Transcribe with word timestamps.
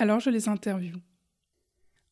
Alors 0.00 0.18
je 0.18 0.30
les 0.30 0.48
interviewe. 0.48 0.96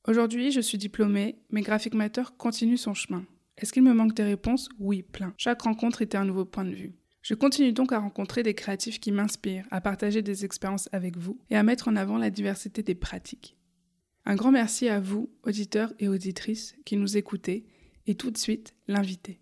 Aujourd'hui, 0.06 0.52
je 0.52 0.60
suis 0.60 0.76
diplômée, 0.76 1.38
mais 1.48 1.62
Graphic 1.62 1.94
Matter 1.94 2.24
continue 2.36 2.76
son 2.76 2.92
chemin. 2.92 3.24
Est-ce 3.56 3.72
qu'il 3.72 3.82
me 3.82 3.94
manque 3.94 4.12
des 4.12 4.24
réponses? 4.24 4.68
Oui, 4.78 5.02
plein. 5.02 5.32
Chaque 5.38 5.62
rencontre 5.62 6.02
était 6.02 6.18
un 6.18 6.26
nouveau 6.26 6.44
point 6.44 6.66
de 6.66 6.74
vue. 6.74 6.92
Je 7.22 7.32
continue 7.32 7.72
donc 7.72 7.92
à 7.92 7.98
rencontrer 7.98 8.42
des 8.42 8.52
créatifs 8.52 9.00
qui 9.00 9.10
m'inspirent, 9.10 9.64
à 9.70 9.80
partager 9.80 10.20
des 10.20 10.44
expériences 10.44 10.90
avec 10.92 11.16
vous 11.16 11.40
et 11.48 11.56
à 11.56 11.62
mettre 11.62 11.88
en 11.88 11.96
avant 11.96 12.18
la 12.18 12.28
diversité 12.28 12.82
des 12.82 12.94
pratiques. 12.94 13.56
Un 14.26 14.36
grand 14.36 14.52
merci 14.52 14.90
à 14.90 15.00
vous, 15.00 15.30
auditeurs 15.42 15.94
et 15.98 16.08
auditrices, 16.08 16.76
qui 16.84 16.98
nous 16.98 17.16
écoutez, 17.16 17.64
et 18.06 18.16
tout 18.16 18.30
de 18.30 18.36
suite, 18.36 18.74
l'invité. 18.86 19.40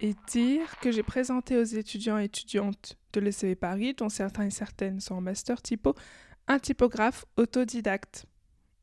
Et 0.00 0.14
dire 0.28 0.78
que 0.80 0.92
j'ai 0.92 1.02
présenté 1.02 1.56
aux 1.56 1.64
étudiants 1.64 2.18
et 2.18 2.24
étudiantes 2.24 2.96
de 3.12 3.20
l'ECV 3.20 3.56
Paris, 3.56 3.94
dont 3.94 4.08
certains 4.08 4.44
et 4.44 4.50
certaines 4.50 5.00
sont 5.00 5.16
en 5.16 5.20
master 5.20 5.60
typo, 5.60 5.94
un 6.46 6.60
typographe 6.60 7.24
autodidacte. 7.36 8.26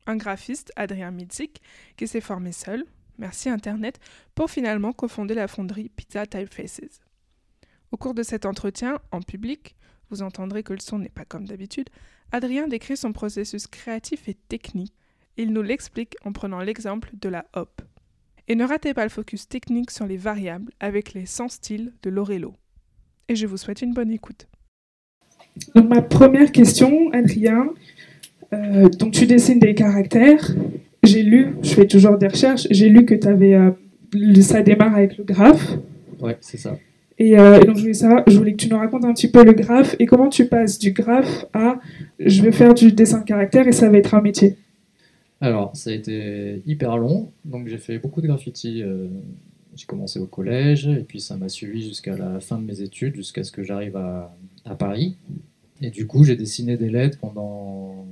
Un 0.06 0.16
graphiste, 0.16 0.72
Adrien 0.76 1.10
Mitzik, 1.10 1.62
qui 1.96 2.06
s'est 2.06 2.20
formé 2.20 2.52
seul, 2.52 2.84
merci 3.18 3.48
Internet, 3.48 3.98
pour 4.34 4.50
finalement 4.50 4.92
cofonder 4.92 5.34
la 5.34 5.48
fonderie 5.48 5.88
Pizza 5.88 6.26
Typefaces. 6.26 7.00
Au 7.92 7.96
cours 7.96 8.14
de 8.14 8.22
cet 8.22 8.44
entretien, 8.44 8.98
en 9.10 9.22
public, 9.22 9.74
vous 10.10 10.22
entendrez 10.22 10.62
que 10.62 10.74
le 10.74 10.80
son 10.80 10.98
n'est 10.98 11.08
pas 11.08 11.24
comme 11.24 11.46
d'habitude, 11.46 11.88
Adrien 12.30 12.68
décrit 12.68 12.96
son 12.96 13.12
processus 13.12 13.66
créatif 13.66 14.28
et 14.28 14.34
technique. 14.34 14.94
Il 15.36 15.52
nous 15.52 15.62
l'explique 15.62 16.16
en 16.24 16.32
prenant 16.32 16.60
l'exemple 16.60 17.10
de 17.14 17.28
la 17.28 17.46
hop. 17.54 17.82
Et 18.48 18.54
ne 18.54 18.64
ratez 18.64 18.94
pas 18.94 19.04
le 19.04 19.10
focus 19.10 19.48
technique 19.48 19.90
sur 19.90 20.06
les 20.06 20.16
variables 20.16 20.72
avec 20.78 21.14
les 21.14 21.26
100 21.26 21.48
styles 21.48 21.92
de 22.02 22.10
Lorello. 22.10 22.54
Et 23.28 23.34
je 23.34 23.46
vous 23.46 23.56
souhaite 23.56 23.82
une 23.82 23.92
bonne 23.92 24.12
écoute. 24.12 24.46
Donc 25.74 25.88
ma 25.88 26.02
première 26.02 26.52
question, 26.52 27.10
Adrien, 27.12 27.68
euh, 28.52 28.88
donc 28.88 29.12
tu 29.12 29.26
dessines 29.26 29.58
des 29.58 29.74
caractères. 29.74 30.54
J'ai 31.02 31.22
lu, 31.22 31.56
je 31.62 31.74
fais 31.74 31.86
toujours 31.86 32.18
des 32.18 32.28
recherches, 32.28 32.66
j'ai 32.70 32.88
lu 32.88 33.04
que 33.04 33.14
tu 33.14 33.26
avais, 33.26 33.58
ça 34.42 34.62
démarre 34.62 34.94
avec 34.94 35.18
le 35.18 35.24
graphe. 35.24 35.74
Ouais, 36.20 36.36
c'est 36.40 36.58
ça. 36.58 36.76
Et, 37.18 37.38
euh, 37.38 37.60
et 37.60 37.64
donc 37.64 37.76
je 37.76 37.82
voulais, 37.82 37.94
savoir, 37.94 38.22
je 38.26 38.36
voulais 38.36 38.52
que 38.52 38.58
tu 38.58 38.68
nous 38.68 38.76
racontes 38.76 39.04
un 39.04 39.14
petit 39.14 39.30
peu 39.30 39.42
le 39.42 39.52
graphe 39.52 39.96
et 39.98 40.06
comment 40.06 40.28
tu 40.28 40.46
passes 40.46 40.78
du 40.78 40.92
graphe 40.92 41.46
à 41.54 41.78
je 42.18 42.42
vais 42.42 42.52
faire 42.52 42.74
du 42.74 42.92
dessin 42.92 43.20
de 43.20 43.24
caractère 43.24 43.66
et 43.66 43.72
ça 43.72 43.88
va 43.88 43.96
être 43.96 44.14
un 44.14 44.20
métier. 44.20 44.56
Alors, 45.40 45.76
ça 45.76 45.90
a 45.90 45.92
été 45.92 46.62
hyper 46.66 46.96
long, 46.96 47.32
donc 47.44 47.68
j'ai 47.68 47.78
fait 47.78 47.98
beaucoup 47.98 48.22
de 48.22 48.26
graffiti. 48.26 48.82
euh, 48.82 49.08
j'ai 49.74 49.84
commencé 49.84 50.18
au 50.18 50.26
collège, 50.26 50.86
et 50.86 51.02
puis 51.02 51.20
ça 51.20 51.36
m'a 51.36 51.50
suivi 51.50 51.82
jusqu'à 51.82 52.16
la 52.16 52.40
fin 52.40 52.58
de 52.58 52.64
mes 52.64 52.80
études, 52.80 53.14
jusqu'à 53.14 53.44
ce 53.44 53.52
que 53.52 53.62
j'arrive 53.62 53.96
à, 53.96 54.34
Paris. 54.78 55.16
Et 55.82 55.90
du 55.90 56.06
coup, 56.06 56.24
j'ai 56.24 56.34
dessiné 56.34 56.76
des 56.76 56.88
lettres 56.88 57.18
pendant 57.18 58.06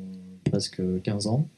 presque 0.44 0.82
15 1.02 1.26
ans. 1.26 1.48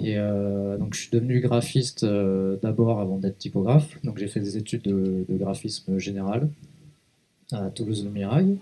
Et 0.00 0.16
euh, 0.16 0.78
donc, 0.78 0.94
je 0.94 1.00
suis 1.00 1.10
devenu 1.10 1.40
graphiste 1.40 2.04
euh, 2.04 2.56
d'abord 2.62 3.00
avant 3.00 3.18
d'être 3.18 3.36
typographe. 3.36 3.98
Donc, 4.04 4.18
j'ai 4.18 4.28
fait 4.28 4.40
des 4.40 4.56
études 4.56 4.82
de, 4.82 5.24
de 5.28 5.36
graphisme 5.36 5.98
général 5.98 6.48
à 7.50 7.70
Toulouse-le-Mirail. 7.70 8.56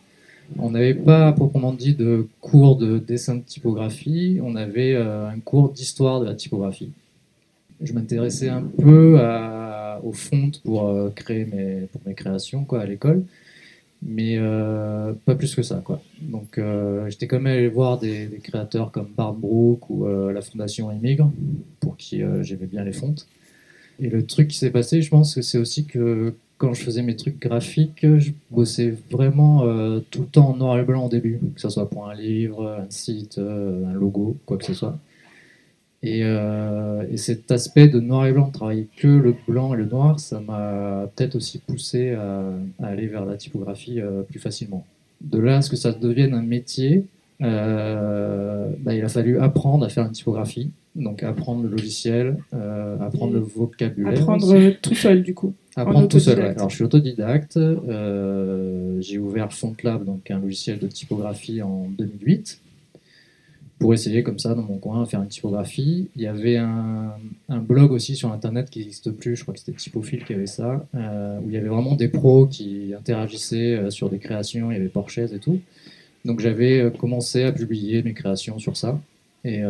On 0.58 0.70
n'avait 0.70 0.94
pas 0.94 1.32
proprement 1.32 1.72
dit 1.72 1.94
de 1.94 2.26
cours 2.40 2.76
de 2.76 2.98
dessin 2.98 3.36
de 3.36 3.42
typographie, 3.42 4.38
on 4.42 4.56
avait 4.56 4.94
euh, 4.94 5.28
un 5.28 5.38
cours 5.38 5.70
d'histoire 5.70 6.20
de 6.20 6.26
la 6.26 6.34
typographie. 6.34 6.90
Je 7.80 7.92
m'intéressais 7.92 8.48
un 8.48 8.62
peu 8.62 9.18
aux 10.02 10.12
fontes 10.12 10.60
pour 10.62 10.88
euh, 10.88 11.10
créer 11.14 11.44
mes, 11.44 11.88
pour 11.92 12.00
mes 12.06 12.14
créations 12.14 12.64
quoi, 12.64 12.80
à 12.80 12.86
l'école, 12.86 13.24
mais 14.02 14.36
euh, 14.38 15.12
pas 15.24 15.34
plus 15.34 15.54
que 15.54 15.62
ça. 15.62 15.80
Quoi. 15.84 16.00
Donc 16.20 16.60
j'étais 17.08 17.26
quand 17.26 17.41
même 17.41 17.52
allé 17.52 17.68
voir 17.68 17.98
des, 17.98 18.28
créateurs 18.42 18.92
comme 18.92 19.08
Bart 19.16 19.34
Brook 19.34 19.91
ou 19.91 20.06
la 20.06 20.42
Fondation 20.42 20.91
Émigre, 20.91 21.30
pour 21.80 21.96
qui 21.96 22.22
j'aimais 22.42 22.66
bien 22.66 22.84
les 22.84 22.92
fontes. 22.92 23.26
Et 24.00 24.08
le 24.08 24.24
truc 24.24 24.48
qui 24.48 24.58
s'est 24.58 24.70
passé, 24.70 25.02
je 25.02 25.10
pense 25.10 25.34
que 25.34 25.42
c'est 25.42 25.58
aussi 25.58 25.84
que 25.84 26.34
quand 26.62 26.74
je 26.74 26.82
faisais 26.84 27.02
mes 27.02 27.16
trucs 27.16 27.40
graphiques, 27.40 28.06
je 28.18 28.30
bossais 28.52 28.94
vraiment 29.10 29.64
euh, 29.64 29.98
tout 30.12 30.20
le 30.20 30.26
temps 30.28 30.50
en 30.50 30.56
noir 30.56 30.78
et 30.78 30.84
blanc 30.84 31.06
au 31.06 31.08
début, 31.08 31.40
que 31.56 31.60
ce 31.60 31.68
soit 31.68 31.90
pour 31.90 32.08
un 32.08 32.14
livre, 32.14 32.78
un 32.80 32.88
site, 32.88 33.38
euh, 33.38 33.84
un 33.90 33.94
logo, 33.94 34.36
quoi 34.46 34.58
que 34.58 34.64
ce 34.64 34.72
soit. 34.72 34.96
Et, 36.04 36.20
euh, 36.22 37.04
et 37.10 37.16
cet 37.16 37.50
aspect 37.50 37.88
de 37.88 37.98
noir 37.98 38.26
et 38.26 38.32
blanc, 38.32 38.46
de 38.46 38.52
travailler 38.52 38.86
que 38.96 39.08
le 39.08 39.34
blanc 39.48 39.74
et 39.74 39.76
le 39.76 39.86
noir, 39.86 40.20
ça 40.20 40.38
m'a 40.38 41.08
peut-être 41.16 41.34
aussi 41.34 41.58
poussé 41.58 42.12
à, 42.12 42.44
à 42.80 42.86
aller 42.86 43.08
vers 43.08 43.24
la 43.24 43.36
typographie 43.36 43.98
plus 44.30 44.38
facilement. 44.38 44.86
De 45.20 45.40
là 45.40 45.56
à 45.56 45.62
ce 45.62 45.70
que 45.70 45.76
ça 45.76 45.90
devienne 45.90 46.32
un 46.32 46.42
métier, 46.42 47.06
bah, 47.40 48.94
il 48.94 49.02
a 49.04 49.08
fallu 49.08 49.40
apprendre 49.40 49.84
à 49.84 49.88
faire 49.88 50.06
une 50.06 50.12
typographie, 50.12 50.70
donc 50.94 51.24
apprendre 51.24 51.64
le 51.64 51.70
logiciel, 51.70 52.36
apprendre 53.00 53.32
le 53.32 53.40
vocabulaire. 53.40 54.12
Apprendre 54.12 54.46
aussi. 54.54 54.76
tout 54.80 54.94
seul 54.94 55.24
du 55.24 55.34
coup. 55.34 55.54
Apprendre 55.77 56.09
tout 56.09 56.21
seul. 56.21 56.41
Alors, 56.41 56.69
je 56.69 56.75
suis 56.75 56.84
autodidacte. 56.84 57.56
euh, 57.56 59.00
j'ai 59.00 59.19
ouvert 59.19 59.53
FontLab, 59.53 60.05
donc 60.05 60.31
un 60.31 60.38
logiciel 60.38 60.78
de 60.78 60.87
typographie 60.87 61.62
en 61.62 61.87
2008, 61.99 62.60
pour 63.78 63.94
essayer 63.94 64.22
comme 64.22 64.38
ça 64.38 64.55
dans 64.55 64.62
mon 64.62 64.77
coin 64.77 65.06
faire 65.06 65.22
une 65.22 65.28
typographie. 65.28 66.09
Il 66.15 66.22
y 66.22 66.27
avait 66.27 66.59
un, 66.59 67.15
blog 67.49 67.93
aussi 67.93 68.16
sur 68.16 68.33
Internet 68.33 68.69
qui 68.69 68.81
n'existe 68.81 69.10
plus, 69.12 69.37
je 69.37 69.43
crois 69.43 69.55
que 69.55 69.60
c'était 69.60 69.72
Typophile 69.72 70.25
qui 70.25 70.34
avait 70.34 70.47
ça, 70.47 70.87
euh, 70.94 71.38
où 71.41 71.49
il 71.49 71.55
y 71.55 71.56
avait 71.56 71.69
vraiment 71.69 71.94
des 71.94 72.09
pros 72.09 72.47
qui 72.47 72.93
interagissaient 72.97 73.77
euh, 73.77 73.91
sur 73.91 74.10
des 74.10 74.19
créations, 74.19 74.71
il 74.71 74.75
y 74.75 74.81
avait 74.81 74.89
Porches 74.89 75.19
et 75.19 75.39
tout. 75.39 75.59
Donc 76.25 76.41
j'avais 76.41 76.93
commencé 76.99 77.43
à 77.44 77.50
publier 77.50 78.03
mes 78.03 78.12
créations 78.12 78.59
sur 78.59 78.77
ça. 78.77 79.00
Et 79.44 79.60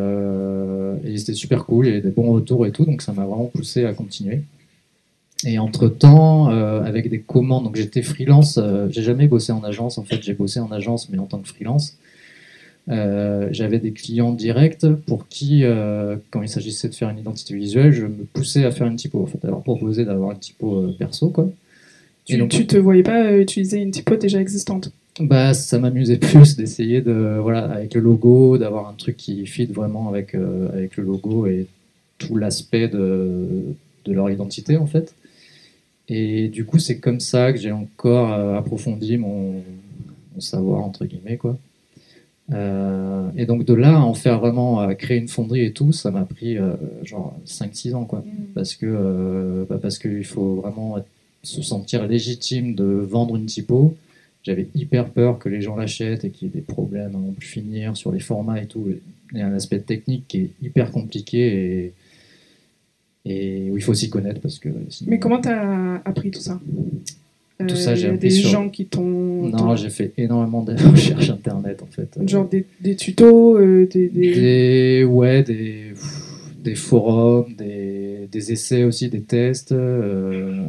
c'était 1.17 1.33
super 1.33 1.65
cool, 1.65 1.87
il 1.87 1.89
y 1.89 1.91
avait 1.93 2.01
des 2.01 2.11
bons 2.11 2.31
retours 2.31 2.67
et 2.67 2.71
tout, 2.71 2.85
donc 2.85 3.01
ça 3.01 3.11
m'a 3.11 3.25
vraiment 3.25 3.45
poussé 3.45 3.85
à 3.85 3.93
continuer. 3.93 4.43
Et 5.45 5.59
entre-temps, 5.59 6.51
euh, 6.51 6.81
avec 6.83 7.09
des 7.09 7.19
commandes, 7.19 7.65
donc 7.65 7.75
j'étais 7.75 8.01
freelance, 8.01 8.57
euh, 8.61 8.87
j'ai 8.89 9.01
jamais 9.01 9.27
bossé 9.27 9.51
en 9.51 9.63
agence, 9.63 9.97
en 9.97 10.03
fait 10.03 10.21
j'ai 10.21 10.33
bossé 10.33 10.59
en 10.61 10.71
agence 10.71 11.09
mais 11.09 11.17
en 11.17 11.25
tant 11.25 11.39
que 11.39 11.47
freelance. 11.49 11.97
Euh, 12.89 13.47
j'avais 13.51 13.79
des 13.79 13.91
clients 13.91 14.33
directs 14.33 14.85
pour 15.07 15.27
qui, 15.29 15.63
euh, 15.63 16.17
quand 16.31 16.41
il 16.41 16.49
s'agissait 16.49 16.89
de 16.89 16.95
faire 16.95 17.09
une 17.09 17.19
identité 17.19 17.55
visuelle, 17.55 17.93
je 17.93 18.05
me 18.05 18.25
poussais 18.33 18.65
à 18.65 18.71
faire 18.71 18.87
une 18.87 18.97
typo, 18.97 19.21
en 19.21 19.25
fait, 19.25 19.43
à 19.45 19.47
leur 19.47 19.61
proposer 19.63 20.03
d'avoir 20.05 20.31
une 20.31 20.39
typo 20.39 20.87
perso, 20.99 21.29
quoi. 21.29 21.49
Tu, 22.25 22.35
Et 22.35 22.37
donc- 22.37 22.49
tu 22.49 22.65
te 22.67 22.77
voyais 22.77 23.03
pas 23.03 23.37
utiliser 23.37 23.77
une 23.79 23.91
typo 23.91 24.15
déjà 24.17 24.39
existante? 24.41 24.91
Bah, 25.19 25.53
ça 25.53 25.79
m'amusait 25.79 26.17
plus 26.17 26.57
d'essayer 26.57 27.01
de, 27.01 27.37
voilà, 27.41 27.65
avec 27.71 27.93
le 27.95 28.01
logo, 28.01 28.57
d'avoir 28.57 28.89
un 28.89 28.93
truc 28.93 29.15
qui 29.17 29.45
fit 29.45 29.65
vraiment 29.65 30.09
avec, 30.09 30.35
avec 30.73 30.97
le 30.97 31.03
logo 31.03 31.47
et 31.47 31.67
tout 32.17 32.35
l'aspect 32.35 32.87
de, 32.89 33.47
de 34.05 34.13
leur 34.13 34.29
identité, 34.29 34.75
en 34.77 34.87
fait. 34.87 35.13
Et 36.09 36.49
du 36.49 36.65
coup, 36.65 36.79
c'est 36.79 36.99
comme 36.99 37.19
ça 37.19 37.53
que 37.53 37.59
j'ai 37.59 37.71
encore 37.71 38.33
euh, 38.33 38.57
approfondi 38.57 39.17
mon, 39.17 39.53
mon 40.33 40.39
savoir, 40.41 40.81
entre 40.83 41.05
guillemets, 41.05 41.37
quoi. 41.37 41.57
Euh, 42.51 43.29
et 43.37 43.45
donc, 43.45 43.63
de 43.65 43.73
là 43.73 43.95
à 43.95 43.99
en 44.01 44.13
faire 44.13 44.39
vraiment, 44.39 44.79
à 44.79 44.95
créer 44.95 45.17
une 45.17 45.29
fonderie 45.29 45.63
et 45.63 45.71
tout, 45.71 45.93
ça 45.93 46.11
m'a 46.11 46.25
pris 46.25 46.57
euh, 46.57 46.73
genre 47.03 47.33
5-6 47.47 47.95
ans, 47.95 48.03
quoi 48.05 48.23
parce 48.53 48.75
que 48.75 48.85
euh, 48.85 49.65
bah, 49.69 49.79
parce 49.81 49.97
qu'il 49.97 50.25
faut 50.25 50.55
vraiment 50.55 50.97
être- 50.97 51.07
se 51.41 51.61
sentir 51.61 52.05
légitime 52.07 52.75
de 52.75 52.83
vendre 52.85 53.35
une 53.35 53.45
typo. 53.45 53.95
J'avais 54.43 54.67
hyper 54.75 55.09
peur 55.09 55.39
que 55.39 55.49
les 55.49 55.61
gens 55.61 55.75
l'achètent 55.75 56.25
et 56.25 56.29
qu'il 56.29 56.47
y 56.49 56.51
ait 56.51 56.53
des 56.53 56.61
problèmes 56.61 57.15
à 57.15 57.17
non 57.17 57.31
plus 57.31 57.47
finir 57.47 57.95
sur 57.97 58.11
les 58.11 58.19
formats 58.19 58.61
et 58.61 58.65
tout. 58.67 58.85
Il 59.31 59.39
y 59.39 59.41
a 59.41 59.47
un 59.47 59.53
aspect 59.53 59.79
technique 59.79 60.25
qui 60.27 60.37
est 60.39 60.49
hyper 60.61 60.91
compliqué 60.91 61.39
et, 61.85 61.93
et 63.25 63.69
où 63.71 63.77
il 63.77 63.83
faut 63.83 63.93
s'y 63.93 64.09
connaître 64.09 64.41
parce 64.41 64.59
que 64.59 64.69
sinon- 64.89 65.11
Mais 65.11 65.19
comment 65.19 65.39
t'as 65.39 65.95
appris 66.05 66.31
tout 66.31 66.41
ça? 66.41 66.59
Tout 67.65 67.75
ça, 67.77 67.95
j'ai 67.95 68.07
appris 68.07 68.19
des 68.19 68.29
sur- 68.31 68.49
gens 68.49 68.69
qui 68.69 68.85
t'ont. 68.85 69.47
Non, 69.47 69.75
j'ai 69.77 69.89
fait 69.89 70.11
énormément 70.17 70.63
de 70.63 70.73
recherches 70.91 71.29
internet 71.29 71.81
en 71.81 71.85
fait. 71.85 72.09
Genre 72.27 72.47
des, 72.49 72.65
des 72.81 72.95
tutos, 72.95 73.57
euh, 73.57 73.87
des. 73.89 74.09
des- 74.09 74.33
Des, 74.33 75.03
ouais, 75.05 75.43
des, 75.43 75.93
des 76.61 76.75
forums, 76.75 77.53
des, 77.57 78.27
des 78.31 78.51
essais 78.51 78.83
aussi, 78.83 79.07
des 79.07 79.21
tests. 79.21 79.71
euh, 79.71 80.65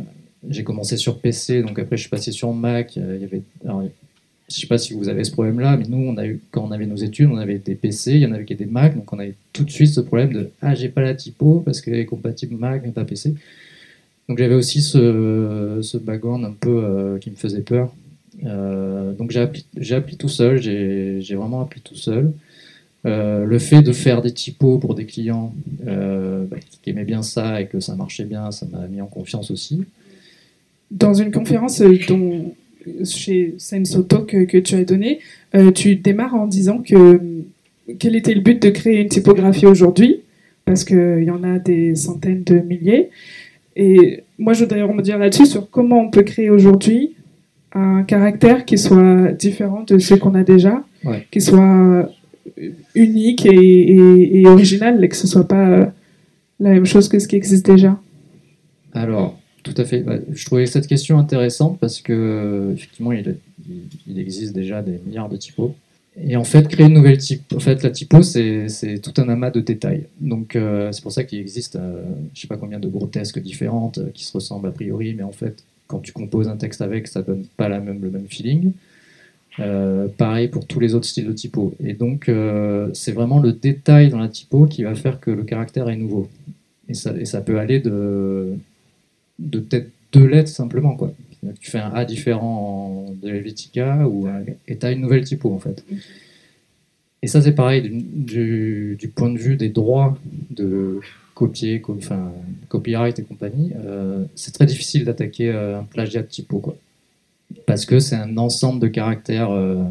j'ai 0.49 0.63
commencé 0.63 0.97
sur 0.97 1.19
PC, 1.19 1.63
donc 1.63 1.79
après 1.79 1.97
je 1.97 2.03
suis 2.03 2.11
passé 2.11 2.31
sur 2.31 2.53
Mac. 2.53 2.97
euh, 2.99 3.15
Il 3.17 3.23
y 3.23 3.25
avait, 3.25 3.43
alors, 3.65 3.83
je 4.49 4.61
sais 4.61 4.67
pas 4.67 4.79
si 4.79 4.95
vous 4.95 5.09
avez 5.09 5.25
ce 5.25 5.33
problème-là, 5.33 5.77
mais 5.77 5.87
nous, 5.89 6.15
quand 6.51 6.65
on 6.65 6.71
avait 6.71 6.87
nos 6.87 6.97
études, 6.97 7.31
on 7.31 7.39
avait 7.39 7.59
des 7.59 7.75
PC, 7.75 8.13
il 8.13 8.21
y 8.21 8.27
en 8.27 8.33
avait 8.33 8.45
qui 8.45 8.53
étaient 8.53 8.67
Mac, 8.67 8.95
donc 8.95 9.11
on 9.13 9.19
avait 9.19 9.35
tout 9.53 9.65
de 9.65 9.71
suite 9.71 9.89
ce 9.89 10.01
problème 10.01 10.33
de 10.33 10.51
ah 10.61 10.75
j'ai 10.75 10.89
pas 10.89 11.01
la 11.01 11.15
typo 11.15 11.63
parce 11.65 11.81
qu'elle 11.81 11.95
est 11.95 12.05
compatible 12.05 12.57
Mac 12.57 12.83
mais 12.85 12.93
pas 12.93 13.05
PC. 13.05 13.35
Donc 14.29 14.39
j'avais 14.39 14.55
aussi 14.55 14.83
ce, 14.83 15.81
ce 15.83 15.97
background 15.99 16.45
un 16.45 16.53
peu 16.53 16.83
euh, 16.85 17.19
qui 17.19 17.31
me 17.31 17.37
faisait 17.37 17.61
peur. 17.61 17.95
Euh, 18.45 19.13
donc 19.13 19.31
j'ai 19.31 19.41
appris, 19.41 20.17
tout 20.17 20.29
seul, 20.29 20.61
j'ai, 20.61 21.35
vraiment 21.35 21.61
appris 21.61 21.81
tout 21.81 21.97
seul. 21.97 22.33
Euh, 23.07 23.45
le 23.45 23.59
fait 23.59 23.83
de 23.83 23.93
faire 23.93 24.23
des 24.23 24.33
typos 24.33 24.79
pour 24.79 24.95
des 24.95 25.05
clients 25.05 25.55
bah, 25.83 26.57
qui 26.83 26.91
aimaient 26.91 27.05
bien 27.05 27.23
ça 27.23 27.61
et 27.61 27.67
que 27.67 27.81
ça 27.81 27.95
marchait 27.97 28.25
bien, 28.25 28.51
ça 28.51 28.67
m'a 28.71 28.87
mis 28.89 29.01
en 29.01 29.07
confiance 29.07 29.51
aussi. 29.51 29.85
Dans 30.91 31.15
une 31.15 31.31
conférence 31.31 31.83
dont, 32.09 32.55
chez 33.05 33.55
Sensoto 33.59 34.21
que, 34.21 34.45
que 34.45 34.59
tu 34.59 34.75
as 34.75 34.85
donnée, 34.85 35.21
euh, 35.55 35.71
tu 35.71 35.97
démarres 35.97 36.35
en 36.35 36.47
disant 36.47 36.79
que 36.79 37.21
quel 37.99 38.17
était 38.17 38.35
le 38.35 38.41
but 38.41 38.61
de 38.63 38.71
créer 38.71 39.01
une 39.03 39.09
typographie 39.09 39.67
aujourd'hui, 39.67 40.21
parce 40.65 40.85
qu'il 40.85 41.23
y 41.25 41.31
en 41.31 41.43
a 41.45 41.59
des 41.59 41.95
centaines 41.95 42.43
de 42.45 42.59
milliers. 42.61 43.11
Et 43.77 44.21
moi, 44.39 44.53
je 44.55 44.61
voudrais 44.65 44.83
rebondir 44.83 45.19
là-dessus 45.19 45.47
sur 45.47 45.69
comment 45.71 46.01
on 46.01 46.11
peut 46.11 46.23
créer 46.23 46.49
aujourd'hui 46.51 47.13
un 47.73 48.03
caractère 48.05 48.65
qui 48.65 48.79
soit 48.79 49.33
différent 49.33 49.83
de 49.87 49.99
ce 49.99 50.15
qu'on 50.15 50.35
a 50.35 50.45
déjà, 50.45 50.85
Ouais. 51.05 51.27
qui 51.31 51.41
soit 51.41 52.09
unique 52.95 53.45
et, 53.47 53.51
et- 53.53 54.41
et 54.41 54.47
original, 54.47 55.03
et 55.05 55.09
que 55.09 55.17
ce 55.17 55.27
soit 55.27 55.47
pas 55.49 55.69
euh, 55.69 55.87
la 56.61 56.71
même 56.71 56.87
chose 56.87 57.09
que 57.09 57.19
ce 57.19 57.27
qui 57.29 57.37
existe 57.37 57.67
déjà. 57.67 57.99
Alors, 58.95 59.39
tout 59.65 59.75
à 59.77 59.85
fait. 59.85 60.03
Ouais, 60.03 60.23
Je 60.33 60.45
trouvais 60.45 60.67
cette 60.67 60.87
question 60.87 61.19
intéressante 61.19 61.79
parce 61.81 62.01
que 62.01 62.73
effectivement, 62.75 63.11
il, 63.13 63.37
existe 64.17 64.55
déjà 64.55 64.83
des 64.83 65.01
milliards 65.05 65.29
de 65.29 65.37
typos. 65.37 65.75
Et 66.17 66.37
en 66.37 66.45
fait, 66.45 66.69
créer 66.69 66.87
une 66.87 66.95
nouvelle 66.95 67.19
type, 67.19 67.53
en 67.53 67.59
fait, 67.59 67.83
la 67.83 67.91
typo, 67.91 68.23
c'est 68.23 68.69
tout 69.03 69.21
un 69.21 69.29
amas 69.29 69.51
de 69.51 69.61
détails. 69.61 70.07
Donc, 70.21 70.55
euh, 70.55 70.93
c'est 70.93 71.03
pour 71.03 71.11
ça 71.11 71.25
qu'il 71.25 71.41
existe, 71.41 71.75
euh, 71.75 72.05
je 72.35 72.43
sais 72.43 72.47
pas 72.47 72.57
combien 72.57 72.79
de 72.79 72.87
grotesques 72.87 73.41
différentes 73.41 73.99
euh, 73.99 74.11
qui 74.15 74.25
se 74.25 74.33
ressemblent 74.33 74.69
a 74.69 74.71
priori, 74.71 75.13
mais 75.15 75.25
en 75.25 75.33
fait, 75.33 75.65
quand 75.89 75.99
tu 75.99 76.13
composes 76.13 76.47
un 76.47 76.57
texte 76.57 76.83
avec, 76.83 77.09
ça 77.09 77.23
donne 77.23 77.45
pas 77.57 77.69
le 77.69 77.81
même 77.81 78.29
feeling. 78.29 78.73
Euh, 79.61 80.09
pareil 80.09 80.49
pour 80.49 80.67
tous 80.67 80.81
les 80.81 80.95
autres 80.95 81.07
styles 81.07 81.27
de 81.27 81.33
typo. 81.33 81.75
Et 81.83 81.93
donc, 81.93 82.29
euh, 82.29 82.89
c'est 82.93 83.13
vraiment 83.13 83.39
le 83.39 83.53
détail 83.53 84.09
dans 84.09 84.19
la 84.19 84.29
typo 84.29 84.67
qui 84.67 84.83
va 84.83 84.95
faire 84.95 85.21
que 85.21 85.31
le 85.31 85.45
caractère 85.45 85.89
est 85.89 85.97
nouveau. 85.97 86.29
Et 86.89 86.95
ça 86.95 87.41
peut 87.41 87.59
aller 87.59 87.81
de, 87.81 88.55
de 89.39 89.59
peut-être 89.61 89.91
deux 90.13 90.27
lettres 90.27 90.51
simplement. 90.51 90.97
Quoi. 90.97 91.13
Tu 91.61 91.71
fais 91.71 91.79
un 91.79 91.91
A 91.93 92.05
différent 92.05 93.07
en- 93.09 93.13
de 93.13 93.29
Helvetica 93.29 94.09
ou 94.09 94.29
et 94.69 94.77
tu 94.77 94.87
as 94.87 94.93
une 94.93 95.01
nouvelle 95.01 95.25
typo 95.25 95.53
en 95.53 95.59
fait. 95.59 95.85
Et 97.23 97.27
ça, 97.27 97.41
c'est 97.41 97.55
pareil 97.55 97.83
du, 97.91 98.99
point 99.15 99.31
de 99.31 99.39
vue 99.39 99.57
des 99.57 99.71
droits 99.71 100.19
de 100.51 101.01
copier, 101.35 101.81
co- 101.81 101.97
enfin, 101.99 102.31
copyright 102.69 103.19
et 103.19 103.23
compagnie. 103.23 103.73
euh, 103.85 104.25
c'est 104.35 104.53
très 104.53 104.67
difficile 104.67 105.05
d'attaquer 105.07 105.49
euh, 105.51 105.81
un 105.81 105.85
plagiat 105.85 106.21
de 106.23 106.27
typo. 106.27 106.59
Quoi. 106.59 106.77
Parce 107.67 107.87
que 107.87 107.99
c'est 107.99 108.15
un 108.17 108.37
ensemble 108.37 108.79
de 108.81 108.89
caractères 108.89 109.51
euh, 109.51 109.83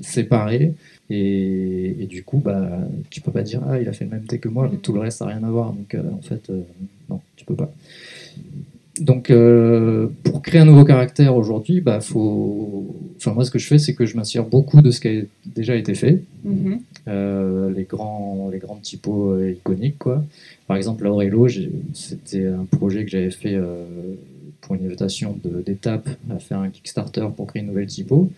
séparés. 0.00 0.72
Et, 1.10 2.06
du 2.08 2.22
coup, 2.22 2.38
bah, 2.38 2.70
tu 3.10 3.20
peux 3.22 3.32
pas 3.32 3.42
dire 3.42 3.62
ah 3.66 3.80
il 3.80 3.88
a 3.88 3.92
fait 3.92 4.04
le 4.04 4.10
même 4.10 4.24
T 4.24 4.38
que 4.38 4.48
moi, 4.48 4.68
mais 4.70 4.78
tout 4.78 4.92
le 4.92 5.00
reste 5.00 5.20
n'a 5.20 5.28
rien 5.28 5.42
à 5.44 5.50
voir. 5.50 5.72
Donc 5.72 5.94
en 5.94 6.22
fait, 6.22 6.50
non, 7.08 7.20
tu 7.36 7.44
peux 7.44 7.54
pas. 7.54 7.70
Donc 9.00 9.30
euh, 9.30 10.08
pour 10.24 10.42
créer 10.42 10.60
un 10.60 10.64
nouveau 10.64 10.84
caractère 10.84 11.36
aujourd'hui, 11.36 11.80
bah 11.80 12.00
faut. 12.00 12.94
Enfin 13.16 13.32
moi 13.32 13.44
ce 13.44 13.50
que 13.50 13.58
je 13.58 13.66
fais, 13.66 13.78
c'est 13.78 13.94
que 13.94 14.06
je 14.06 14.16
m'inspire 14.16 14.44
beaucoup 14.44 14.80
de 14.82 14.90
ce 14.90 15.00
qui 15.00 15.08
a 15.08 15.22
déjà 15.54 15.74
été 15.76 15.94
fait, 15.94 16.22
Euh, 17.08 17.70
les 17.74 17.84
grands, 17.84 18.48
les 18.52 18.58
grandes 18.58 18.82
typos 18.82 19.32
euh, 19.32 19.52
iconiques 19.52 19.98
quoi. 19.98 20.24
Par 20.66 20.76
exemple 20.76 21.08
j'ai- 21.48 21.70
c'était 21.94 22.46
un 22.46 22.64
projet 22.70 23.04
que 23.04 23.10
j'avais 23.10 23.30
fait 23.30 23.56
pour 24.60 24.74
une 24.74 24.84
invitation 24.84 25.38
d'étape 25.66 26.08
à 26.30 26.38
faire 26.38 26.58
un 26.58 26.68
Kickstarter 26.68 27.26
pour 27.36 27.46
créer 27.46 27.62
une 27.62 27.68
nouvelle 27.68 27.86
typo. 27.86 28.30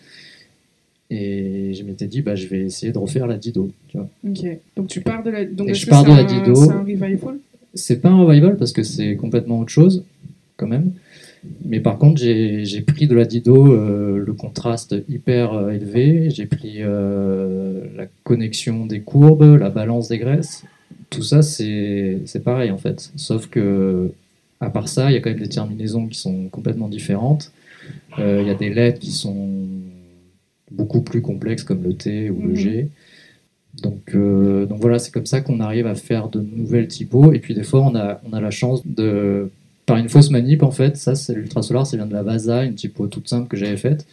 Et 1.13 1.75
je 1.75 1.83
m'étais 1.83 2.06
dit, 2.06 2.23
bah, 2.23 2.37
je 2.37 2.47
vais 2.47 2.61
essayer 2.61 2.93
de 2.93 2.99
refaire 2.99 3.27
la 3.27 3.37
Dido. 3.37 3.69
Tu 3.89 3.97
vois. 3.97 4.09
Donc 4.77 4.87
tu 4.87 5.01
pars 5.01 5.23
de 5.25 5.31
la. 5.31 5.45
Donc 5.45 5.69
je 5.75 5.87
pars 5.87 6.05
de 6.05 6.11
la 6.11 6.23
Dido. 6.25 6.55
C'est 6.55 6.71
un 6.71 6.81
revival 6.83 7.17
C'est 7.75 8.01
pas 8.01 8.11
un 8.11 8.23
revival 8.25 8.56
parce 8.56 8.71
que 8.73 8.85
c'est 8.85 9.17
complètement 9.17 9.59
autre 9.61 9.71
chose, 9.71 10.05
quand 10.61 10.69
même. 10.69 10.93
Mais 11.65 11.81
par 11.81 11.99
contre, 11.99 12.21
j'ai 12.21 12.81
pris 12.83 13.07
de 13.07 13.15
la 13.15 13.25
Dido 13.25 13.73
euh, 13.73 14.23
le 14.25 14.33
contraste 14.35 14.95
hyper 15.09 15.55
euh, 15.55 15.71
élevé, 15.71 16.29
j'ai 16.31 16.47
pris 16.47 16.77
euh, 16.81 17.85
la 17.97 18.07
connexion 18.25 18.85
des 18.87 19.01
courbes, 19.01 19.59
la 19.59 19.71
balance 19.71 20.09
des 20.09 20.19
graisses. 20.19 20.65
Tout 21.09 21.23
ça, 21.23 21.43
c'est 21.43 22.21
pareil 22.45 22.71
en 22.71 22.79
fait. 22.79 23.11
Sauf 23.17 23.49
que, 23.49 24.12
à 24.61 24.71
part 24.71 24.89
ça, 24.89 25.11
il 25.11 25.15
y 25.15 25.17
a 25.17 25.21
quand 25.21 25.31
même 25.31 25.39
des 25.41 25.49
terminaisons 25.49 26.07
qui 26.07 26.19
sont 26.19 26.49
complètement 26.49 26.89
différentes. 26.89 27.53
Il 28.19 28.47
y 28.47 28.51
a 28.51 28.55
des 28.55 28.71
lettres 28.71 29.01
qui 29.01 29.11
sont 29.11 29.49
beaucoup 30.71 31.01
plus 31.01 31.23
complexes 31.23 31.65
comme 31.65 31.83
le 31.83 31.95
T 31.95 32.31
ou 32.31 32.43
le 32.43 32.51
Mhm. 32.51 32.56
G. 32.56 32.89
Donc, 33.83 34.15
donc 34.15 34.79
voilà, 34.81 34.99
c'est 34.99 35.13
comme 35.13 35.27
ça 35.27 35.41
qu'on 35.41 35.59
arrive 35.61 35.87
à 35.87 35.95
faire 35.95 36.29
de 36.29 36.41
nouvelles 36.41 36.87
typos. 36.89 37.33
Et 37.33 37.39
puis 37.39 37.55
des 37.55 37.65
fois, 37.65 37.81
on 37.81 37.95
a, 37.97 38.21
on 38.29 38.33
a 38.33 38.41
la 38.41 38.51
chance 38.51 38.87
de, 38.87 39.51
par 39.91 39.99
une 39.99 40.09
fausse 40.09 40.31
manip, 40.31 40.63
en 40.63 40.71
fait, 40.71 40.97
ça 40.97 41.17
c'est 41.17 41.35
l'ultrasolar, 41.35 41.85
ça 41.85 41.97
vient 41.97 42.07
de 42.07 42.13
la 42.13 42.23
Vasa, 42.23 42.65
une 42.65 42.77
typo 42.77 43.09
toute 43.09 43.29
simple 43.29 43.49
que 43.49 43.57
j'avais 43.57 43.77
faite. 43.77 44.07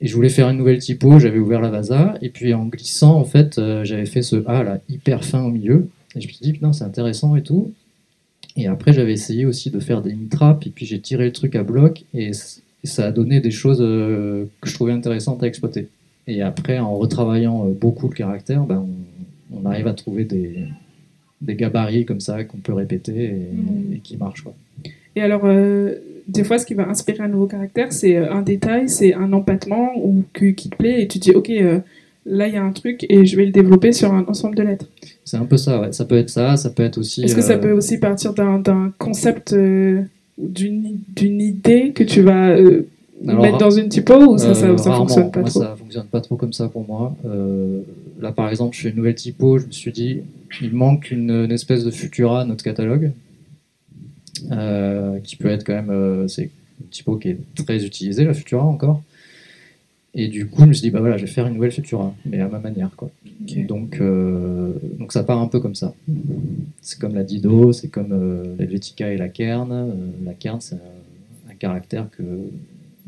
Et 0.00 0.06
je 0.06 0.14
voulais 0.14 0.30
faire 0.30 0.48
une 0.48 0.56
nouvelle 0.56 0.78
typo, 0.78 1.18
j'avais 1.18 1.38
ouvert 1.38 1.60
la 1.60 1.68
Vasa, 1.68 2.14
et 2.22 2.30
puis 2.30 2.54
en 2.54 2.64
glissant, 2.64 3.16
en 3.16 3.24
fait, 3.24 3.58
euh, 3.58 3.84
j'avais 3.84 4.06
fait 4.06 4.22
ce 4.22 4.42
A 4.48 4.62
là, 4.62 4.80
hyper 4.88 5.26
fin 5.26 5.42
au 5.42 5.50
milieu. 5.50 5.90
Et 6.16 6.22
je 6.22 6.26
me 6.26 6.32
suis 6.32 6.42
dit, 6.42 6.52
putain, 6.54 6.72
c'est 6.72 6.84
intéressant 6.84 7.36
et 7.36 7.42
tout. 7.42 7.74
Et 8.56 8.66
après, 8.66 8.94
j'avais 8.94 9.12
essayé 9.12 9.44
aussi 9.44 9.70
de 9.70 9.78
faire 9.78 10.00
des 10.00 10.16
traps, 10.30 10.66
et 10.66 10.70
puis 10.70 10.86
j'ai 10.86 11.00
tiré 11.00 11.26
le 11.26 11.32
truc 11.32 11.54
à 11.54 11.64
bloc, 11.64 12.04
et, 12.14 12.30
ça 12.84 13.06
a 13.06 13.12
donné 13.12 13.40
des 13.40 13.50
choses 13.50 13.82
euh, 13.82 14.46
que 14.62 14.70
je 14.70 14.74
trouvais 14.74 14.92
intéressantes 14.92 15.42
à 15.42 15.46
exploiter. 15.46 15.88
Et 16.26 16.40
après, 16.40 16.78
en 16.78 16.96
retravaillant 16.96 17.66
euh, 17.66 17.72
beaucoup 17.78 18.08
le 18.08 18.14
caractère, 18.14 18.64
ben, 18.64 18.86
on 19.52 19.66
arrive 19.66 19.86
à 19.86 19.92
trouver 19.92 20.24
des, 20.24 20.66
des 21.42 21.54
gabarits 21.54 22.04
comme 22.06 22.20
ça 22.20 22.44
qu'on 22.44 22.58
peut 22.58 22.72
répéter 22.72 23.24
et, 23.24 23.94
et 23.94 23.98
qui 23.98 24.16
marchent. 24.16 24.42
Quoi. 24.42 24.54
Et 25.16 25.20
alors, 25.20 25.42
euh, 25.44 25.94
des 26.28 26.44
fois, 26.44 26.58
ce 26.58 26.64
qui 26.64 26.74
va 26.74 26.88
inspirer 26.88 27.22
un 27.24 27.28
nouveau 27.28 27.46
caractère, 27.46 27.92
c'est 27.92 28.16
euh, 28.16 28.32
un 28.32 28.42
détail, 28.42 28.88
c'est 28.88 29.12
un 29.14 29.30
empattement 29.32 29.90
ou 29.96 30.22
que- 30.32 30.52
qui 30.52 30.70
te 30.70 30.76
plaît, 30.76 31.02
et 31.02 31.08
tu 31.08 31.18
dis, 31.18 31.32
ok, 31.32 31.50
euh, 31.50 31.80
là, 32.24 32.48
il 32.48 32.54
y 32.54 32.56
a 32.56 32.62
un 32.64 32.72
truc, 32.72 33.04
et 33.08 33.26
je 33.26 33.36
vais 33.36 33.44
le 33.44 33.52
développer 33.52 33.92
sur 33.92 34.14
un 34.14 34.24
ensemble 34.28 34.54
de 34.56 34.62
lettres. 34.62 34.88
C'est 35.24 35.36
un 35.36 35.44
peu 35.44 35.56
ça, 35.56 35.80
ouais. 35.80 35.92
ça 35.92 36.04
peut 36.04 36.16
être 36.16 36.30
ça, 36.30 36.56
ça 36.56 36.70
peut 36.70 36.82
être 36.84 36.98
aussi... 36.98 37.22
Est-ce 37.24 37.34
que 37.34 37.42
ça 37.42 37.58
peut 37.58 37.72
aussi 37.72 37.98
partir 37.98 38.32
d'un 38.34 38.92
concept, 38.98 39.54
d'une 40.38 41.40
idée 41.40 41.92
que 41.94 42.04
tu 42.04 42.22
vas 42.22 42.54
Alors, 43.28 43.42
mettre 43.42 43.58
dans 43.58 43.70
une 43.70 43.88
typo, 43.88 44.14
ou 44.14 44.38
ça, 44.38 44.54
ça, 44.54 44.66
Euh, 44.66 44.76
ça 44.76 44.92
fonctionne 44.92 45.30
pas 45.30 45.40
moi, 45.40 45.50
trop? 45.50 45.60
ça 45.60 45.76
fonctionne 45.78 46.06
pas 46.06 46.20
trop 46.20 46.36
comme 46.36 46.52
ça 46.52 46.68
pour 46.68 46.86
moi. 46.86 47.14
Euh, 47.26 47.80
là, 48.20 48.32
par 48.32 48.48
exemple, 48.50 48.74
je 48.76 48.82
fais 48.82 48.88
une 48.90 48.96
nouvelle 48.96 49.14
typo. 49.14 49.58
Je 49.58 49.66
me 49.66 49.72
suis 49.72 49.92
dit, 49.92 50.20
il 50.60 50.74
manque 50.74 51.10
une, 51.10 51.30
une 51.30 51.52
espèce 51.52 51.84
de 51.84 51.90
Futura 51.90 52.42
à 52.42 52.44
notre 52.44 52.64
catalogue, 52.64 53.12
euh, 54.50 55.18
qui 55.20 55.36
peut 55.36 55.48
être 55.48 55.64
quand 55.64 55.74
même, 55.74 55.90
euh, 55.90 56.28
c'est 56.28 56.50
une 56.80 56.88
typo 56.90 57.16
qui 57.16 57.30
est 57.30 57.38
très 57.54 57.84
utilisée, 57.84 58.24
la 58.24 58.34
Futura 58.34 58.64
encore. 58.64 59.02
Et 60.14 60.28
du 60.28 60.46
coup, 60.46 60.62
je 60.62 60.66
me 60.66 60.72
suis 60.74 60.82
dit, 60.82 60.90
bah 60.90 61.00
voilà, 61.00 61.16
je 61.16 61.24
vais 61.24 61.30
faire 61.30 61.46
une 61.46 61.54
nouvelle 61.54 61.72
Futura, 61.72 62.14
mais 62.26 62.40
à 62.40 62.48
ma 62.48 62.58
manière, 62.58 62.90
quoi. 62.96 63.10
Donc, 63.40 63.98
euh, 64.00 64.72
donc 64.98 65.12
ça 65.12 65.24
part 65.24 65.40
un 65.40 65.48
peu 65.48 65.58
comme 65.58 65.74
ça. 65.74 65.94
C'est 66.82 66.98
comme 66.98 67.14
la 67.14 67.24
Dido, 67.24 67.72
c'est 67.72 67.88
comme 67.88 68.56
l'Helvetica 68.58 69.10
et 69.10 69.16
la 69.16 69.30
Kern. 69.30 69.72
Euh, 69.72 69.94
la 70.24 70.34
Kern, 70.34 70.60
c'est 70.60 70.74
un, 70.74 71.50
un 71.50 71.54
caractère 71.54 72.08
que 72.10 72.22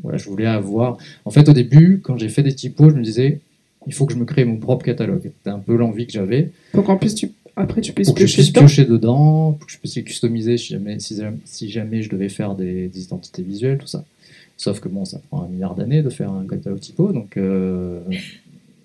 voilà, 0.01 0.17
je 0.17 0.27
voulais 0.27 0.47
avoir. 0.47 0.97
En 1.25 1.31
fait, 1.31 1.47
au 1.47 1.53
début, 1.53 1.99
quand 2.03 2.17
j'ai 2.17 2.29
fait 2.29 2.43
des 2.43 2.55
typos, 2.55 2.89
je 2.89 2.95
me 2.95 3.03
disais, 3.03 3.39
il 3.87 3.93
faut 3.93 4.05
que 4.05 4.13
je 4.13 4.17
me 4.17 4.25
crée 4.25 4.45
mon 4.45 4.57
propre 4.57 4.85
catalogue. 4.85 5.21
C'était 5.23 5.49
un 5.49 5.59
peu 5.59 5.75
l'envie 5.75 6.05
que 6.07 6.13
j'avais. 6.13 6.51
Pour 6.71 6.83
qu'en 6.83 6.97
plus, 6.97 7.13
tu, 7.15 7.31
après, 7.55 7.81
tu 7.81 7.93
puisses 7.93 8.07
Pour 8.07 8.15
que 8.15 8.25
je 8.25 8.33
piocher 8.33 8.41
puisse 8.41 8.53
dedans. 8.53 8.65
piocher 8.65 8.85
dedans, 8.85 9.51
pour 9.53 9.65
que 9.67 9.71
je 9.73 9.77
puisse 9.77 9.95
les 9.95 10.03
customiser 10.03 10.57
si 10.57 10.73
jamais, 10.73 10.99
si, 10.99 11.15
jamais- 11.15 11.37
si 11.45 11.69
jamais 11.69 12.01
je 12.01 12.09
devais 12.09 12.29
faire 12.29 12.55
des, 12.55 12.87
des 12.87 13.03
identités 13.03 13.41
visuelles, 13.43 13.77
tout 13.77 13.87
ça. 13.87 14.03
Sauf 14.57 14.79
que 14.79 14.87
bon, 14.89 15.03
ça 15.05 15.19
prend 15.29 15.43
un 15.43 15.47
milliard 15.47 15.75
d'années 15.75 16.01
de 16.01 16.09
faire 16.09 16.31
un 16.31 16.45
catalogue 16.47 16.79
typo, 16.79 17.11
donc, 17.11 17.35
euh, 17.37 17.99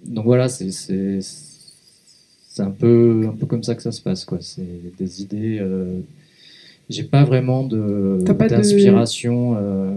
donc 0.05 0.25
voilà, 0.25 0.49
c'est 0.49 1.21
un 2.59 2.71
peu 2.71 3.27
un 3.29 3.33
peu 3.37 3.47
comme 3.47 3.63
ça 3.63 3.75
que 3.75 3.83
ça 3.83 3.93
se 3.93 4.01
passe. 4.03 4.27
C'est 4.41 4.63
des 4.99 5.23
idées. 5.23 5.59
euh, 5.61 6.01
J'ai 6.89 7.05
pas 7.05 7.23
vraiment 7.23 7.63
de- 7.63 8.19
d'inspiration, 8.57 9.55
euh, 9.57 9.93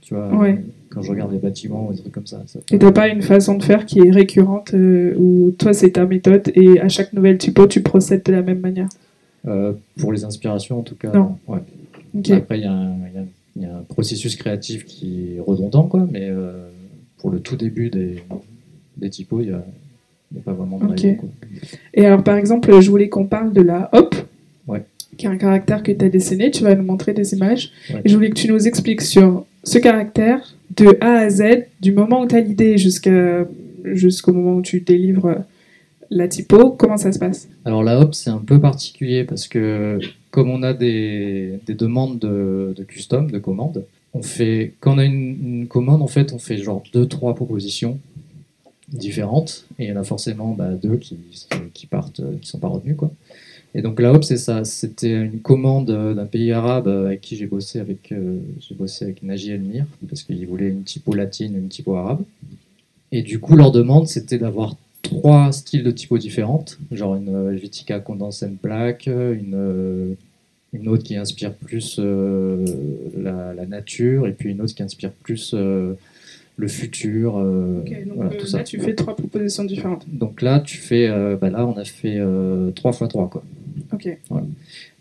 tu 0.00 0.14
vois. 0.14 0.34
Ouais. 0.34 0.64
Quand 0.92 1.02
je 1.02 1.10
regarde 1.10 1.32
les 1.32 1.38
bâtiments 1.38 1.88
ou 1.88 1.92
des 1.94 2.00
trucs 2.00 2.12
comme 2.12 2.26
ça. 2.26 2.42
ça 2.46 2.58
Et 2.70 2.78
t'as 2.78 2.92
pas 2.92 3.08
une 3.08 3.22
façon 3.22 3.56
de 3.56 3.62
faire 3.62 3.86
qui 3.86 3.98
est 4.00 4.10
récurrente, 4.10 4.74
euh, 4.74 5.14
où 5.16 5.50
toi, 5.58 5.72
c'est 5.72 5.90
ta 5.92 6.04
méthode, 6.04 6.52
et 6.54 6.80
à 6.80 6.88
chaque 6.88 7.12
nouvelle 7.14 7.38
typo, 7.38 7.66
tu 7.66 7.80
procèdes 7.82 8.22
de 8.24 8.32
la 8.32 8.42
même 8.42 8.60
manière? 8.60 8.88
Euh, 9.48 9.72
pour 9.98 10.12
les 10.12 10.24
inspirations, 10.24 10.78
en 10.80 10.82
tout 10.82 10.94
cas. 10.94 11.10
Non. 11.12 11.36
Ouais. 11.48 11.58
Après, 12.34 12.58
il 12.58 12.62
y, 12.62 12.66
a 12.66 12.72
un- 12.72 12.96
il 13.08 13.14
y 13.14 13.18
a- 13.18 13.24
il 13.56 13.62
y 13.62 13.64
a 13.66 13.76
un 13.76 13.82
processus 13.88 14.36
créatif 14.36 14.84
qui 14.84 15.36
est 15.36 15.40
redondant, 15.40 15.84
quoi, 15.84 16.06
mais 16.10 16.28
euh, 16.30 16.68
pour 17.18 17.30
le 17.30 17.40
tout 17.40 17.56
début 17.56 17.88
des, 17.90 18.22
des 18.98 19.10
typos, 19.10 19.40
il 19.40 19.46
n'y 19.48 19.52
a, 19.52 19.62
pas 20.44 20.52
vraiment 20.52 20.78
de 20.78 20.84
Ok. 20.84 21.00
rayon, 21.00 21.14
quoi. 21.16 21.28
Et 21.94 22.04
alors, 22.06 22.22
par 22.22 22.36
exemple, 22.36 22.80
je 22.80 22.90
voulais 22.90 23.08
qu'on 23.08 23.26
parle 23.26 23.52
de 23.52 23.62
la 23.62 23.88
hop, 23.92 24.14
Ouais. 24.68 24.82
qui 25.16 25.26
est 25.26 25.28
un 25.30 25.36
caractère 25.36 25.82
que 25.82 25.90
tu 25.92 26.04
as 26.04 26.08
dessiné. 26.08 26.50
Tu 26.50 26.62
vas 26.64 26.74
nous 26.74 26.84
montrer 26.84 27.12
des 27.14 27.34
images. 27.34 27.70
Ouais. 27.92 28.00
Et 28.04 28.08
je 28.08 28.14
voulais 28.14 28.30
que 28.30 28.34
tu 28.36 28.48
nous 28.48 28.66
expliques 28.68 29.00
sur 29.02 29.44
ce 29.64 29.78
caractère 29.78 30.54
de 30.76 30.96
A 31.00 31.18
à 31.18 31.30
Z, 31.30 31.66
du 31.80 31.92
moment 31.92 32.22
où 32.22 32.26
tu 32.26 32.34
as 32.34 32.40
l'idée 32.40 32.76
jusqu'au 32.78 34.32
moment 34.32 34.56
où 34.56 34.62
tu 34.62 34.80
délivres 34.80 35.44
la 36.10 36.28
typo. 36.28 36.70
Comment 36.70 36.96
ça 36.96 37.12
se 37.12 37.18
passe? 37.18 37.48
Alors 37.64 37.82
la 37.82 38.00
hop, 38.00 38.14
c'est 38.14 38.30
un 38.30 38.38
peu 38.38 38.60
particulier 38.60 39.24
parce 39.24 39.48
que 39.48 39.98
comme 40.30 40.50
on 40.50 40.62
a 40.62 40.72
des, 40.72 41.58
des 41.66 41.74
demandes 41.74 42.18
de, 42.18 42.74
de 42.76 42.84
custom, 42.84 43.30
de 43.30 43.38
commandes, 43.38 43.84
on 44.14 44.22
fait, 44.22 44.74
quand 44.80 44.94
on 44.94 44.98
a 44.98 45.04
une, 45.04 45.66
commande, 45.68 46.02
en 46.02 46.06
fait, 46.06 46.32
on 46.32 46.38
fait 46.38 46.58
genre 46.58 46.82
deux, 46.92 47.06
trois 47.06 47.34
propositions 47.34 47.98
différentes 48.88 49.66
et 49.78 49.84
il 49.84 49.88
y 49.88 49.92
en 49.92 49.96
a 49.96 50.04
forcément 50.04 50.54
bah, 50.54 50.70
deux 50.70 50.96
qui, 50.96 51.16
qui 51.72 51.86
partent, 51.86 52.20
euh, 52.20 52.36
qui 52.40 52.48
sont 52.48 52.58
pas 52.58 52.68
retenues 52.68 52.94
quoi. 52.94 53.10
Et 53.74 53.80
donc 53.82 54.00
la 54.00 54.12
hop, 54.12 54.22
c'est 54.22 54.36
ça. 54.36 54.64
C'était 54.64 55.12
une 55.22 55.40
commande 55.40 55.90
euh, 55.90 56.12
d'un 56.14 56.26
pays 56.26 56.52
arabe 56.52 56.88
euh, 56.88 57.06
avec 57.06 57.22
qui 57.22 57.36
j'ai 57.36 57.46
bossé 57.46 57.80
avec, 57.80 58.12
euh, 58.12 58.38
j'ai 58.60 58.74
bossé 58.74 59.04
avec 59.06 59.22
Naji 59.22 59.52
Elmir 59.52 59.86
parce 60.08 60.22
qu'il 60.24 60.46
voulait 60.46 60.68
une 60.68 60.82
typo 60.82 61.14
latine, 61.14 61.56
une 61.56 61.68
typo 61.68 61.94
arabe. 61.94 62.22
Et 63.12 63.22
du 63.22 63.40
coup, 63.40 63.56
leur 63.56 63.72
demande, 63.72 64.08
c'était 64.08 64.38
d'avoir 64.38 64.76
trois 65.02 65.52
styles 65.52 65.82
de 65.84 65.90
typo 65.90 66.18
différentes, 66.18 66.78
genre 66.90 67.14
une 67.16 67.28
euh, 67.34 67.50
Helvetica 67.52 67.98
Condensed 68.00 68.52
Black, 68.62 69.06
une, 69.06 69.54
euh, 69.54 70.14
une 70.72 70.88
autre 70.88 71.02
qui 71.02 71.16
inspire 71.16 71.52
plus 71.54 71.96
euh, 71.98 72.64
la, 73.16 73.52
la 73.54 73.66
nature, 73.66 74.26
et 74.26 74.32
puis 74.32 74.50
une 74.50 74.60
autre 74.60 74.74
qui 74.74 74.82
inspire 74.82 75.10
plus 75.12 75.52
euh, 75.54 75.94
le 76.56 76.68
futur. 76.68 77.38
euh, 77.38 77.82
donc 78.06 78.16
voilà, 78.16 78.30
tout 78.30 78.46
ça. 78.46 78.58
là, 78.58 78.64
tu 78.64 78.78
fais 78.78 78.94
trois 78.94 79.16
propositions 79.16 79.64
différentes. 79.64 80.06
Donc 80.08 80.40
là, 80.42 80.60
tu 80.60 80.76
fais, 80.78 81.08
euh, 81.08 81.36
bah 81.36 81.50
là, 81.50 81.66
on 81.66 81.76
a 81.76 81.84
fait 81.84 82.16
euh, 82.18 82.70
3 82.70 82.92
x 82.92 83.02
3, 83.08 83.28
quoi. 83.28 83.42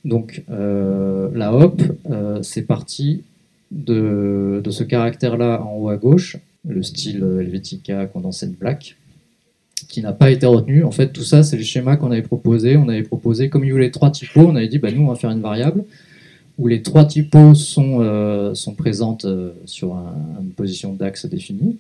Donc 0.05 0.43
euh, 0.50 1.29
la 1.36 1.53
hop, 1.53 1.81
euh, 2.10 2.41
c'est 2.41 2.63
parti 2.63 3.24
de, 3.71 4.62
ce 4.69 4.83
caractère-là 4.83 5.62
en 5.63 5.77
haut 5.77 5.89
à 5.89 5.98
gauche, 5.98 6.38
le 6.67 6.83
style 6.83 7.24
euh, 7.24 7.41
Helvetica 7.41 8.05
Condensed 8.07 8.53
Black, 8.57 8.95
qui 9.88 10.01
n'a 10.01 10.13
pas 10.13 10.31
été 10.31 10.45
retenu. 10.45 10.83
En 10.83 10.91
fait, 10.91 11.10
tout 11.13 11.24
ça, 11.24 11.43
c'est 11.43 11.57
le 11.57 11.63
schéma 11.63 11.98
qu'on 11.98 12.12
avait 12.12 12.21
proposé. 12.21 12.77
On 12.77 12.89
avait 12.89 13.03
proposé, 13.03 13.50
comme 13.50 13.63
il 13.63 13.71
voulait 13.71 13.91
trois 13.91 14.12
typos, 14.12 14.41
on 14.41 14.55
avait 14.55 14.67
dit, 14.67 14.79
bah, 14.79 14.91
nous, 14.91 15.03
on 15.03 15.07
va 15.07 15.15
faire 15.15 15.31
une 15.31 15.41
variable 15.41 15.83
où 16.57 16.67
les 16.67 16.81
trois 16.81 17.05
typos 17.05 17.55
sont, 17.55 18.55
présentes 18.77 19.25
sur 19.65 19.95
un- 19.95 20.15
une 20.41 20.51
position 20.51 20.93
d'axe 20.93 21.25
définie. 21.25 21.77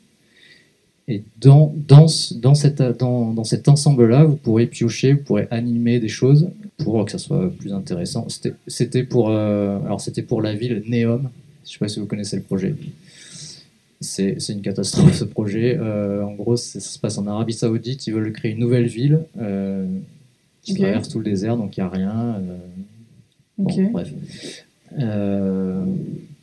Et 1.11 1.23
dans, 1.41 1.73
dans, 1.89 2.07
ce- 2.07 2.33
dans, 2.33 2.55
cette, 2.55 2.81
dans, 2.81 3.33
dans 3.33 3.43
cet 3.43 3.67
ensemble-là, 3.67 4.23
vous 4.23 4.37
pourrez 4.37 4.65
piocher, 4.65 5.11
vous 5.13 5.23
pourrez 5.23 5.47
animer 5.51 5.99
des 5.99 6.07
choses 6.07 6.49
pour 6.77 7.03
que 7.03 7.11
ça 7.11 7.17
soit 7.17 7.51
plus 7.59 7.73
intéressant. 7.73 8.25
C'était- 8.67 9.03
pour, 9.03 9.29
euh, 9.29 9.77
alors 9.85 9.99
c'était 9.99 10.21
pour 10.21 10.41
la 10.41 10.53
ville 10.53 10.83
Neom. 10.87 11.29
Je 11.65 11.69
ne 11.69 11.71
sais 11.73 11.79
pas 11.79 11.87
si 11.89 11.99
vous 11.99 12.05
connaissez 12.05 12.37
le 12.37 12.43
projet. 12.43 12.73
C'est 13.99 14.37
une 14.49 14.61
catastrophe 14.61 15.13
ce 15.13 15.25
projet. 15.25 15.77
Euh, 15.79 16.23
en 16.23 16.31
gros, 16.33 16.55
ça 16.55 16.79
se 16.79 16.97
passe 16.97 17.17
en 17.17 17.27
Arabie 17.27 17.53
Saoudite. 17.53 18.07
Ils 18.07 18.13
veulent 18.13 18.31
créer 18.31 18.53
une 18.53 18.59
nouvelle 18.59 18.87
ville 18.87 19.19
euh, 19.39 19.85
qui 20.63 20.71
Ok. 20.71 20.79
traverse 20.79 21.09
tout 21.09 21.19
le 21.19 21.25
désert, 21.25 21.57
donc 21.57 21.75
il 21.77 21.81
n'y 21.81 21.85
a 21.85 21.89
rien. 21.89 22.35
euh, 22.39 22.57
Bon, 23.57 23.89
bref. 23.91 24.11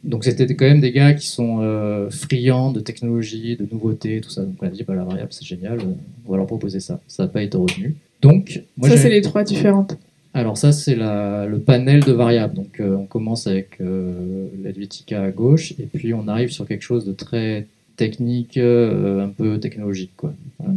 Donc 0.04 0.24
c'était 0.24 0.46
quand 0.54 0.64
même 0.64 0.80
des 0.80 0.92
gars 0.92 1.12
qui 1.12 1.26
sont 1.26 1.58
euh, 1.60 2.08
friands 2.10 2.70
de 2.70 2.80
technologie, 2.80 3.56
de 3.56 3.66
nouveautés, 3.70 4.20
tout 4.20 4.30
ça. 4.30 4.42
Donc 4.42 4.54
on 4.60 4.66
a 4.66 4.70
dit, 4.70 4.84
bah, 4.84 4.94
la 4.94 5.04
variable 5.04 5.32
c'est 5.32 5.44
génial, 5.44 5.80
on 6.26 6.30
va 6.30 6.36
leur 6.36 6.46
proposer 6.46 6.80
ça. 6.80 7.00
Ça 7.08 7.24
n'a 7.24 7.28
pas 7.28 7.42
été 7.42 7.56
retenu. 7.56 7.96
Donc, 8.20 8.62
moi 8.76 8.88
ça, 8.88 8.96
c'est 8.96 9.10
les 9.10 9.22
trois 9.22 9.44
différentes. 9.44 9.96
alors 10.34 10.58
ça 10.58 10.72
c'est 10.72 10.96
le 10.96 11.58
panel 11.58 12.04
de 12.04 12.12
variables. 12.12 12.54
Donc 12.54 12.80
euh, 12.80 12.96
on 12.96 13.06
commence 13.06 13.46
avec 13.46 13.80
euh, 13.80 14.48
l'Helvetica 14.62 15.22
à 15.22 15.30
gauche 15.30 15.72
et 15.72 15.86
puis 15.92 16.14
on 16.14 16.28
arrive 16.28 16.50
sur 16.50 16.66
quelque 16.66 16.82
chose 16.82 17.04
de 17.04 17.12
très 17.12 17.66
technique, 17.96 18.56
euh, 18.56 19.24
un 19.24 19.28
peu 19.28 19.58
technologique. 19.58 20.12
Quoi. 20.16 20.32
Voilà. 20.58 20.74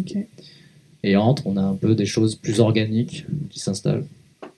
Et 1.03 1.15
entre, 1.15 1.47
on 1.47 1.57
a 1.57 1.61
un 1.61 1.75
peu 1.75 1.95
des 1.95 2.05
choses 2.05 2.35
plus 2.35 2.59
organiques 2.59 3.25
qui 3.49 3.59
s'installent. 3.59 4.05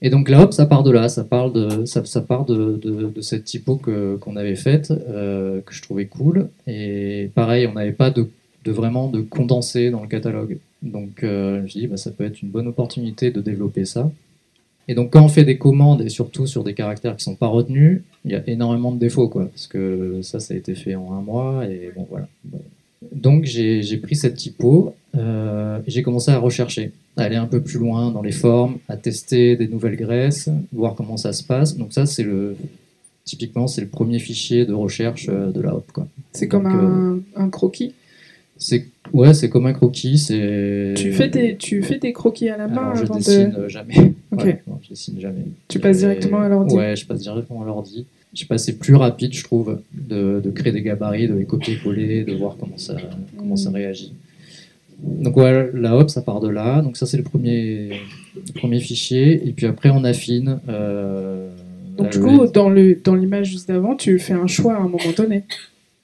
Et 0.04 0.10
donc 0.10 0.28
là, 0.28 0.42
hop, 0.42 0.52
ça 0.52 0.66
part 0.66 0.82
de 0.82 0.90
là, 0.90 1.08
ça, 1.08 1.24
parle 1.24 1.54
de, 1.54 1.86
ça, 1.86 2.20
part 2.20 2.44
de, 2.44 3.10
cette 3.22 3.44
typo 3.44 3.80
qu'on 4.20 4.36
avait 4.36 4.54
faite, 4.54 4.92
euh, 5.08 5.62
que 5.62 5.72
je 5.72 5.80
trouvais 5.80 6.04
cool. 6.04 6.50
Et 6.66 7.30
pareil, 7.34 7.66
on 7.66 7.72
n'avait 7.72 7.92
pas 7.92 8.10
de, 8.10 8.28
vraiment 8.66 9.08
de 9.08 9.22
condensé 9.22 9.90
dans 9.90 10.02
le 10.02 10.06
catalogue. 10.06 10.58
Donc 10.82 11.24
euh, 11.24 11.62
je 11.66 11.78
dit, 11.78 11.86
bah, 11.86 11.96
ça 11.96 12.10
peut 12.10 12.24
être 12.24 12.42
une 12.42 12.50
bonne 12.50 12.66
opportunité 12.66 13.30
de 13.30 13.40
développer 13.40 13.86
ça. 13.86 14.12
Et 14.88 14.94
donc 14.94 15.10
quand 15.10 15.24
on 15.24 15.28
fait 15.28 15.44
des 15.44 15.56
commandes, 15.56 16.02
et 16.02 16.10
surtout 16.10 16.46
sur 16.46 16.64
des 16.64 16.74
caractères 16.74 17.16
qui 17.16 17.24
sont 17.24 17.36
pas 17.36 17.46
retenus, 17.46 18.02
il 18.26 18.32
y 18.32 18.34
a 18.34 18.42
énormément 18.46 18.92
de 18.92 18.98
défauts, 18.98 19.30
quoi, 19.30 19.46
parce 19.46 19.66
que 19.66 20.20
ça, 20.20 20.38
ça 20.38 20.52
a 20.52 20.56
été 20.58 20.74
fait 20.74 20.96
en 20.96 21.14
un 21.14 21.22
mois, 21.22 21.64
et 21.64 21.90
bon, 21.96 22.06
voilà. 22.10 22.28
Donc 23.12 23.44
j'ai 23.44 23.96
pris 23.98 24.16
cette 24.16 24.34
typo, 24.36 24.94
euh, 25.16 25.78
et 25.86 25.90
j'ai 25.90 26.02
commencé 26.02 26.30
à 26.30 26.38
rechercher, 26.38 26.92
à 27.16 27.22
aller 27.22 27.36
un 27.36 27.46
peu 27.46 27.60
plus 27.60 27.78
loin 27.78 28.10
dans 28.10 28.22
les 28.22 28.32
formes, 28.32 28.78
à 28.88 28.96
tester 28.96 29.56
des 29.56 29.68
nouvelles 29.68 29.96
graisses, 29.96 30.48
voir 30.72 30.94
comment 30.94 31.16
ça 31.16 31.32
se 31.32 31.42
passe. 31.44 31.76
Donc 31.76 31.92
ça, 31.92 32.06
c'est 32.06 32.22
le 32.24 32.56
typiquement 33.24 33.66
c'est 33.66 33.80
le 33.80 33.86
premier 33.86 34.18
fichier 34.18 34.66
de 34.66 34.74
recherche 34.74 35.28
euh, 35.30 35.50
de 35.50 35.60
la 35.60 35.74
hop. 35.74 35.90
C'est 36.32 36.48
comme 36.48 36.64
Donc, 36.64 36.74
un, 36.74 37.20
un 37.36 37.48
croquis? 37.48 37.94
C'est 38.56 38.86
ouais, 39.12 39.34
c'est 39.34 39.48
comme 39.48 39.66
un 39.66 39.72
croquis. 39.72 40.18
C'est 40.18 40.94
Tu 40.96 41.12
fais, 41.12 41.30
tes, 41.30 41.56
tu 41.56 41.82
fais 41.82 41.98
tes 41.98 42.12
croquis 42.12 42.48
à 42.48 42.56
la 42.56 42.68
main 42.68 42.76
alors 42.76 42.96
je 42.96 43.04
avant 43.04 43.16
dessine 43.16 43.50
de... 43.50 43.56
euh, 43.56 43.68
jamais. 43.68 43.94
Ok. 44.32 44.44
Ouais, 44.44 44.62
non, 44.66 44.78
je 44.82 44.90
dessine 44.90 45.20
jamais. 45.20 45.44
Tu 45.68 45.78
passes 45.80 45.96
Et- 45.96 46.00
directement 46.00 46.40
à 46.40 46.48
l'ordi? 46.48 46.74
Ouais, 46.74 46.94
je 46.96 47.06
passe 47.06 47.20
directement 47.20 47.62
à 47.62 47.66
l'ordi. 47.66 48.06
Je 48.34 48.40
sais 48.40 48.46
pas, 48.46 48.58
c'est 48.58 48.78
plus 48.78 48.96
rapide, 48.96 49.32
je 49.32 49.44
trouve, 49.44 49.78
de, 49.92 50.40
de 50.44 50.50
créer 50.50 50.72
des 50.72 50.82
gabarits, 50.82 51.28
de 51.28 51.34
les 51.34 51.44
copier-coller, 51.44 52.24
de 52.24 52.34
voir 52.34 52.56
comment 52.58 52.76
ça, 52.78 52.96
comment 53.38 53.56
ça 53.56 53.70
Mm. 53.70 53.74
réagit. 53.74 54.12
Donc 55.02 55.36
ouais, 55.36 55.70
la 55.74 55.96
hop, 55.96 56.08
ça 56.10 56.22
part 56.22 56.40
de 56.40 56.48
là. 56.48 56.80
Donc 56.82 56.96
ça, 56.96 57.06
c'est 57.06 57.16
le 57.16 57.22
premier, 57.24 57.90
le 58.36 58.52
premier 58.54 58.80
fichier. 58.80 59.46
Et 59.46 59.52
puis 59.52 59.66
après, 59.66 59.90
on 59.90 60.02
affine. 60.04 60.58
euh, 60.68 61.50
Donc 61.96 62.10
du 62.10 62.20
coup, 62.20 62.46
dans 62.46 62.68
le 62.70 62.98
dans 63.04 63.14
l'image 63.14 63.48
juste 63.50 63.68
d'avant, 63.68 63.94
tu 63.96 64.18
fais 64.18 64.32
un 64.34 64.46
choix 64.46 64.74
à 64.74 64.78
un 64.78 64.88
moment 64.88 65.12
donné 65.16 65.44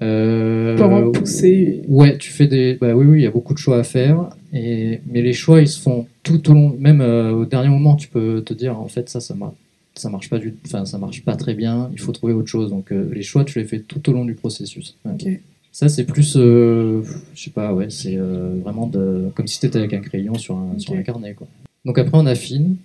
Euh, 0.02 0.76
pour 0.76 0.86
en 0.90 1.10
pousser. 1.12 1.82
Ouais, 1.88 2.16
tu 2.16 2.30
fais 2.30 2.46
des. 2.46 2.74
Bah 2.80 2.94
oui, 2.94 3.06
oui, 3.06 3.18
il 3.20 3.22
y 3.24 3.26
a 3.26 3.30
beaucoup 3.30 3.52
de 3.54 3.58
choix 3.58 3.78
à 3.78 3.82
faire. 3.84 4.30
Et... 4.52 5.00
Mais 5.06 5.20
les 5.22 5.32
choix, 5.34 5.60
ils 5.60 5.68
se 5.68 5.80
font 5.80 6.06
tout 6.22 6.50
au 6.50 6.54
long. 6.54 6.74
Même 6.78 7.00
euh, 7.00 7.32
au 7.32 7.44
dernier 7.44 7.68
moment, 7.68 7.96
tu 7.96 8.08
peux 8.08 8.42
te 8.42 8.54
dire, 8.54 8.78
en 8.78 8.88
fait, 8.88 9.08
ça, 9.08 9.20
ça 9.20 9.34
marche. 9.34 9.54
Ça 10.00 10.08
marche 10.08 10.30
pas 10.30 10.38
du, 10.38 10.54
enfin, 10.64 10.86
ça 10.86 10.96
marche 10.96 11.22
pas 11.24 11.36
très 11.36 11.52
bien. 11.52 11.90
Il 11.92 12.00
faut 12.00 12.12
trouver 12.12 12.32
autre 12.32 12.48
chose. 12.48 12.70
Donc, 12.70 12.90
euh, 12.90 13.10
les 13.12 13.22
choix, 13.22 13.44
tu 13.44 13.58
les 13.58 13.66
fais 13.66 13.80
tout 13.80 14.08
au 14.08 14.14
long 14.14 14.24
du 14.24 14.32
processus. 14.34 14.96
Ouais. 15.04 15.42
Ça, 15.72 15.90
c'est 15.90 16.04
plus, 16.04 16.36
euh, 16.36 17.02
je 17.34 17.44
sais 17.44 17.50
pas, 17.50 17.74
ouais, 17.74 17.90
c'est 17.90 18.16
euh, 18.16 18.58
vraiment 18.64 18.86
de, 18.86 19.30
comme 19.34 19.46
si 19.46 19.60
tu 19.60 19.66
étais 19.66 19.78
avec 19.78 19.92
un 19.92 20.00
crayon 20.00 20.34
sur 20.34 20.56
un, 20.56 20.78
sur 20.78 20.94
un 20.94 21.02
carnet, 21.02 21.34
quoi. 21.34 21.46
Donc 21.84 21.98
après, 21.98 22.16
on 22.16 22.24
affine. 22.24 22.76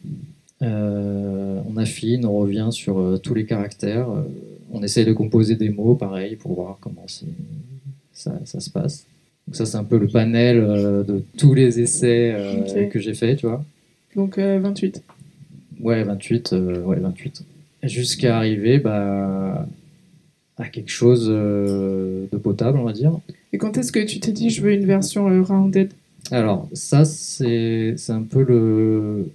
Euh, 0.62 1.62
on 1.68 1.78
affine, 1.78 2.26
on 2.26 2.36
revient 2.36 2.68
sur 2.72 3.20
tous 3.24 3.34
les 3.34 3.46
caractères. 3.46 4.08
on 4.72 4.84
essaye 4.84 5.06
de 5.06 5.14
composer 5.14 5.56
des 5.56 5.70
mots, 5.70 5.96
pareil, 5.96 6.36
pour 6.36 6.54
voir 6.54 6.78
comment 6.82 7.06
ça, 8.12 8.34
ça 8.44 8.60
se 8.60 8.70
passe. 8.70 9.06
Donc 9.48 9.56
ça, 9.56 9.66
c'est 9.66 9.78
un 9.78 9.84
peu 9.86 9.98
le 9.98 10.08
panel 10.08 10.58
de 11.08 11.24
tous 11.38 11.54
les 11.54 11.80
essais 11.80 12.36
que 12.92 13.00
j'ai 13.00 13.14
fait, 13.14 13.38
tu 13.38 13.48
vois. 13.48 13.64
Donc 14.16 14.38
euh, 14.38 14.60
28. 14.60 15.04
Ouais, 15.86 16.02
28, 16.02 16.54
euh, 16.54 16.82
ouais, 16.82 16.98
28. 17.00 17.44
Jusqu'à 17.84 18.38
arriver 18.38 18.80
bah, 18.80 19.68
à 20.58 20.68
quelque 20.68 20.90
chose 20.90 21.28
euh, 21.30 22.26
de 22.32 22.38
potable, 22.40 22.80
on 22.80 22.86
va 22.86 22.92
dire. 22.92 23.20
Et 23.54 23.60
quand 23.60 23.78
est-ce 23.78 23.92
que 23.92 24.04
tu 24.04 24.20
t'es 24.20 24.32
dit 24.32 24.50
je 24.50 24.64
veux 24.64 24.74
une 24.74 24.88
version 24.88 25.30
euh, 25.30 25.44
rounded? 25.44 25.94
Alors, 26.32 26.68
ça, 26.74 27.06
c'est 27.06 27.96
un 28.10 28.24
peu 28.24 28.44
le, 28.44 29.30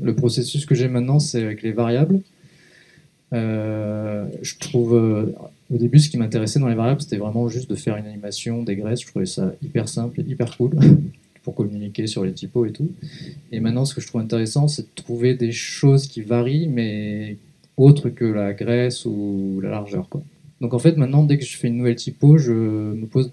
le 0.00 0.14
processus 0.14 0.64
que 0.64 0.76
j'ai 0.76 0.86
maintenant, 0.86 1.18
c'est 1.18 1.42
avec 1.42 1.62
les 1.62 1.72
variables. 1.72 2.20
Je 3.32 4.58
trouve, 4.60 4.92
au 4.92 5.76
début, 5.76 5.98
ce 5.98 6.08
qui 6.08 6.18
m'intéressait 6.18 6.60
dans 6.60 6.68
les 6.68 6.76
variables, 6.76 7.02
c'était 7.02 7.16
vraiment 7.16 7.48
juste 7.48 7.68
de 7.68 7.74
faire 7.74 7.96
une 7.96 8.06
animation, 8.06 8.62
des 8.62 8.76
graisses. 8.76 9.00
Je 9.00 9.08
trouvais 9.08 9.26
ça 9.26 9.52
hyper 9.60 9.88
simple 9.88 10.20
et 10.20 10.24
hyper 10.24 10.56
cool 10.56 10.78
pour 11.44 11.54
communiquer 11.54 12.06
sur 12.06 12.24
les 12.24 12.32
typos 12.32 12.66
et 12.66 12.72
tout. 12.72 12.90
Et 13.52 13.60
maintenant, 13.60 13.84
ce 13.84 13.94
que 13.94 14.00
je 14.00 14.08
trouve 14.08 14.20
intéressant, 14.20 14.66
c'est 14.66 14.82
de 14.82 14.94
trouver 14.94 15.34
des 15.34 15.52
choses 15.52 16.08
qui 16.08 16.22
varient, 16.22 16.68
mais 16.68 17.36
autres 17.76 18.08
que 18.08 18.24
la 18.24 18.52
graisse 18.52 19.04
ou 19.04 19.60
la 19.62 19.70
largeur. 19.70 20.08
Quoi. 20.08 20.22
Donc, 20.60 20.74
en 20.74 20.78
fait, 20.78 20.96
maintenant, 20.96 21.22
dès 21.22 21.38
que 21.38 21.44
je 21.44 21.56
fais 21.56 21.68
une 21.68 21.76
nouvelle 21.76 21.96
typo, 21.96 22.38
je 22.38 22.52
me 22.52 23.06
pose 23.06 23.30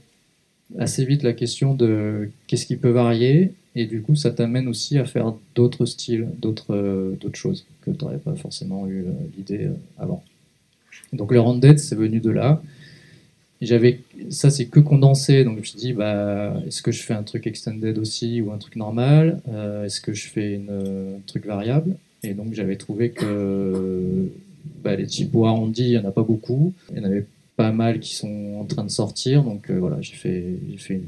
assez 0.80 1.06
vite 1.06 1.24
la 1.24 1.34
question 1.34 1.74
de 1.74 2.30
qu'est-ce 2.48 2.66
qui 2.66 2.76
peut 2.76 2.90
varier 2.90 3.54
et 3.76 3.86
du 3.86 4.02
coup 4.02 4.16
ça 4.16 4.32
t'amène 4.32 4.68
aussi 4.68 4.98
à 4.98 5.06
faire 5.06 5.34
d'autres 5.56 5.86
styles, 5.86 6.28
d'autres 6.38 6.74
euh, 6.74 7.34
choses 7.34 7.66
que 7.82 7.92
tu 7.92 8.04
n'aurais 8.04 8.18
pas 8.18 8.36
forcément 8.36 8.88
eu 8.88 9.02
euh, 9.02 9.12
l'idée 9.38 9.66
euh, 9.66 9.74
avant. 9.98 10.24
Donc 11.14 11.32
le 11.32 11.40
rounded 11.40 11.80
c'est 11.80 11.96
venu 11.96 12.20
de 12.20 12.30
là 12.30 12.62
j'avais 13.62 14.00
ça 14.30 14.50
c'est 14.50 14.66
que 14.66 14.80
condensé. 14.80 15.44
Donc 15.44 15.56
je 15.56 15.60
me 15.60 15.66
suis 15.66 15.78
dit 15.80 15.94
bah 15.94 16.54
est-ce 16.68 16.82
que 16.82 16.92
je 16.92 17.02
fais 17.04 17.14
un 17.14 17.24
truc 17.24 17.48
extended 17.48 17.98
aussi 17.98 18.42
ou 18.42 18.52
un 18.52 18.58
truc 18.58 18.76
normal? 18.76 19.40
Euh, 19.50 19.86
est-ce 19.86 20.02
que 20.02 20.14
je 20.14 20.28
fais 20.28 20.54
une, 20.56 20.70
un 21.18 21.20
truc 21.28 21.46
variable? 21.46 21.96
Et 22.24 22.34
donc 22.34 22.54
j'avais 22.54 22.76
trouvé 22.76 23.10
que 23.10 24.30
bah, 24.84 24.96
les 24.96 25.08
typos 25.08 25.46
arrondis 25.46 25.84
il 25.84 25.92
y 25.92 25.98
en 25.98 26.06
a 26.06 26.12
pas 26.12 26.24
beaucoup. 26.24 26.74
Il 26.92 26.98
y 26.98 27.02
en 27.02 27.06
avait 27.06 27.26
pas 27.58 27.72
mal 27.72 28.00
qui 28.00 28.16
sont 28.16 28.58
en 28.60 28.66
train 28.66 28.84
de 28.84 28.90
sortir. 28.90 29.44
Donc 29.44 29.70
euh, 29.70 29.78
voilà 29.80 29.98
j'ai 30.02 30.16
fait 30.16 30.44
j'ai 30.70 30.78
fait 30.78 30.94
une 30.96 31.04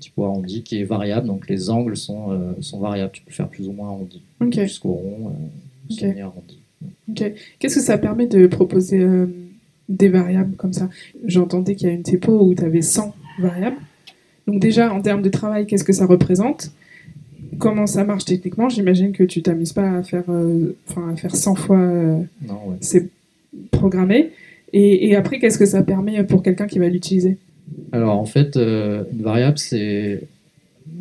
typo 0.00 0.24
arrondi 0.24 0.62
qui 0.62 0.78
est 0.80 0.84
variable. 0.84 1.26
Donc 1.26 1.48
les 1.48 1.70
angles 1.70 1.96
sont 1.96 2.32
euh, 2.32 2.52
sont 2.60 2.78
variables. 2.78 3.12
Tu 3.12 3.22
peux 3.22 3.32
faire 3.32 3.48
plus 3.48 3.68
ou 3.68 3.72
moins 3.72 3.88
arrondi. 3.88 4.22
Ok. 4.40 4.60
jusqu'au 4.60 4.92
rond 4.92 5.28
euh, 5.28 5.90
Ok. 5.90 5.98
semi-arrondi 6.00 6.58
Ok. 7.10 7.32
Qu'est-ce 7.58 7.76
que 7.76 7.80
ça 7.80 7.98
permet 7.98 8.26
de 8.26 8.46
proposer 8.46 9.00
euh, 9.00 9.26
des 9.88 10.08
variables 10.08 10.56
comme 10.56 10.72
ça 10.72 10.88
J'entendais 11.24 11.74
qu'il 11.74 11.88
y 11.88 11.90
a 11.90 11.94
une 11.94 12.02
typo 12.02 12.40
où 12.40 12.54
tu 12.54 12.64
avais 12.64 12.82
100 12.82 13.14
variables. 13.40 13.78
Donc 14.46 14.60
déjà, 14.60 14.92
en 14.92 15.00
termes 15.00 15.22
de 15.22 15.28
travail, 15.28 15.66
qu'est-ce 15.66 15.84
que 15.84 15.92
ça 15.92 16.06
représente? 16.06 16.72
Comment 17.58 17.86
ça 17.86 18.04
marche 18.04 18.24
techniquement? 18.24 18.68
J'imagine 18.68 19.12
que 19.12 19.24
tu 19.24 19.42
t'amuses 19.42 19.72
pas 19.72 19.90
à 19.98 20.02
faire, 20.02 20.24
euh, 20.28 20.76
à 20.96 21.16
faire 21.16 21.34
100 21.34 21.54
fois 21.54 21.78
euh, 21.78 22.18
ouais 22.42 22.76
c'est 22.80 23.08
programmé. 23.70 24.30
Et, 24.72 25.08
et 25.08 25.16
après, 25.16 25.38
qu'est-ce 25.38 25.58
que 25.58 25.66
ça 25.66 25.82
permet 25.82 26.22
pour 26.24 26.42
quelqu'un 26.42 26.66
qui 26.66 26.78
va 26.78 26.88
l'utiliser? 26.88 27.38
Alors 27.92 28.18
en 28.18 28.26
fait, 28.26 28.56
euh, 28.56 29.04
une 29.12 29.22
variable, 29.22 29.58
c'est 29.58 30.22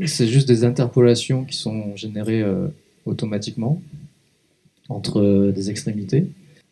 c'est 0.05 0.27
juste 0.27 0.47
des 0.47 0.63
interpolations 0.63 1.43
qui 1.43 1.55
sont 1.55 1.95
générées 1.95 2.41
euh, 2.41 2.67
automatiquement 3.05 3.81
entre 4.89 5.21
euh, 5.21 5.51
des 5.51 5.69
extrémités. 5.69 6.27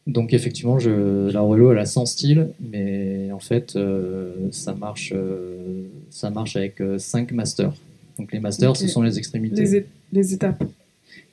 Donc 0.08 0.34
effectivement, 0.34 0.78
je, 0.78 1.32
la 1.32 1.42
Relo, 1.42 1.72
elle 1.72 1.80
a 1.80 1.86
100 1.86 2.06
styles, 2.06 2.50
mais 2.60 3.32
en 3.32 3.40
fait, 3.40 3.76
euh, 3.76 4.34
ça 4.52 4.74
marche, 4.76 5.12
euh, 5.16 5.84
ça 6.12 6.30
marche 6.30 6.56
avec 6.56 6.82
5 6.98 7.32
masters. 7.32 7.74
Donc 8.20 8.32
les 8.32 8.40
masters, 8.40 8.76
ce 8.78 8.88
sont 8.88 9.02
les 9.02 9.18
extrémités. 9.18 9.84
les, 10.14 10.34
étapes 10.34 10.64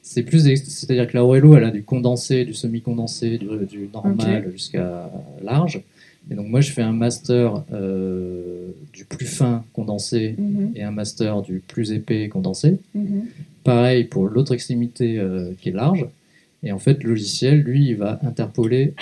C'est 0.03 0.23
plus, 0.23 0.43
c'est-à-dire 0.43 1.07
que 1.07 1.17
la 1.17 1.25
Orelo, 1.25 1.55
elle 1.57 1.65
a 1.65 1.71
du 1.71 1.83
condensé, 1.83 2.45
du 2.45 2.55
semi-condensé, 2.55 3.39
du, 3.39 3.47
du 3.67 3.89
normal 3.93 4.51
jusqu'à 4.53 5.11
large. 5.43 5.83
Et 6.31 6.35
donc 6.35 6.49
moi, 6.49 6.61
je 6.61 6.73
fais 6.73 6.83
un 6.83 6.93
master 6.93 7.65
euh, 7.73 8.69
du 8.93 9.05
plus 9.05 9.27
fin 9.27 9.65
condensé 9.73 10.35
Mhm, 10.39 10.73
et 10.77 10.83
un 10.83 10.91
master 10.91 11.43
du 11.43 11.61
plus 11.67 11.93
épais 11.93 12.29
condensé. 12.29 12.79
mhm. 12.95 13.25
Pareil 13.65 14.05
pour 14.05 14.27
l'autre 14.27 14.53
extrémité 14.53 15.19
euh, 15.19 15.53
qui 15.61 15.69
est 15.69 15.73
large. 15.73 16.07
Et 16.63 16.73
en 16.73 16.79
fait, 16.79 17.03
le 17.03 17.11
logiciel, 17.11 17.61
lui, 17.61 17.89
il 17.89 17.97
va 17.97 18.21
interpoler 18.23 18.95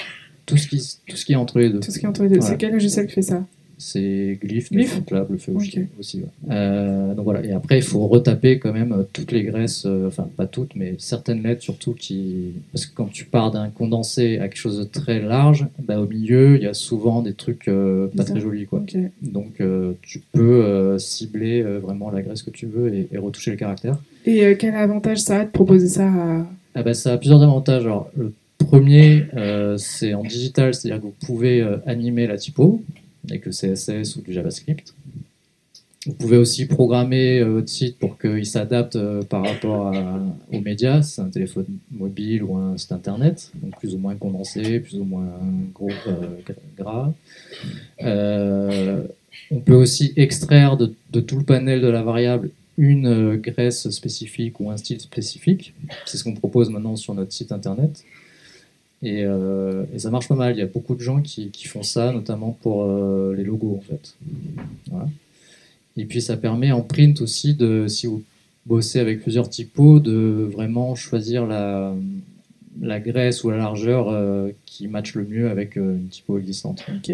tout 0.46 0.56
ce 0.56 0.66
qui, 0.66 0.82
tout 1.06 1.16
ce 1.16 1.24
qui 1.24 1.32
est 1.32 1.36
entre 1.36 1.58
les 1.58 1.70
deux. 1.70 1.80
Tout 1.80 1.90
ce 1.90 1.98
qui 1.98 2.06
est 2.06 2.08
entre 2.08 2.22
les 2.22 2.28
deux. 2.28 2.38
Voilà. 2.38 2.50
C'est 2.50 2.58
quel 2.58 2.72
logiciel 2.72 3.06
qui 3.06 3.14
fait 3.14 3.22
ça? 3.22 3.46
C'est 3.82 4.38
Glyph, 4.42 4.70
Glyph 4.70 5.06
Glyph 5.06 5.26
le 5.30 5.38
fait 5.38 5.52
aussi. 5.52 5.78
Ok. 5.78 5.86
aussi, 5.98 6.18
ouais. 6.18 6.24
Euh, 6.50 7.14
donc 7.14 7.24
voilà. 7.24 7.42
Et 7.42 7.52
après, 7.52 7.78
il 7.78 7.82
faut 7.82 8.06
retaper 8.08 8.58
quand 8.58 8.74
même 8.74 8.92
euh, 8.92 9.04
toutes 9.10 9.32
les 9.32 9.42
graisses, 9.42 9.84
euh, 9.86 10.08
enfin 10.08 10.28
pas 10.36 10.46
toutes, 10.46 10.76
mais 10.76 10.96
certaines 10.98 11.42
lettres 11.42 11.62
surtout 11.62 11.94
qui. 11.94 12.52
Parce 12.72 12.84
que 12.84 12.94
quand 12.94 13.10
tu 13.10 13.24
pars 13.24 13.50
d'un 13.50 13.70
condensé 13.70 14.36
à 14.36 14.48
quelque 14.48 14.58
chose 14.58 14.78
de 14.78 14.84
très 14.84 15.18
large, 15.22 15.66
bah, 15.82 15.98
au 15.98 16.06
milieu, 16.06 16.56
il 16.56 16.62
y 16.62 16.66
a 16.66 16.74
souvent 16.74 17.22
des 17.22 17.32
trucs 17.32 17.68
euh, 17.68 18.08
pas 18.14 18.24
très 18.24 18.38
jolis. 18.38 18.66
Quoi. 18.66 18.84
Donc 19.22 19.62
tu 20.02 20.20
peux 20.32 20.98
cibler 20.98 21.62
vraiment 21.62 22.10
la 22.10 22.20
graisse 22.20 22.42
que 22.42 22.50
tu 22.50 22.66
veux 22.66 22.94
et, 22.94 23.08
et 23.10 23.16
retoucher 23.16 23.50
le 23.50 23.56
caractère. 23.56 23.98
Et 24.26 24.58
quel 24.58 24.74
avantage 24.74 25.20
ça 25.20 25.40
a 25.40 25.44
de 25.46 25.50
proposer 25.50 25.88
ça 25.88 26.06
à... 26.06 26.46
Ah 26.74 26.82
bah, 26.82 26.94
ça 26.94 27.12
a 27.12 27.18
plusieurs 27.18 27.42
avantages. 27.42 27.84
Alors, 27.84 28.10
le 28.16 28.32
premier, 28.58 29.26
euh, 29.34 29.76
c'est 29.76 30.14
en 30.14 30.22
digital, 30.22 30.74
c'est-à-dire 30.74 31.00
que 31.00 31.06
vous 31.06 31.26
pouvez 31.26 31.60
euh, 31.60 31.78
animer 31.86 32.26
la 32.26 32.36
typo 32.36 32.82
avec 33.28 33.44
le 33.46 33.50
CSS 33.50 34.16
ou 34.16 34.22
du 34.22 34.32
JavaScript. 34.32 34.94
Vous 36.06 36.14
pouvez 36.14 36.36
aussi 36.36 36.66
programmer 36.66 37.40
euh, 37.40 37.50
votre 37.54 37.68
site 37.68 37.98
pour 37.98 38.18
qu'il 38.18 38.46
s'adapte 38.46 38.96
par 39.24 39.44
rapport 39.44 39.92
aux 40.52 40.60
médias, 40.60 41.02
c'est 41.02 41.20
un 41.20 41.28
téléphone 41.28 41.66
mobile 41.90 42.42
ou 42.44 42.56
un 42.56 42.78
site 42.78 42.92
internet, 42.92 43.50
plus 43.78 43.94
ou 43.94 43.98
moins 43.98 44.14
condensé, 44.14 44.80
plus 44.80 44.98
ou 44.98 45.04
moins 45.04 45.28
gros, 45.74 45.90
gras. 46.78 47.12
On 49.52 49.60
peut 49.60 49.74
aussi 49.74 50.12
extraire 50.16 50.76
de 50.76 51.20
tout 51.20 51.38
le 51.38 51.44
panel 51.44 51.80
de 51.80 51.88
la 51.88 52.02
variable 52.02 52.50
une 52.80 53.06
euh, 53.06 53.36
graisse 53.36 53.90
spécifique 53.90 54.58
ou 54.58 54.70
un 54.70 54.76
style 54.78 55.00
spécifique. 55.00 55.74
C'est 56.06 56.16
ce 56.16 56.24
qu'on 56.24 56.34
propose 56.34 56.70
maintenant 56.70 56.96
sur 56.96 57.14
notre 57.14 57.30
site 57.30 57.52
internet. 57.52 58.04
Et, 59.02 59.22
euh, 59.24 59.84
et 59.94 59.98
ça 59.98 60.10
marche 60.10 60.28
pas 60.28 60.34
mal. 60.34 60.56
Il 60.56 60.58
y 60.58 60.62
a 60.62 60.66
beaucoup 60.66 60.94
de 60.94 61.00
gens 61.00 61.20
qui, 61.20 61.50
font 61.66 61.82
ça, 61.82 62.10
notamment 62.10 62.56
pour 62.62 62.84
euh, 62.84 63.34
les 63.36 63.44
logos 63.44 63.78
en 63.78 63.80
fait. 63.80 64.16
Et 65.98 66.06
puis 66.06 66.22
ça 66.22 66.38
permet 66.38 66.72
en 66.72 66.80
print 66.80 67.20
aussi 67.20 67.54
de, 67.54 67.86
si 67.86 68.06
vous 68.06 68.22
bossez 68.64 68.98
avec 68.98 69.20
plusieurs 69.20 69.50
typos, 69.50 70.00
de 70.00 70.48
vraiment 70.50 70.94
choisir 70.94 71.46
la, 71.46 71.94
graisse 73.00 73.44
ou 73.44 73.50
la 73.50 73.58
largeur 73.58 74.48
qui 74.64 74.88
match 74.88 75.14
le 75.14 75.24
mieux 75.24 75.50
avec 75.50 75.76
une 75.76 76.08
typo 76.10 76.38
existante. 76.38 76.86
Ok. 76.96 77.12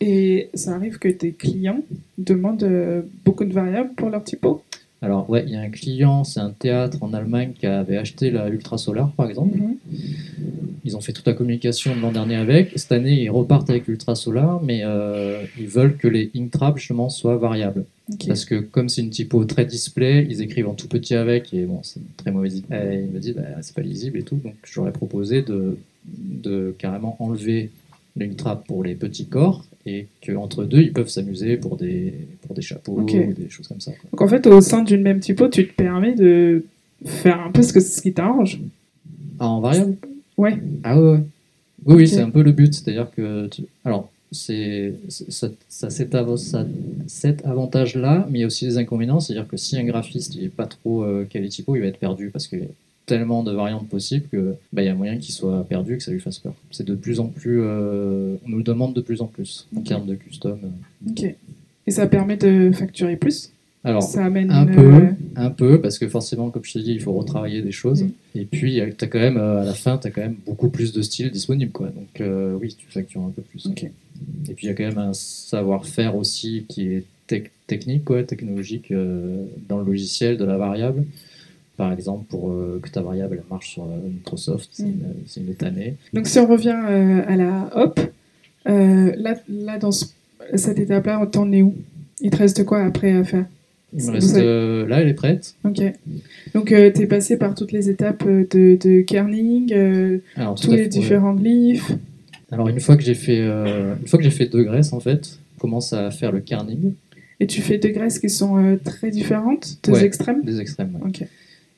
Et 0.00 0.48
ça 0.54 0.76
arrive 0.76 0.98
que 0.98 1.08
tes 1.08 1.32
clients 1.32 1.82
demandent 2.18 3.04
beaucoup 3.24 3.44
de 3.44 3.52
variables 3.52 3.94
pour 3.94 4.10
leur 4.10 4.22
typo? 4.22 4.62
Alors 5.00 5.30
ouais, 5.30 5.44
il 5.46 5.52
y 5.52 5.56
a 5.56 5.60
un 5.60 5.70
client, 5.70 6.24
c'est 6.24 6.40
un 6.40 6.50
théâtre 6.50 6.98
en 7.02 7.14
Allemagne 7.14 7.52
qui 7.58 7.66
avait 7.66 7.96
acheté 7.96 8.30
la 8.30 8.48
Ultra 8.48 8.78
Solar 8.78 9.12
par 9.12 9.28
exemple. 9.28 9.56
Mhm. 9.56 9.76
Ils 10.84 10.96
ont 10.96 11.00
fait 11.00 11.12
toute 11.12 11.26
la 11.26 11.34
communication 11.34 11.94
de 11.94 12.00
l'an 12.00 12.12
dernier 12.12 12.36
avec. 12.36 12.72
Cette 12.76 12.92
année, 12.92 13.22
ils 13.22 13.28
repartent 13.28 13.68
avec 13.68 13.86
l'Ultra 13.86 14.14
Solar, 14.14 14.62
mais 14.62 14.80
euh, 14.84 15.42
ils 15.58 15.68
veulent 15.68 15.96
que 15.96 16.08
les 16.08 16.30
ink 16.34 16.50
traps 16.50 16.78
justement 16.78 17.10
soient 17.10 17.36
variables. 17.36 17.84
Parce 18.26 18.46
que 18.46 18.54
comme 18.54 18.88
c'est 18.88 19.02
une 19.02 19.10
typo 19.10 19.44
très 19.44 19.66
display, 19.66 20.26
ils 20.30 20.40
écrivent 20.40 20.68
en 20.68 20.74
tout 20.74 20.88
petit 20.88 21.14
avec, 21.14 21.52
et 21.52 21.64
bon, 21.64 21.80
c'est 21.82 22.00
une 22.00 22.06
très 22.16 22.30
mauvaise 22.30 22.56
idée. 22.56 22.74
Et 22.74 23.00
ils 23.00 23.12
me 23.12 23.18
disent, 23.18 23.34
bah, 23.34 23.42
c'est 23.60 23.74
pas 23.74 23.82
lisible 23.82 24.18
et 24.18 24.22
tout, 24.22 24.36
donc 24.36 24.54
j'aurais 24.64 24.92
proposé 24.92 25.42
de, 25.42 25.76
de 26.06 26.74
carrément 26.78 27.16
enlever 27.18 27.70
l'ink 28.18 28.36
trap 28.36 28.66
pour 28.66 28.82
les 28.84 28.94
petits 28.94 29.26
corps, 29.26 29.64
et 29.86 30.06
qu'entre 30.24 30.64
deux, 30.64 30.80
ils 30.82 30.92
peuvent 30.92 31.08
s'amuser 31.08 31.56
pour 31.56 31.76
des, 31.76 32.12
pour 32.42 32.54
des 32.54 32.62
chapeaux 32.62 33.00
ou 33.00 33.32
des 33.32 33.48
choses 33.48 33.66
comme 33.68 33.80
ça. 33.80 33.92
quoi. 33.92 34.10
Donc 34.12 34.20
en 34.22 34.28
fait, 34.28 34.46
au 34.46 34.60
sein 34.60 34.82
d'une 34.82 35.02
même 35.02 35.20
typo, 35.20 35.48
tu 35.48 35.66
te 35.66 35.72
permets 35.74 36.14
de 36.14 36.64
faire 37.06 37.40
un 37.40 37.50
peu 37.50 37.62
ce, 37.62 37.72
que, 37.72 37.80
ce 37.80 38.02
qui 38.02 38.12
t'arrange. 38.12 38.60
Ah, 39.38 39.48
en 39.48 39.60
variable? 39.60 39.96
Ouais. 40.36 40.56
Ah 40.82 41.00
ouais, 41.00 41.10
ouais. 41.12 41.20
Oui, 41.86 41.94
oui, 41.96 42.08
c'est 42.08 42.20
un 42.20 42.30
peu 42.30 42.42
le 42.42 42.52
but. 42.52 42.74
C'est-à-dire 42.74 43.08
que. 43.16 43.46
tu- 43.46 43.62
Alors, 43.84 44.10
c'est, 44.32 44.92
ça, 45.08 45.48
ça, 45.68 45.90
cet, 45.90 46.14
cet 47.06 47.46
avantage-là, 47.46 48.26
mais 48.30 48.38
il 48.38 48.40
y 48.42 48.44
a 48.44 48.46
aussi 48.48 48.66
des 48.66 48.76
inconvénients. 48.78 49.20
C'est-à-dire 49.20 49.48
que 49.48 49.56
si 49.56 49.76
un 49.78 49.84
graphiste 49.84 50.36
n'est 50.40 50.48
pas 50.48 50.66
trop 50.66 51.02
euh, 51.04 51.24
calé 51.24 51.48
typo, 51.48 51.76
il 51.76 51.80
va 51.80 51.86
être 51.86 51.98
perdu 51.98 52.30
parce 52.30 52.46
qu'il 52.48 52.62
a 52.62 52.66
tellement 53.08 53.42
de 53.42 53.50
variantes 53.52 53.88
possibles 53.88 54.26
que 54.30 54.54
bah, 54.72 54.82
y 54.84 54.88
a 54.88 54.94
moyen 54.94 55.16
qu'il 55.18 55.34
soit 55.34 55.64
perdu 55.64 55.94
et 55.94 55.96
que 55.96 56.02
ça 56.04 56.12
lui 56.12 56.20
fasse 56.20 56.38
peur. 56.38 56.54
C'est 56.70 56.86
de 56.86 56.94
plus 56.94 57.18
en 57.18 57.26
plus. 57.26 57.60
euh, 57.62 58.36
on 58.44 58.48
nous 58.50 58.58
le 58.58 58.62
demande 58.62 58.94
de 58.94 59.00
plus 59.00 59.20
en 59.20 59.26
plus 59.26 59.66
en 59.74 59.80
Ok. 59.80 59.84
termes 59.86 60.06
de 60.06 60.14
custom. 60.14 60.58
Ok. 61.08 61.24
Et 61.86 61.90
ça 61.90 62.06
permet 62.06 62.36
de 62.36 62.70
facturer 62.72 63.16
plus? 63.16 63.50
Alors, 63.84 64.02
Ça 64.02 64.24
amène 64.24 64.50
un 64.50 64.66
peu. 64.66 64.80
euh, 64.80 65.06
Un 65.36 65.50
peu, 65.50 65.80
parce 65.80 65.98
que 65.98 66.08
forcément, 66.08 66.50
comme 66.50 66.64
je 66.64 66.72
te 66.74 66.78
dis, 66.80 66.92
il 66.92 67.00
faut 67.00 67.12
retravailler 67.12 67.62
des 67.62 67.72
choses. 67.72 68.02
Mm. 68.02 68.10
Et 68.34 68.44
puis, 68.44 68.80
tu 68.98 69.04
as 69.04 69.08
quand 69.08 69.20
même, 69.20 69.36
euh, 69.38 69.62
à 69.62 69.64
la 69.64 69.72
fin, 69.72 69.96
tu 69.98 70.06
as 70.08 70.10
quand 70.10 70.20
même 70.20 70.36
beaucoup 70.46 70.68
plus 70.68 70.92
de 70.92 71.00
styles 71.00 71.30
disponibles. 71.30 71.72
Quoi. 71.72 71.86
Donc, 71.88 72.20
euh, 72.20 72.58
oui, 72.60 72.74
tu 72.76 72.86
factures 72.90 73.22
un 73.22 73.30
peu 73.30 73.42
plus. 73.42 73.66
Ok. 73.66 73.84
Et 73.84 74.54
puis, 74.54 74.66
il 74.66 74.68
y 74.68 74.70
a 74.70 74.74
quand 74.74 74.84
même 74.84 74.98
un 74.98 75.14
savoir-faire 75.14 76.16
aussi 76.16 76.64
qui 76.68 76.88
est 76.88 77.04
tec- 77.28 77.50
technique, 77.68 78.04
quoi, 78.04 78.22
technologique, 78.24 78.90
euh, 78.90 79.44
dans 79.68 79.78
le 79.78 79.86
logiciel 79.86 80.36
de 80.36 80.44
la 80.44 80.56
variable. 80.58 81.04
Par 81.78 81.92
exemple, 81.92 82.24
pour 82.28 82.50
euh, 82.50 82.80
que 82.82 82.90
ta 82.90 83.00
variable 83.02 83.42
marche 83.48 83.70
sur 83.70 83.84
euh, 83.84 84.08
Microsoft, 84.12 84.68
c'est 84.72 84.82
Mm. 84.82 84.88
une, 84.88 85.04
c'est 85.26 85.40
une 85.40 85.66
année. 85.66 85.94
Donc 86.12 86.26
si 86.26 86.38
on 86.40 86.46
revient 86.46 86.76
euh, 86.90 87.22
à 87.26 87.36
la 87.36 87.70
hop, 87.76 88.00
euh, 88.68 89.12
là, 89.16 89.36
là, 89.48 89.78
dans 89.78 89.92
ce- 89.92 90.06
cette 90.56 90.78
étape-là, 90.80 91.24
t'en 91.32 91.50
es 91.52 91.62
où? 91.62 91.74
Il 92.20 92.30
te 92.30 92.36
reste 92.36 92.64
quoi 92.64 92.82
après 92.84 93.12
à 93.12 93.22
faire? 93.22 93.46
Il 93.96 94.04
me 94.04 94.10
reste. 94.10 94.36
là, 94.36 95.00
elle 95.00 95.08
est 95.08 95.14
prête. 95.14 95.54
Ok. 95.64 95.80
Donc 96.52 96.72
euh, 96.72 96.90
t'es 96.90 97.06
passé 97.06 97.36
par 97.38 97.54
toutes 97.54 97.70
les 97.72 97.88
étapes 97.88 98.26
de, 98.26 98.76
de 98.76 99.00
kerning, 99.02 99.72
Alors, 100.36 100.56
tous 100.60 100.72
les 100.72 100.88
différents 100.88 101.32
glyphes. 101.34 101.92
Alors, 102.50 102.68
une 102.68 102.80
fois 102.80 102.96
que 102.96 103.02
j'ai 103.04 103.14
fait, 103.14 103.38
une 103.38 104.06
fois 104.08 104.18
que 104.18 104.24
j'ai 104.24 104.30
fait 104.30 104.46
deux 104.46 104.64
graisses, 104.64 104.92
en 104.92 105.00
fait, 105.00 105.38
je 105.54 105.60
commence 105.60 105.92
à 105.92 106.10
faire 106.10 106.32
le 106.32 106.40
kerning. 106.40 106.92
Et 107.40 107.46
tu 107.46 107.62
fais 107.62 107.78
deux 107.78 107.90
graisses 107.90 108.18
qui 108.18 108.28
sont 108.30 108.78
très 108.84 109.10
différentes, 109.12 109.78
deux 109.84 109.92
Ouais. 109.92 110.04
extrêmes? 110.04 110.42
des 110.42 110.60
extrêmes. 110.60 110.98
Ok. 111.06 111.24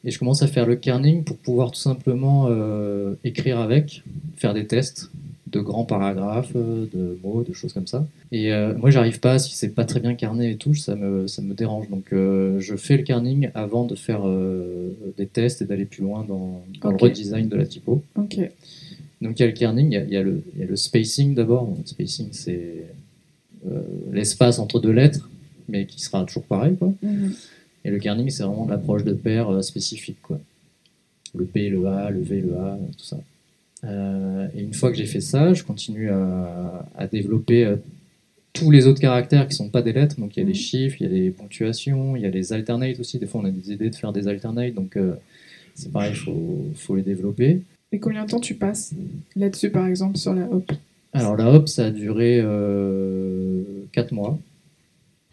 Et 0.04 0.10
je 0.10 0.18
commence 0.18 0.42
à 0.42 0.46
faire 0.46 0.66
le 0.66 0.76
kerning 0.76 1.24
pour 1.24 1.36
pouvoir 1.36 1.70
tout 1.70 1.80
simplement 1.80 2.46
euh, 2.48 3.14
écrire 3.24 3.58
avec, 3.58 4.02
faire 4.36 4.54
des 4.54 4.66
tests 4.66 5.10
de 5.50 5.60
grands 5.60 5.84
paragraphes, 5.84 6.52
euh, 6.54 6.86
de 6.92 7.18
mots, 7.22 7.42
de 7.42 7.52
choses 7.52 7.72
comme 7.72 7.86
ça. 7.86 8.06
Et 8.32 8.52
euh, 8.52 8.74
moi, 8.76 8.90
j'arrive 8.90 9.20
pas, 9.20 9.38
si 9.38 9.54
c'est 9.54 9.74
pas 9.74 9.84
très 9.84 10.00
bien 10.00 10.14
kerné 10.14 10.50
et 10.50 10.56
tout, 10.56 10.74
ça 10.74 10.94
me, 10.94 11.26
ça 11.26 11.42
me 11.42 11.54
dérange. 11.54 11.88
Donc, 11.88 12.12
euh, 12.12 12.60
je 12.60 12.76
fais 12.76 12.96
le 12.96 13.02
kerning 13.02 13.50
avant 13.54 13.84
de 13.84 13.94
faire 13.94 14.22
des 15.16 15.26
tests 15.26 15.62
et 15.62 15.64
d'aller 15.64 15.84
plus 15.84 16.02
loin 16.02 16.24
dans, 16.26 16.62
le 16.82 16.96
redesign 16.96 17.48
de 17.48 17.56
la 17.56 17.66
typo. 17.66 18.02
Ok. 18.16 18.38
Donc, 19.20 19.38
il 19.38 19.42
y 19.42 19.44
a 19.44 19.46
le 19.46 19.52
kerning, 19.52 19.92
il 19.92 20.12
y 20.12 20.16
a, 20.16 20.20
y 20.20 20.24
le, 20.24 20.42
il 20.54 20.60
y 20.60 20.62
a 20.62 20.66
le 20.66 20.76
spacing 20.76 21.34
d'abord. 21.34 21.68
Le 21.76 21.86
spacing, 21.86 22.28
c'est 22.32 22.86
l'espace 24.12 24.58
entre 24.58 24.80
deux 24.80 24.92
lettres, 24.92 25.28
mais 25.68 25.84
qui 25.86 26.00
sera 26.00 26.24
toujours 26.24 26.44
pareil. 26.44 26.76
Quoi. 26.76 26.92
Mhm. 27.02 27.34
Et 27.84 27.90
le 27.90 27.98
kerning, 27.98 28.28
c'est 28.30 28.42
vraiment 28.42 28.66
l'approche 28.66 29.04
de 29.04 29.12
paire 29.12 29.48
euh, 29.50 29.62
spécifique. 29.62 30.18
Quoi. 30.22 30.38
Le 31.34 31.44
P, 31.44 31.68
le 31.70 31.86
A, 31.86 32.10
le 32.10 32.20
V, 32.20 32.40
le 32.42 32.56
A, 32.58 32.78
tout 32.98 33.04
ça. 33.04 33.18
Euh, 33.84 34.48
et 34.54 34.60
une 34.60 34.74
fois 34.74 34.90
que 34.90 34.96
j'ai 34.98 35.06
fait 35.06 35.20
ça, 35.22 35.54
je 35.54 35.62
continue 35.64 36.10
à, 36.10 36.86
à 36.96 37.06
développer 37.06 37.64
euh, 37.64 37.76
tous 38.52 38.70
les 38.70 38.86
autres 38.86 39.00
caractères 39.00 39.48
qui 39.48 39.54
sont 39.54 39.70
pas 39.70 39.80
des 39.80 39.92
lettres. 39.94 40.20
Donc 40.20 40.36
il 40.36 40.40
y 40.40 40.42
a 40.42 40.44
Mhm. 40.44 40.52
des 40.52 40.58
chiffres, 40.58 40.96
il 41.00 41.04
y 41.04 41.06
a 41.06 41.12
des 41.18 41.30
ponctuations, 41.30 42.16
il 42.16 42.22
y 42.22 42.26
a 42.26 42.30
les 42.30 42.52
alternates 42.52 43.00
aussi. 43.00 43.18
Des 43.18 43.26
fois, 43.26 43.40
on 43.40 43.44
a 43.46 43.50
des 43.50 43.72
idées 43.72 43.88
de 43.90 43.94
faire 43.94 44.12
des 44.12 44.28
alternates. 44.28 44.74
Donc 44.74 44.96
euh, 44.96 45.14
c'est 45.74 45.90
pareil, 45.90 46.12
il 46.12 46.16
faut, 46.18 46.66
faut 46.74 46.96
les 46.96 47.02
développer. 47.02 47.62
Et 47.92 47.98
combien 47.98 48.24
de 48.24 48.30
temps 48.30 48.40
tu 48.40 48.54
passes 48.54 48.92
là-dessus, 49.36 49.70
par 49.70 49.86
exemple, 49.86 50.18
sur 50.18 50.34
la 50.34 50.44
hop? 50.52 50.70
Alors 51.12 51.36
la 51.36 51.50
hop, 51.50 51.68
ça 51.68 51.86
a 51.86 51.90
duré 51.90 52.40
4 53.92 54.12
mois. 54.12 54.38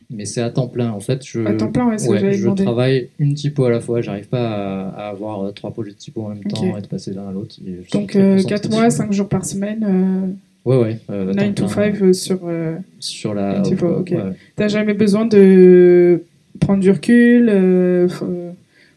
Mais 0.10 0.26
c'est 0.26 0.40
à 0.42 0.50
temps 0.50 0.68
plein. 0.68 0.92
En 0.92 1.02
fait, 1.02 1.26
je, 1.26 1.42
À 1.46 1.54
temps 1.54 1.68
plein, 1.70 1.88
ouais, 1.90 1.98
c'est 1.98 2.08
ce 2.08 2.12
que 2.14 2.22
ouais, 2.26 2.34
je 2.34 2.50
travaille 2.50 3.10
une 3.20 3.34
typo 3.34 3.66
à 3.66 3.70
la 3.70 3.82
fois. 3.82 4.00
J'arrive 4.02 4.28
pas 4.30 4.48
à, 4.48 4.90
à 4.90 5.10
avoir 5.10 5.42
euh, 5.44 5.52
trois 5.52 5.72
projets 5.72 5.92
de 5.92 5.98
typo 5.98 6.22
en 6.22 6.30
même 6.30 6.44
temps 6.44 6.78
et 6.78 6.82
de 6.82 6.88
passer 6.88 7.14
l'un 7.14 7.28
à 7.28 7.32
l'autre. 7.34 7.58
Donc 7.92 8.12
très 8.12 8.38
4 8.44 8.46
concentré 8.46 8.70
mois, 8.70 8.86
dessus. 8.86 8.98
5 8.98 9.12
jours 9.14 9.28
par 9.28 9.44
semaine, 9.46 10.36
Ouais, 10.66 10.78
ouais. 10.78 10.98
euh, 11.10 11.34
9 11.34 11.56
to 11.56 11.64
temps 11.64 11.68
5 11.70 11.96
plein, 11.96 12.14
sur... 12.14 12.40
euh, 12.46 12.76
Sur 13.00 13.34
la 13.34 13.58
une 13.58 13.64
typo, 13.64 13.86
hop, 13.86 14.00
ok. 14.02 14.12
ouais. 14.12 14.24
T'as 14.56 14.68
jamais 14.70 14.94
besoin 14.94 15.26
de 15.26 16.24
prendre 16.60 16.82
du 16.82 16.92
recul 16.92 17.50
euh, 17.50 18.08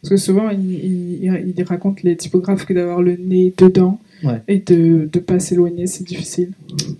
Parce 0.03 0.11
que 0.11 0.17
souvent, 0.17 0.51
ils 0.51 1.25
il, 1.25 1.55
il 1.57 1.63
racontent 1.65 2.01
les 2.05 2.17
typographes 2.17 2.67
que 2.67 2.73
d'avoir 2.73 3.03
le 3.03 3.17
nez 3.17 3.53
dedans 3.59 3.99
Ouais. 4.23 4.43
et 4.49 4.59
de 4.59 5.09
ne 5.15 5.21
pas 5.21 5.41
s'éloigner, 5.41 5.87
c'est 5.87 6.05
difficile. 6.05 6.53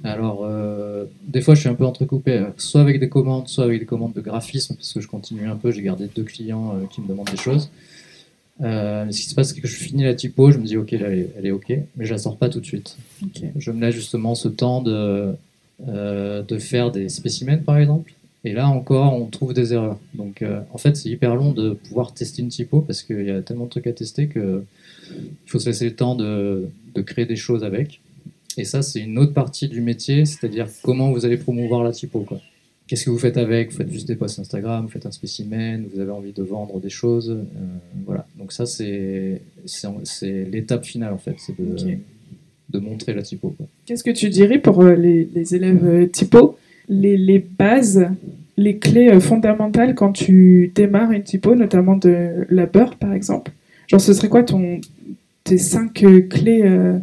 Alors, 0.05 0.41
euh, 0.45 1.05
des 1.27 1.41
fois, 1.41 1.55
je 1.55 1.61
suis 1.61 1.69
un 1.69 1.75
peu 1.75 1.85
entrecoupé, 1.85 2.33
euh, 2.33 2.47
soit 2.57 2.81
avec 2.81 2.99
des 3.01 3.09
commandes, 3.09 3.49
soit 3.49 3.65
avec 3.65 3.81
des 3.81 3.87
commandes 3.87 4.13
de 4.15 4.21
graphisme, 4.21 4.75
parce 4.75 4.93
que 4.93 5.01
je 5.01 5.09
continue 5.09 5.47
un 5.47 5.57
peu. 5.57 5.71
J'ai 5.71 5.83
gardé 5.83 6.09
deux 6.15 6.25
clients 6.25 6.75
euh, 6.75 6.87
qui 6.91 7.01
me 7.01 7.09
demandent 7.09 7.31
des 7.31 7.37
choses. 7.37 7.71
Euh, 8.63 9.05
mais 9.07 9.13
ce 9.13 9.21
qui 9.23 9.29
se 9.29 9.35
passe, 9.35 9.55
c'est 9.55 9.61
que 9.61 9.67
je 9.69 9.77
finis 9.77 10.05
la 10.05 10.15
typo, 10.15 10.51
je 10.51 10.59
me 10.59 10.65
dis, 10.65 10.77
ok, 10.77 10.91
là, 10.93 11.09
elle 11.09 11.19
est, 11.19 11.31
elle 11.39 11.47
est 11.47 11.51
ok, 11.51 11.73
mais 11.97 12.05
je 12.05 12.13
la 12.13 12.19
sors 12.19 12.37
pas 12.37 12.49
tout 12.49 12.61
de 12.61 12.67
suite. 12.67 12.97
Je 13.57 13.71
me 13.71 13.81
laisse 13.81 13.95
justement 13.95 14.35
ce 14.35 14.49
temps 14.49 14.83
de, 14.83 15.35
euh, 15.89 16.43
de 16.43 16.59
faire 16.59 16.91
des 16.91 17.09
spécimens, 17.09 17.59
par 17.59 17.79
exemple. 17.79 18.13
Et 18.45 18.53
là 18.53 18.69
encore, 18.69 19.15
on 19.15 19.27
trouve 19.27 19.53
des 19.53 19.75
erreurs. 19.75 19.99
Donc, 20.15 20.43
euh, 20.43 20.61
en 20.73 20.79
fait, 20.79 20.97
c'est 20.97 21.11
hyper 21.11 21.35
long 21.35 21.53
de 21.53 21.75
pouvoir 21.75 22.15
tester 22.15 22.41
une 22.43 22.49
typo 22.49 22.81
parce 22.81 23.03
qu'il 23.03 23.27
y 23.27 23.31
a 23.31 23.43
tellement 23.43 23.67
de 23.67 23.71
trucs 23.71 23.87
à 23.87 23.93
tester 23.93 24.29
que 24.29 24.65
il 25.11 25.51
faut 25.51 25.59
se 25.59 25.67
laisser 25.67 25.87
le 25.87 25.97
temps 25.97 26.15
de, 26.15 26.69
de 26.95 27.03
créer 27.03 27.27
des 27.27 27.37
choses 27.37 27.65
avec. 27.65 28.01
Et 28.57 28.65
ça, 28.65 28.83
c'est 28.83 29.01
une 29.01 29.19
autre 29.19 29.33
partie 29.33 29.69
du 29.69 29.81
métier, 29.81 30.25
c'est-à-dire 30.25 30.69
comment 30.83 31.11
vous 31.13 31.25
allez 31.25 31.37
promouvoir 31.37 31.83
la 31.85 31.93
typo. 31.93 32.27
Qu'est-ce 32.87 33.05
que 33.05 33.11
vous 33.11 33.19
faites 33.19 33.37
avec? 33.37 33.71
Vous 33.71 33.77
faites 33.77 33.93
juste 33.93 34.09
des 34.09 34.17
posts 34.17 34.41
Instagram, 34.41 34.85
vous 34.85 34.91
faites 34.91 35.07
un 35.07 35.13
spécimen, 35.13 35.87
vous 35.93 36.01
avez 36.01 36.11
envie 36.11 36.33
de 36.33 36.43
vendre 36.43 36.81
des 36.81 36.91
choses. 36.91 37.31
euh, 37.31 37.45
voilà. 38.05 38.27
Donc 38.37 38.53
ça, 38.53 38.67
c'est 38.67 39.41
l'étape 40.51 40.85
finale, 40.85 41.13
en 41.13 41.19
fait. 41.19 41.37
C'est 41.39 41.55
de, 41.59 42.79
montrer 42.79 43.15
la 43.15 43.23
typo. 43.23 43.55
Qu'est-ce 43.87 44.05
que 44.05 44.11
tu 44.11 44.29
dirais 44.29 44.59
pour 44.59 44.81
euh, 44.83 44.95
les, 44.95 45.29
les 45.35 45.55
élèves 45.55 45.85
euh, 45.85 46.07
typo? 46.07 46.57
Les, 46.91 47.39
bases, 47.39 48.09
les 48.57 48.77
clés 48.77 49.09
euh, 49.09 49.21
fondamentales 49.21 49.95
quand 49.95 50.13
tu 50.13 50.73
démarres 50.75 51.13
une 51.13 51.23
typo, 51.23 51.55
notamment 51.55 51.97
de 51.97 52.47
la 52.51 52.67
beurre 52.67 52.97
par 52.97 53.15
exemple 53.15 53.53
Genre, 53.89 54.01
ce 54.01 54.13
serait 54.13 54.29
quoi 54.29 54.45
tes 54.45 55.59
cinq 55.59 56.05
euh, 56.05 56.21
clés 56.21 56.63
euh, 56.63 56.99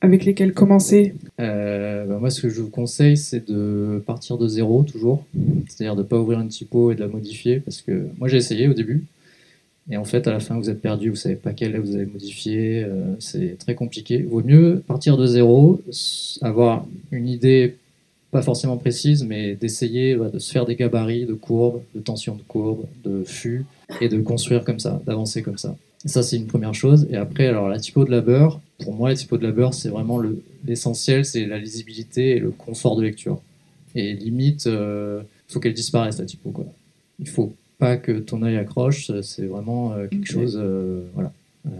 avec 0.00 0.24
lesquelles 0.24 0.54
commencer? 0.54 1.14
Bah, 1.38 2.18
moi, 2.18 2.30
ce 2.30 2.42
que 2.42 2.48
je 2.48 2.62
vous 2.62 2.70
conseille, 2.70 3.16
c'est 3.16 3.48
de 3.48 4.02
partir 4.04 4.36
de 4.36 4.48
zéro 4.48 4.82
toujours. 4.82 5.24
C'est-à-dire 5.68 5.94
de 5.94 6.02
ne 6.02 6.06
pas 6.06 6.18
ouvrir 6.18 6.40
une 6.40 6.48
typo 6.48 6.90
et 6.90 6.96
de 6.96 7.00
la 7.00 7.06
modifier. 7.06 7.60
Parce 7.60 7.80
que 7.80 8.08
moi, 8.18 8.26
j'ai 8.26 8.38
essayé 8.38 8.66
au 8.66 8.74
début. 8.74 9.04
Et 9.90 9.96
en 9.96 10.04
fait, 10.04 10.26
à 10.28 10.32
la 10.32 10.40
fin, 10.40 10.56
vous 10.56 10.70
êtes 10.70 10.80
perdu, 10.80 11.10
vous 11.10 11.16
savez 11.16 11.34
pas 11.34 11.52
quelle 11.52 11.78
vous 11.78 11.94
allez 11.94 12.06
modifier. 12.06 12.84
euh, 12.84 13.14
c'est 13.18 13.56
très 13.58 13.74
compliqué. 13.74 14.22
Vaut 14.22 14.42
mieux 14.42 14.82
partir 14.86 15.16
de 15.16 15.26
zéro, 15.26 15.80
avoir 16.42 16.86
une 17.10 17.28
idée 17.28 17.76
pas 18.30 18.42
forcément 18.42 18.76
précise, 18.76 19.24
mais 19.24 19.54
d'essayer 19.56 20.14
de 20.16 20.38
se 20.38 20.52
faire 20.52 20.64
des 20.66 20.76
gabarits 20.76 21.26
de 21.26 21.34
courbes, 21.34 21.80
de 21.94 22.00
tension 22.00 22.34
de 22.36 22.42
courbes, 22.42 22.86
de 23.04 23.24
fûts, 23.24 23.64
et 24.00 24.08
de 24.08 24.20
construire 24.20 24.64
comme 24.64 24.78
ça, 24.78 25.02
d'avancer 25.06 25.42
comme 25.42 25.58
ça. 25.58 25.76
Ça, 26.06 26.22
c'est 26.22 26.36
une 26.36 26.46
première 26.46 26.72
chose. 26.74 27.06
Et 27.10 27.16
après, 27.16 27.46
alors 27.46 27.68
la 27.68 27.78
typo 27.78 28.04
de 28.04 28.10
labeur, 28.10 28.60
pour 28.78 28.94
moi, 28.94 29.08
la 29.10 29.16
typo 29.16 29.36
de 29.36 29.42
labeur, 29.42 29.74
c'est 29.74 29.88
vraiment 29.90 30.16
le- 30.18 30.42
l'essentiel, 30.66 31.24
c'est 31.24 31.44
la 31.46 31.58
lisibilité 31.58 32.36
et 32.36 32.38
le 32.38 32.50
confort 32.50 32.96
de 32.96 33.02
lecture. 33.02 33.40
Et 33.94 34.12
limite, 34.14 34.66
il 34.66 35.22
faut 35.48 35.58
qu'elle 35.60 35.74
disparaisse, 35.74 36.18
la 36.18 36.24
typo. 36.24 36.50
Quoi. 36.50 36.66
Il 37.18 37.28
faut 37.28 37.52
pas 37.78 37.96
que 37.96 38.12
ton 38.12 38.42
œil 38.42 38.56
accroche, 38.56 39.10
c'est 39.22 39.46
vraiment 39.46 39.92
euh, 39.92 40.06
quelque 40.06 40.26
chose. 40.28 40.56
euh, 40.62 41.02
voilà. 41.14 41.32
Euh, 41.66 41.70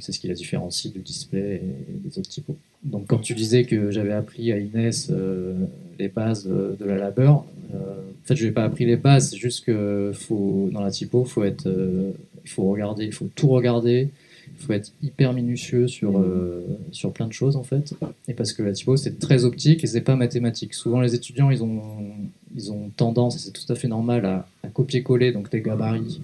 c'est 0.00 0.12
ce 0.12 0.18
qui 0.20 0.28
la 0.28 0.34
différencie 0.34 0.90
du 0.92 1.00
display 1.00 1.60
et 1.62 2.08
des 2.08 2.18
autres 2.18 2.28
typos. 2.30 2.56
Donc, 2.84 3.06
quand 3.06 3.18
tu 3.18 3.34
disais 3.34 3.64
que 3.64 3.90
j'avais 3.90 4.12
appris 4.12 4.52
à 4.52 4.58
Inès 4.58 5.08
euh, 5.10 5.54
les 5.98 6.08
bases 6.08 6.46
de, 6.46 6.76
de 6.78 6.84
la 6.84 6.96
labeur, 6.96 7.44
euh, 7.74 7.78
en 7.78 8.26
fait, 8.26 8.36
je 8.36 8.46
n'ai 8.46 8.52
pas 8.52 8.64
appris 8.64 8.84
les 8.84 8.96
bases, 8.96 9.30
c'est 9.30 9.36
juste 9.36 9.64
que 9.64 10.12
faut, 10.14 10.68
dans 10.72 10.82
la 10.82 10.90
typo, 10.90 11.26
euh, 11.38 12.10
il 12.44 12.50
faut 12.50 12.64
regarder, 12.64 13.04
il 13.04 13.12
faut 13.12 13.28
tout 13.34 13.48
regarder, 13.48 14.08
il 14.46 14.64
faut 14.64 14.72
être 14.72 14.92
hyper 15.02 15.32
minutieux 15.32 15.88
sur, 15.88 16.18
euh, 16.18 16.64
sur 16.92 17.12
plein 17.12 17.26
de 17.26 17.32
choses 17.32 17.56
en 17.56 17.62
fait. 17.62 17.94
Et 18.28 18.34
parce 18.34 18.52
que 18.52 18.62
la 18.62 18.72
typo, 18.72 18.96
c'est 18.96 19.18
très 19.18 19.44
optique 19.44 19.82
et 19.82 19.86
c'est 19.86 20.02
pas 20.02 20.16
mathématique. 20.16 20.74
Souvent, 20.74 21.00
les 21.00 21.14
étudiants, 21.14 21.50
ils 21.50 21.62
ont, 21.62 21.82
ils 22.54 22.70
ont 22.70 22.90
tendance, 22.96 23.36
et 23.36 23.38
c'est 23.38 23.52
tout 23.52 23.70
à 23.72 23.74
fait 23.74 23.88
normal, 23.88 24.24
à, 24.24 24.46
copier-coller 24.72 25.34
des 25.50 25.60
gabarits. 25.60 26.20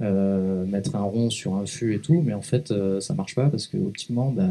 euh, 0.00 0.64
mettre 0.66 0.96
un 0.96 1.02
rond 1.02 1.30
sur 1.30 1.54
un 1.54 1.66
fût 1.66 1.94
et 1.94 2.00
tout, 2.00 2.20
mais 2.24 2.34
en 2.34 2.42
fait 2.42 2.70
euh, 2.70 3.00
ça 3.00 3.14
marche 3.14 3.34
pas 3.36 3.48
parce 3.48 3.68
que 3.68 3.76
optiquement 3.76 4.30
bah, 4.30 4.50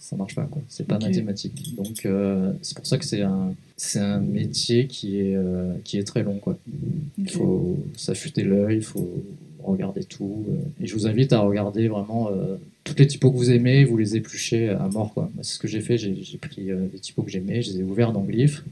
ça 0.00 0.16
marche 0.16 0.34
pas 0.34 0.48
quoi. 0.50 0.60
C'est 0.68 0.86
pas 0.86 0.98
mathématique. 0.98 1.74
Donc 1.76 2.04
euh, 2.06 2.52
c'est 2.62 2.74
pour 2.76 2.86
ça 2.86 2.98
que 2.98 3.04
c'est 3.04 3.22
un 3.22 3.54
c'est 3.76 4.00
un 4.00 4.18
métier 4.20 4.86
qui 4.86 5.20
est 5.20 5.36
euh, 5.36 5.72
qui 5.84 5.98
est 5.98 6.04
très 6.04 6.22
long 6.24 6.38
quoi. 6.38 6.58
Il 7.18 7.30
faut 7.30 7.78
s'affûter 7.96 8.42
l'œil, 8.42 8.78
il 8.78 8.82
faut 8.82 9.08
regarder 9.62 10.02
tout. 10.04 10.44
euh, 10.48 10.82
et 10.82 10.86
je 10.86 10.94
vous 10.94 11.06
invite 11.06 11.32
à 11.32 11.40
regarder 11.40 11.86
vraiment 11.88 12.30
euh, 12.32 12.56
toutes 12.82 12.98
les 12.98 13.06
typos 13.06 13.30
que 13.30 13.36
vous 13.36 13.50
aimez, 13.52 13.84
vous 13.84 13.96
les 13.98 14.16
épluchez 14.16 14.70
à 14.70 14.88
mort 14.88 15.12
quoi. 15.14 15.30
C'est 15.42 15.54
ce 15.54 15.58
que 15.58 15.68
j'ai 15.68 15.80
fait. 15.82 15.96
J'ai 15.98 16.38
pris 16.38 16.68
les 16.92 16.98
typos 16.98 17.22
que 17.22 17.30
j'aimais, 17.30 17.60
je 17.62 17.72
les 17.72 17.80
ai 17.80 17.82
ouverts 17.82 18.12
dans 18.12 18.22
Glyph. 18.22 18.64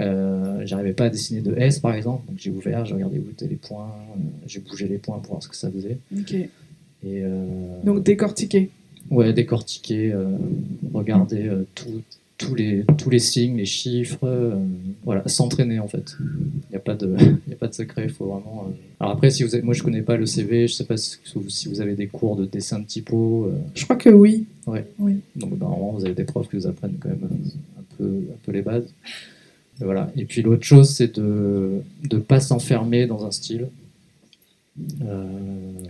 Euh, 0.00 0.62
J'arrivais 0.66 0.92
pas 0.92 1.04
à 1.04 1.08
dessiner 1.08 1.40
de 1.40 1.54
S 1.56 1.78
par 1.78 1.94
exemple, 1.94 2.26
donc 2.28 2.36
j'ai 2.38 2.50
ouvert, 2.50 2.84
j'ai 2.84 2.94
regardé 2.94 3.18
où 3.18 3.30
étaient 3.30 3.46
les 3.46 3.54
points, 3.54 3.94
euh, 4.16 4.20
j'ai 4.46 4.58
bougé 4.58 4.88
les 4.88 4.98
points 4.98 5.18
pour 5.20 5.34
voir 5.34 5.42
ce 5.42 5.48
que 5.48 5.54
ça 5.56 5.70
faisait. 5.70 5.98
Ok. 6.18 6.32
Et 6.34 6.48
euh, 7.04 7.46
Donc 7.84 8.02
décortiquer. 8.02 8.70
Ouais, 9.10 9.32
décortiquer, 9.32 10.12
euh, 10.12 10.24
regarder 10.92 11.46
euh, 11.48 11.64
tout- 11.74 12.02
tous 12.36 12.56
les 12.56 12.84
tous 12.98 13.10
les 13.10 13.20
signes, 13.20 13.56
les 13.58 13.64
chiffres, 13.64 14.18
euh, 14.24 14.56
voilà, 15.04 15.22
s'entraîner 15.28 15.78
en 15.78 15.86
fait. 15.86 16.16
Il 16.20 16.70
n'y 16.70 16.76
a 16.76 16.80
pas 16.80 16.94
de 16.96 17.14
y 17.48 17.52
a 17.52 17.56
pas 17.56 17.68
de 17.68 17.74
secret, 17.74 18.04
il 18.04 18.10
faut 18.10 18.26
vraiment. 18.26 18.66
euh, 18.68 18.72
Alors 18.98 19.12
après, 19.12 19.30
si 19.30 19.44
vous 19.44 19.54
avez, 19.54 19.62
moi 19.62 19.72
je 19.72 19.82
connais 19.84 20.02
pas 20.02 20.16
le 20.16 20.26
CV, 20.26 20.66
je 20.66 20.74
sais 20.74 20.84
pas 20.84 20.96
si 20.96 21.18
vous, 21.34 21.48
si 21.48 21.68
vous 21.68 21.80
avez 21.80 21.94
des 21.94 22.08
cours 22.08 22.34
de 22.34 22.44
dessin 22.44 22.80
de 22.80 22.86
typo. 22.86 23.50
Je 23.74 23.84
crois 23.84 23.94
que 23.96 24.10
oui. 24.10 24.46
donc 25.36 25.58
normalement, 25.60 25.92
vous 25.92 26.04
avez 26.04 26.14
des 26.14 26.24
profs 26.24 26.48
qui 26.50 26.56
vous 26.56 26.66
apprennent 26.66 26.96
quand 26.98 27.08
même 27.10 27.28
un 27.78 27.82
peu, 27.96 28.04
un 28.04 28.36
peu 28.44 28.50
les 28.52 28.62
bases. 28.62 28.92
Et 29.80 29.84
voilà. 29.84 30.10
Et 30.16 30.24
puis 30.24 30.42
l'autre 30.42 30.64
chose, 30.64 30.90
c'est 30.90 31.16
de 31.18 31.80
ne 32.12 32.18
pas 32.18 32.40
s'enfermer 32.40 33.06
dans 33.06 33.24
un 33.24 33.30
style. 33.30 33.68
Euh, 35.02 35.24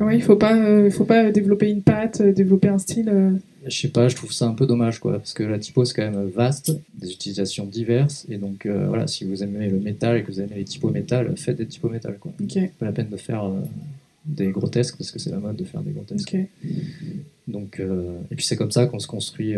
Oui, 0.00 0.16
il 0.16 0.22
faut 0.22 0.36
pas, 0.36 0.56
euh, 0.56 0.90
faut 0.90 1.04
pas 1.04 1.30
développer 1.30 1.70
une 1.70 1.82
patte, 1.82 2.20
euh, 2.20 2.32
développer 2.32 2.68
un 2.68 2.78
style. 2.78 3.40
Je 3.66 3.74
sais 3.74 3.88
pas, 3.88 4.08
je 4.08 4.16
trouve 4.16 4.30
ça 4.32 4.46
un 4.46 4.52
peu 4.52 4.66
dommage, 4.66 4.98
quoi, 4.98 5.12
parce 5.14 5.32
que 5.32 5.42
la 5.42 5.58
typo 5.58 5.86
c'est 5.86 5.94
quand 5.94 6.10
même 6.10 6.28
vaste, 6.28 6.76
des 7.00 7.10
utilisations 7.10 7.64
diverses, 7.64 8.26
et 8.28 8.36
donc 8.36 8.66
euh, 8.66 8.86
voilà, 8.88 9.06
si 9.06 9.24
vous 9.24 9.42
aimez 9.42 9.68
le 9.70 9.80
métal 9.80 10.18
et 10.18 10.22
que 10.22 10.30
vous 10.30 10.40
aimez 10.40 10.56
les 10.56 10.64
typos 10.64 10.90
métal, 10.90 11.32
faites 11.36 11.56
des 11.56 11.66
typos 11.66 11.88
métal, 11.88 12.18
quoi. 12.20 12.32
Ok. 12.42 12.58
Pas 12.78 12.84
la 12.84 12.92
peine 12.92 13.08
de 13.08 13.16
faire 13.16 13.44
euh, 13.44 13.60
des 14.26 14.48
grotesques 14.48 14.98
parce 14.98 15.10
que 15.10 15.18
c'est 15.18 15.30
la 15.30 15.38
mode 15.38 15.56
de 15.56 15.64
faire 15.64 15.80
des 15.80 15.92
grotesques. 15.92 16.34
Ok. 16.34 16.72
Donc, 17.48 17.80
euh, 17.80 18.18
et 18.30 18.36
puis 18.36 18.44
c'est 18.44 18.56
comme 18.56 18.70
ça 18.70 18.84
qu'on 18.86 18.98
se 18.98 19.06
construit 19.06 19.54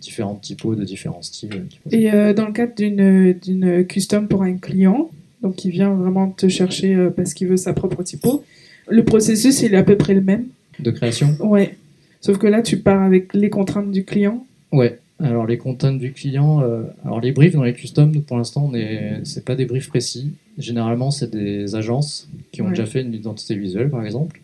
différentes 0.00 0.40
typos 0.42 0.74
de 0.74 0.84
différents 0.84 1.22
styles. 1.22 1.66
Et 1.90 2.10
dans 2.34 2.46
le 2.46 2.52
cadre 2.52 2.74
d'une 2.74 3.32
d'une 3.34 3.84
custom 3.86 4.28
pour 4.28 4.42
un 4.42 4.56
client, 4.56 5.10
donc 5.42 5.56
qui 5.56 5.70
vient 5.70 5.92
vraiment 5.94 6.30
te 6.30 6.48
chercher 6.48 7.08
parce 7.16 7.34
qu'il 7.34 7.48
veut 7.48 7.56
sa 7.56 7.72
propre 7.72 8.02
typo, 8.02 8.44
le 8.90 9.04
processus 9.04 9.62
il 9.62 9.74
est 9.74 9.76
à 9.78 9.82
peu 9.82 9.96
près 9.96 10.14
le 10.14 10.20
même. 10.20 10.46
De 10.78 10.90
création? 10.90 11.36
Ouais. 11.40 11.76
Sauf 12.20 12.38
que 12.38 12.46
là, 12.46 12.62
tu 12.62 12.78
pars 12.78 13.02
avec 13.02 13.32
les 13.34 13.50
contraintes 13.50 13.90
du 13.90 14.04
client. 14.04 14.46
Ouais. 14.72 14.98
Alors 15.22 15.46
les 15.46 15.58
contraintes 15.58 15.98
du 15.98 16.12
client, 16.12 16.62
euh, 16.62 16.82
alors 17.04 17.20
les 17.20 17.32
briefs 17.32 17.52
dans 17.54 17.62
les 17.62 17.74
customs, 17.74 18.10
nous, 18.12 18.22
pour 18.22 18.38
l'instant, 18.38 18.68
on 18.70 18.74
est, 18.74 19.20
c'est 19.24 19.44
pas 19.44 19.54
des 19.54 19.66
briefs 19.66 19.88
précis. 19.88 20.32
Généralement, 20.56 21.10
c'est 21.10 21.30
des 21.30 21.74
agences 21.74 22.28
qui 22.52 22.62
ont 22.62 22.66
Ouais. 22.66 22.70
déjà 22.70 22.86
fait 22.86 23.02
une 23.02 23.12
identité 23.14 23.54
visuelle, 23.54 23.90
par 23.90 24.02
exemple, 24.04 24.40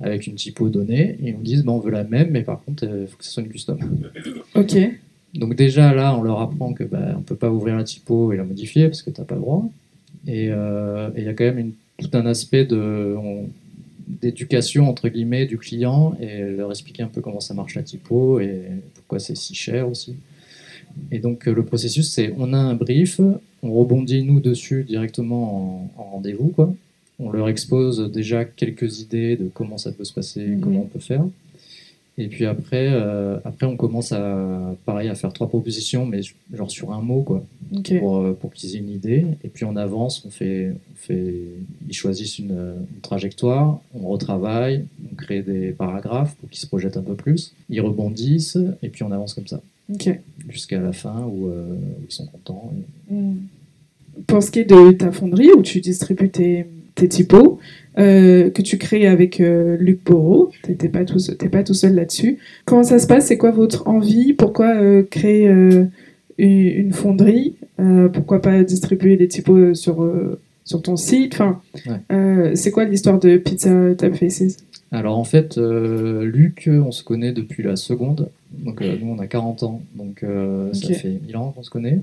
avec 0.00 0.26
une 0.28 0.34
typo 0.36 0.68
donnée, 0.68 1.16
et 1.24 1.32
nous 1.32 1.42
disent, 1.42 1.64
bah, 1.64 1.72
on 1.72 1.78
veut 1.80 1.90
la 1.90 2.04
même, 2.04 2.28
mais 2.30 2.42
par 2.42 2.62
contre, 2.62 2.84
il 2.84 3.06
faut 3.08 3.16
que 3.16 3.24
ce 3.24 3.30
soit 3.32 3.42
une 3.42 3.48
custom. 3.48 3.78
Ok. 4.54 4.76
Donc 5.34 5.54
déjà 5.56 5.92
là, 5.94 6.16
on 6.16 6.22
leur 6.22 6.40
apprend 6.40 6.72
que 6.72 6.84
bah, 6.84 7.14
on 7.16 7.22
peut 7.22 7.36
pas 7.36 7.50
ouvrir 7.50 7.76
la 7.76 7.84
typo 7.84 8.32
et 8.32 8.36
la 8.36 8.44
modifier 8.44 8.86
parce 8.88 9.02
que 9.02 9.10
t'as 9.10 9.24
pas 9.24 9.34
le 9.36 9.40
droit. 9.40 9.68
Et 10.26 10.48
euh, 10.50 11.08
et 11.16 11.20
il 11.20 11.24
y 11.24 11.28
a 11.28 11.34
quand 11.34 11.44
même 11.44 11.58
une- 11.58 11.72
tout 11.98 12.10
un 12.14 12.26
aspect 12.26 12.64
de 12.64 13.14
on- 13.16 13.48
d'éducation 14.20 14.88
entre 14.88 15.08
guillemets 15.08 15.46
du 15.46 15.58
client 15.58 16.16
et 16.20 16.40
leur 16.40 16.70
expliquer 16.70 17.02
un 17.02 17.08
peu 17.08 17.20
comment 17.20 17.40
ça 17.40 17.54
marche 17.54 17.74
la 17.74 17.82
typo 17.82 18.40
et 18.40 18.62
pourquoi 18.94 19.18
c'est 19.18 19.36
si 19.36 19.54
cher 19.54 19.88
aussi. 19.88 20.16
Et 21.12 21.18
donc 21.18 21.46
euh, 21.46 21.54
le 21.54 21.64
processus 21.64 22.10
c'est 22.10 22.32
on 22.36 22.52
a 22.52 22.58
un 22.58 22.74
brief, 22.74 23.20
on 23.62 23.72
rebondit 23.72 24.22
nous 24.24 24.40
dessus 24.40 24.84
directement 24.84 25.90
en, 25.96 26.02
en 26.02 26.04
rendez-vous 26.04 26.48
quoi. 26.48 26.74
On 27.18 27.30
leur 27.30 27.48
expose 27.48 28.10
déjà 28.10 28.44
quelques 28.46 29.00
idées 29.00 29.36
de 29.36 29.50
comment 29.52 29.76
ça 29.76 29.92
peut 29.92 30.04
se 30.04 30.12
passer, 30.12 30.56
comment 30.60 30.80
on 30.80 30.86
peut 30.86 31.00
faire. 31.00 31.24
Et 32.22 32.28
puis 32.28 32.44
après, 32.44 32.88
euh, 32.92 33.38
après 33.44 33.66
on 33.66 33.76
commence 33.76 34.12
à 34.12 34.74
pareil 34.84 35.08
à 35.08 35.14
faire 35.14 35.32
trois 35.32 35.48
propositions, 35.48 36.04
mais 36.04 36.20
genre 36.52 36.70
sur 36.70 36.92
un 36.92 37.00
mot 37.00 37.22
quoi 37.22 37.42
pour, 37.98 38.18
euh, 38.18 38.36
pour 38.38 38.52
qu'ils 38.52 38.74
aient 38.76 38.78
une 38.80 38.90
idée. 38.90 39.24
Et 39.42 39.48
puis 39.48 39.64
on 39.64 39.74
avance, 39.76 40.22
on 40.26 40.30
fait, 40.30 40.70
on 40.70 40.96
fait, 40.96 41.34
ils 41.88 41.94
choisissent 41.94 42.38
une, 42.38 42.50
une 42.50 43.00
trajectoire, 43.00 43.80
on 43.94 44.08
retravaille, 44.08 44.84
on 45.10 45.14
crée 45.14 45.40
des 45.42 45.70
paragraphes 45.70 46.34
pour 46.36 46.50
qu'ils 46.50 46.60
se 46.60 46.66
projettent 46.66 46.96
un 46.98 47.02
peu 47.02 47.14
plus. 47.14 47.54
Ils 47.70 47.80
rebondissent 47.80 48.58
et 48.82 48.88
puis 48.90 49.02
on 49.02 49.12
avance 49.12 49.34
comme 49.34 49.46
ça 49.46 49.60
jusqu'à 50.48 50.78
la 50.80 50.92
fin 50.92 51.24
où, 51.26 51.48
euh, 51.48 51.64
où 51.74 52.04
ils 52.08 52.12
sont 52.12 52.26
contents. 52.26 52.72
Et- 53.10 53.14
Hmm. 53.14 53.36
Pour 54.26 54.42
ce 54.42 54.50
qui 54.50 54.58
est 54.60 54.64
de 54.70 54.92
ta 54.92 55.10
fonderie 55.12 55.50
où 55.56 55.62
tu 55.62 55.80
distribues 55.80 56.28
tes, 56.30 56.66
tes 57.00 57.08
typos, 57.08 57.58
euh, 57.98 58.50
que 58.50 58.62
tu 58.62 58.78
crées 58.78 59.06
avec 59.06 59.40
euh, 59.40 59.76
Luc 59.80 60.04
Borot, 60.04 60.50
t'es 60.62 60.88
pas, 60.88 61.04
tout 61.04 61.18
seul- 61.18 61.36
t'es 61.36 61.48
pas 61.48 61.62
tout 61.64 61.74
seul 61.74 61.94
là-dessus. 61.94 62.38
Comment 62.64 62.82
ça 62.82 62.98
se 62.98 63.06
passe? 63.06 63.26
C'est 63.26 63.36
quoi 63.38 63.50
votre 63.50 63.88
envie? 63.88 64.32
Pourquoi 64.34 64.74
euh, 64.76 65.02
créer 65.02 65.50
une, 66.38 66.92
fonderie? 66.92 67.56
Pourquoi 68.12 68.40
pas 68.42 68.62
distribuer 68.62 69.16
les 69.16 69.26
typos 69.28 69.74
sur, 69.74 70.06
sur 70.64 70.82
ton 70.82 70.96
site? 70.96 71.32
Enfin, 71.34 71.60
Ouais. 71.86 72.54
C'est 72.54 72.70
quoi 72.70 72.84
l'histoire 72.84 73.18
de 73.18 73.36
Pizza 73.38 73.70
Tap 73.96 74.14
Faces? 74.14 74.56
Alors 74.92 75.18
en 75.18 75.24
fait, 75.24 75.56
euh, 75.56 76.24
Luc, 76.24 76.68
on 76.68 76.90
se 76.90 77.04
connaît 77.04 77.32
depuis 77.32 77.62
la 77.62 77.76
seconde. 77.76 78.28
Donc 78.52 78.82
euh, 78.82 78.96
nous, 79.00 79.12
on 79.12 79.18
a 79.20 79.28
40 79.28 79.62
ans, 79.62 79.82
donc 79.94 80.24
euh, 80.24 80.72
ça 80.72 80.92
fait 80.92 81.20
1000 81.24 81.36
ans 81.36 81.52
qu'on 81.52 81.62
se 81.62 81.70
connaît. 81.70 82.00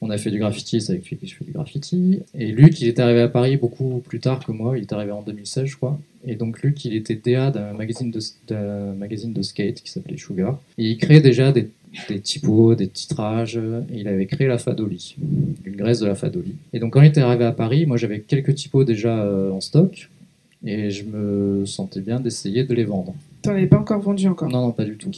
On 0.00 0.10
a 0.10 0.18
fait 0.18 0.32
du 0.32 0.38
graffiti, 0.38 0.84
avec 0.88 1.08
lui 1.08 1.16
que 1.16 1.26
je 1.26 1.34
fais 1.34 1.44
du 1.44 1.52
graffiti. 1.52 2.20
Et 2.36 2.48
Luc, 2.48 2.80
il 2.80 2.88
est 2.88 2.98
arrivé 2.98 3.20
à 3.20 3.28
Paris 3.28 3.56
beaucoup 3.56 4.02
plus 4.04 4.18
tard 4.18 4.44
que 4.44 4.50
moi. 4.50 4.76
Il 4.76 4.82
est 4.82 4.92
arrivé 4.92 5.12
en 5.12 5.22
2016, 5.22 5.66
je 5.66 5.76
crois. 5.76 5.98
Et 6.26 6.34
donc 6.34 6.62
Luc, 6.62 6.84
il 6.84 6.94
était 6.94 7.14
DA 7.14 7.52
d'un 7.52 7.72
magazine 7.74 8.10
de, 8.10 8.18
d'un 8.48 8.94
magazine 8.94 9.32
de 9.32 9.42
skate 9.42 9.82
qui 9.82 9.90
s'appelait 9.90 10.16
Sugar. 10.16 10.58
Et 10.78 10.90
il 10.90 10.98
créait 10.98 11.20
déjà 11.20 11.52
des, 11.52 11.70
des 12.08 12.18
typos, 12.18 12.74
des 12.74 12.88
titrages. 12.88 13.56
Et 13.56 14.00
il 14.00 14.08
avait 14.08 14.26
créé 14.26 14.48
la 14.48 14.58
Fadoli, 14.58 15.14
une 15.64 15.76
graisse 15.76 16.00
de 16.00 16.06
la 16.06 16.16
Fadoli. 16.16 16.56
Et 16.72 16.80
donc 16.80 16.94
quand 16.94 17.02
il 17.02 17.08
était 17.08 17.20
arrivé 17.20 17.44
à 17.44 17.52
Paris, 17.52 17.86
moi 17.86 17.96
j'avais 17.96 18.18
quelques 18.18 18.56
typos 18.56 18.84
déjà 18.84 19.24
en 19.52 19.60
stock. 19.60 20.08
Et 20.66 20.90
je 20.90 21.04
me 21.04 21.66
sentais 21.66 22.00
bien 22.00 22.20
d'essayer 22.20 22.64
de 22.64 22.74
les 22.74 22.84
vendre. 22.84 23.14
T'en 23.42 23.50
avais 23.50 23.66
pas 23.66 23.78
encore 23.78 24.00
vendu 24.00 24.26
encore 24.28 24.48
Non, 24.48 24.62
non, 24.62 24.72
pas 24.72 24.84
du 24.84 24.96
tout. 24.96 25.10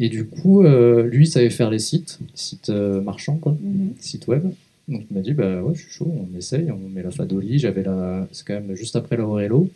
Et 0.00 0.08
du 0.08 0.24
coup, 0.26 0.64
euh, 0.64 1.04
lui, 1.04 1.24
il 1.24 1.28
savait 1.30 1.50
faire 1.50 1.70
les 1.70 1.78
sites, 1.78 2.18
sites 2.34 2.70
euh, 2.70 3.00
marchands, 3.00 3.36
quoi, 3.36 3.56
Mhm. 3.62 3.92
sites 4.00 4.26
web. 4.26 4.44
Donc 4.88 5.02
il 5.10 5.14
m'a 5.16 5.22
dit, 5.22 5.32
bah 5.32 5.62
ouais, 5.62 5.74
je 5.74 5.82
suis 5.82 5.90
chaud, 5.92 6.12
on 6.12 6.36
essaye, 6.36 6.70
on 6.70 6.88
met 6.88 7.02
la 7.02 7.10
Fadoli. 7.12 7.58
J'avais 7.58 7.82
la, 7.84 8.26
c'est 8.32 8.44
quand 8.46 8.54
même 8.54 8.74
juste 8.74 8.96
après 8.96 9.16
la 9.16 9.24
Aurelo, 9.24 9.70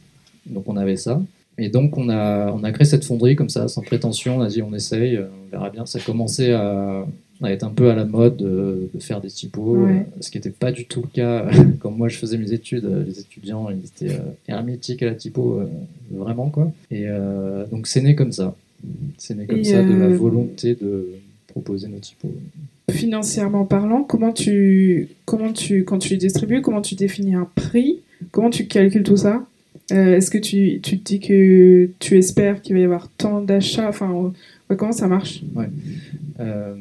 donc 0.47 0.68
on 0.68 0.77
avait 0.77 0.97
ça. 0.97 1.23
Et 1.57 1.68
donc 1.71 1.97
on 1.97 2.09
a, 2.11 2.53
on 2.53 2.62
a 2.64 2.73
créé 2.73 2.85
cette 2.85 3.05
fonderie 3.05 3.35
comme 3.37 3.49
ça, 3.49 3.68
sans 3.68 3.81
prétention. 3.83 4.38
On 4.38 4.40
a 4.42 4.49
dit, 4.49 4.61
on 4.61 4.75
essaye, 4.75 5.16
euh, 5.16 5.27
on 5.47 5.51
verra 5.51 5.71
bien. 5.71 5.87
Ça 5.87 5.99
commençait 6.01 6.53
à, 6.53 7.07
à 7.42 7.53
être 7.53 7.62
un 7.64 7.70
peu 7.70 7.90
à 7.90 7.94
la 7.94 8.05
mode 8.05 8.37
de, 8.37 8.88
de 8.92 9.01
faire 9.01 9.20
des 9.20 9.29
typos, 9.29 9.77
Ouais. 9.85 9.90
euh, 9.92 10.20
ce 10.20 10.31
qui 10.31 10.38
n'était 10.38 10.51
pas 10.51 10.72
du 10.72 10.87
tout 10.87 11.03
le 11.03 11.09
cas 11.09 11.48
quand 11.81 11.90
moi 11.90 12.09
je 12.09 12.16
faisais 12.18 12.37
mes 12.38 12.53
études. 12.53 12.85
euh, 12.85 13.05
Les 13.05 13.20
étudiants, 13.20 13.68
ils 13.70 13.85
étaient 14.07 14.14
euh, 14.16 14.22
hermétiques 14.48 15.03
à 15.03 15.07
la 15.07 15.14
typo, 15.14 15.61
euh, 15.61 15.66
vraiment 16.11 16.51
quoi. 16.51 16.72
Et 16.90 17.05
euh, 17.07 17.64
donc 17.66 17.87
c'est 17.87 18.01
né 18.01 18.14
comme 18.14 18.33
ça. 18.33 18.57
C'est 19.18 19.37
né 19.37 19.46
comme 19.46 19.59
Et, 19.59 19.64
ça 19.64 19.83
de 19.83 19.94
la 19.94 20.07
euh, 20.07 20.16
volonté 20.16 20.74
de 20.74 21.09
proposer 21.48 21.88
nos 21.88 21.98
typos. 21.98 22.31
Financièrement 22.90 23.64
parlant, 23.66 24.03
comment 24.03 24.33
tu, 24.33 25.09
comment 25.27 25.53
tu, 25.53 25.85
quand 25.85 25.98
tu 25.98 26.11
les 26.11 26.16
distribues, 26.16 26.62
comment 26.62 26.81
tu 26.81 26.94
définis 26.94 27.35
un 27.35 27.48
prix? 27.55 28.01
Comment 28.31 28.51
tu 28.51 28.66
calcules 28.66 29.03
tout 29.03 29.16
ça? 29.16 29.46
Euh, 29.92 30.16
Est-ce 30.16 30.31
que 30.31 30.38
tu, 30.38 30.81
tu 30.83 30.98
te 30.98 31.05
dis 31.05 31.20
que 31.20 31.90
tu 31.98 32.16
espères 32.18 32.62
qu'il 32.62 32.74
va 32.74 32.81
y 32.81 32.85
avoir 32.85 33.09
tant 33.11 33.40
d'achats? 33.42 33.88
Enfin, 33.88 34.11
ouais, 34.70 34.77
comment 34.77 34.92
ça 34.92 35.07
marche? 35.07 35.42
Euh, 36.40 36.74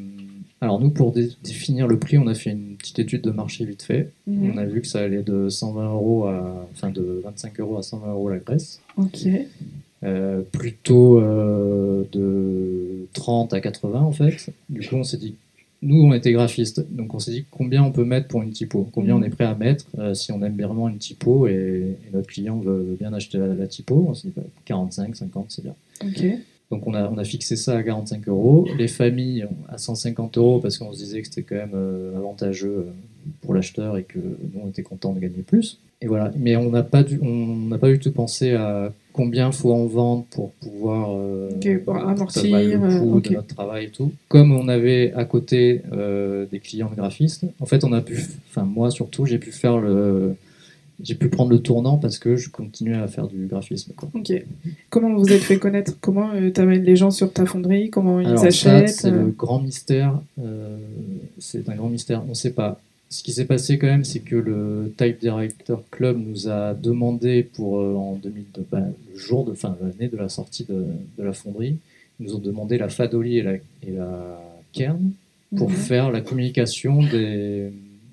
alors 0.61 0.79
nous, 0.79 0.89
pour 0.89 1.11
dé- 1.11 1.29
définir 1.43 1.87
le 1.87 1.99
prix, 1.99 2.17
on 2.17 2.27
a 2.27 2.33
fait 2.33 2.51
une 2.51 2.75
petite 2.77 2.99
étude 2.99 3.21
de 3.21 3.31
marché 3.31 3.63
vite 3.65 3.83
fait. 3.83 4.11
Mhm. 4.25 4.51
On 4.53 4.57
a 4.57 4.65
vu 4.65 4.81
que 4.81 4.87
ça 4.87 4.99
allait 5.01 5.23
de 5.23 5.49
120 5.49 5.85
euros 5.93 6.25
à, 6.25 6.67
enfin 6.73 6.89
de 6.89 7.21
25 7.23 7.59
euros 7.59 7.77
à 7.77 7.83
120 7.83 8.11
euros 8.11 8.29
la 8.29 8.37
graisse. 8.39 8.81
Ok. 8.97 9.27
Euh, 10.03 10.41
plutôt 10.51 11.19
euh, 11.19 12.03
de 12.11 13.07
30 13.13 13.53
à 13.53 13.59
80 13.61 13.99
en 14.01 14.11
fait. 14.11 14.51
Du 14.69 14.87
coup, 14.87 14.95
on 14.95 15.03
s'est 15.03 15.17
dit, 15.17 15.35
nous 15.81 16.03
on 16.03 16.13
était 16.13 16.31
graphistes, 16.31 16.85
donc 16.91 17.13
on 17.15 17.19
s'est 17.19 17.31
dit 17.31 17.45
combien 17.49 17.83
on 17.83 17.91
peut 17.91 18.03
mettre 18.05 18.27
pour 18.27 18.41
une 18.43 18.51
typo, 18.51 18.87
combien 18.91 19.15
Mhm. 19.15 19.23
on 19.23 19.25
est 19.25 19.29
prêt 19.29 19.45
à 19.45 19.55
mettre 19.55 19.85
euh, 19.99 20.13
si 20.13 20.31
on 20.31 20.41
aime 20.43 20.55
vraiment 20.55 20.87
une 20.89 20.97
typo 20.97 21.47
et, 21.47 21.97
et 22.07 22.15
notre 22.15 22.27
client 22.27 22.59
veut, 22.59 22.77
veut 22.89 22.95
bien 22.99 23.11
acheter 23.13 23.37
la, 23.39 23.47
la 23.53 23.67
typo? 23.67 24.05
On 24.09 24.13
s'est 24.13 24.27
dit 24.27 24.33
bah, 24.35 24.43
45, 24.65 25.15
50, 25.15 25.45
c'est 25.49 25.63
bien. 25.63 25.75
Ok. 26.03 26.25
Donc 26.71 26.85
on 26.85 26.93
a, 26.93 27.07
on 27.09 27.17
a 27.17 27.23
fixé 27.23 27.55
ça 27.55 27.77
à 27.77 27.83
45 27.83 28.27
euros. 28.27 28.67
Les 28.77 28.87
familles 28.87 29.45
à 29.69 29.77
150 29.77 30.37
euros 30.37 30.59
parce 30.59 30.77
qu'on 30.77 30.91
se 30.91 30.97
disait 30.97 31.21
que 31.21 31.27
c'était 31.27 31.43
quand 31.43 31.55
même 31.55 31.71
euh, 31.75 32.17
avantageux 32.17 32.87
euh, 32.87 32.91
pour 33.41 33.53
l'acheteur 33.53 33.97
et 33.97 34.03
que 34.03 34.19
nous 34.19 34.61
on 34.63 34.69
était 34.69 34.83
content 34.83 35.13
de 35.13 35.19
gagner 35.19 35.43
plus. 35.43 35.79
Et 36.01 36.07
voilà. 36.07 36.31
Mais 36.37 36.55
on 36.55 36.69
n'a 36.69 36.83
pas 36.83 37.03
du, 37.03 37.19
on 37.21 37.55
n'a 37.67 37.77
pas 37.77 37.89
du 37.89 37.99
tout 37.99 38.11
pensé 38.11 38.53
à 38.53 38.91
combien 39.13 39.51
faut 39.51 39.73
en 39.73 39.85
vendre 39.87 40.25
pour 40.29 40.51
pouvoir 40.53 41.09
euh, 41.11 41.49
pour 41.83 41.97
amortir, 41.97 42.55
le 42.55 42.99
coût 42.99 43.19
de 43.19 43.33
notre 43.33 43.55
travail 43.55 43.85
et 43.85 43.89
tout. 43.89 44.11
Comme 44.27 44.51
on 44.51 44.67
avait 44.67 45.11
à 45.13 45.25
côté 45.25 45.81
euh, 45.91 46.45
des 46.51 46.59
clients 46.59 46.91
graphistes, 46.95 47.45
en 47.59 47.65
fait 47.65 47.83
on 47.83 47.93
a 47.93 48.01
pu, 48.01 48.19
enfin 48.49 48.63
moi 48.63 48.91
surtout 48.91 49.25
j'ai 49.25 49.39
pu 49.39 49.51
faire 49.51 49.79
le 49.79 50.35
j'ai 51.03 51.15
pu 51.15 51.29
prendre 51.29 51.51
le 51.51 51.59
tournant 51.59 51.97
parce 51.97 52.17
que 52.17 52.35
je 52.37 52.49
continuais 52.49 52.95
à 52.97 53.07
faire 53.07 53.27
du 53.27 53.45
graphisme. 53.45 53.93
Quoi. 53.95 54.09
Ok. 54.15 54.31
Comment 54.89 55.13
vous 55.15 55.31
êtes 55.31 55.41
fait 55.43 55.59
connaître? 55.59 55.93
Comment 56.01 56.31
tu 56.37 56.51
t'amènes 56.51 56.83
les 56.83 56.95
gens 56.95 57.11
sur 57.11 57.31
ta 57.31 57.45
fonderie? 57.45 57.89
Comment 57.89 58.19
ils 58.19 58.27
Alors 58.27 58.43
achètent 58.45 58.89
c'est 58.89 59.07
euh, 59.09 59.25
le 59.25 59.31
grand 59.31 59.59
mystère. 59.61 60.19
euh, 60.39 60.77
c'est 61.37 61.69
un 61.69 61.75
grand 61.75 61.89
mystère. 61.89 62.23
On 62.25 62.29
ne 62.29 62.33
sait 62.33 62.51
pas. 62.51 62.81
Ce 63.09 63.23
qui 63.23 63.31
s'est 63.31 63.45
passé 63.45 63.77
quand 63.77 63.87
même, 63.87 64.03
c'est 64.03 64.19
que 64.19 64.35
le 64.35 64.93
Type 64.97 65.19
Director 65.21 65.81
Club 65.91 66.17
nous 66.19 66.49
a 66.49 66.73
demandé 66.73 67.43
pour 67.43 67.79
euh, 67.79 67.95
en 67.95 68.15
2002, 68.21 68.65
bah, 68.69 68.79
le 69.13 69.17
jour 69.17 69.45
de, 69.45 69.51
enfin 69.51 69.77
l'année 69.81 70.09
de 70.11 70.17
la 70.17 70.27
sortie 70.29 70.65
de, 70.65 70.83
de 71.17 71.23
la 71.23 71.31
fonderie, 71.31 71.77
ils 72.19 72.25
nous 72.25 72.35
ont 72.35 72.39
demandé 72.39 72.77
la 72.77 72.89
Fadoli 72.89 73.37
et 73.37 73.43
la, 73.43 73.53
et 73.53 73.91
la 73.95 74.41
Kern 74.73 75.11
pour 75.55 75.69
Mhm. 75.69 75.75
faire 75.75 76.11
la 76.11 76.19
communication 76.19 77.01
des, 77.01 77.71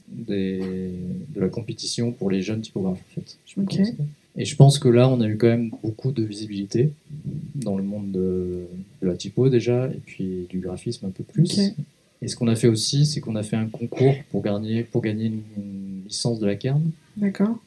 des, 0.08 0.58
de 1.34 1.40
la 1.40 1.48
compétition 1.48 2.12
pour 2.12 2.30
les 2.30 2.42
jeunes 2.42 2.60
typographes. 2.60 3.02
En 3.10 3.14
fait. 3.20 3.36
Je. 3.46 3.60
Et 4.36 4.44
je 4.44 4.56
pense 4.56 4.80
que 4.80 4.88
là, 4.88 5.08
on 5.08 5.20
a 5.20 5.28
eu 5.28 5.36
quand 5.36 5.46
même 5.46 5.70
beaucoup 5.82 6.10
de 6.10 6.24
visibilité 6.24 6.90
dans 7.54 7.76
le 7.76 7.84
monde 7.84 8.10
de, 8.10 8.66
de 9.00 9.06
la 9.06 9.14
typo 9.14 9.48
déjà, 9.48 9.86
et 9.86 10.00
puis 10.04 10.46
du 10.50 10.58
graphisme 10.58 11.06
un 11.06 11.10
peu 11.10 11.22
plus. 11.22 11.72
Et 12.20 12.28
ce 12.28 12.36
qu'on 12.36 12.48
a 12.48 12.56
fait 12.56 12.68
aussi, 12.68 13.06
c'est 13.06 13.20
qu'on 13.20 13.36
a 13.36 13.42
fait 13.42 13.56
un 13.56 13.66
concours 13.66 14.14
pour 14.30 14.42
gagner, 14.42 14.82
pour 14.82 15.02
gagner 15.02 15.26
une, 15.26 15.42
une 15.56 16.02
licence 16.06 16.40
de 16.40 16.46
la 16.46 16.56
Kern. 16.56 16.82
D'accord. 17.16 17.58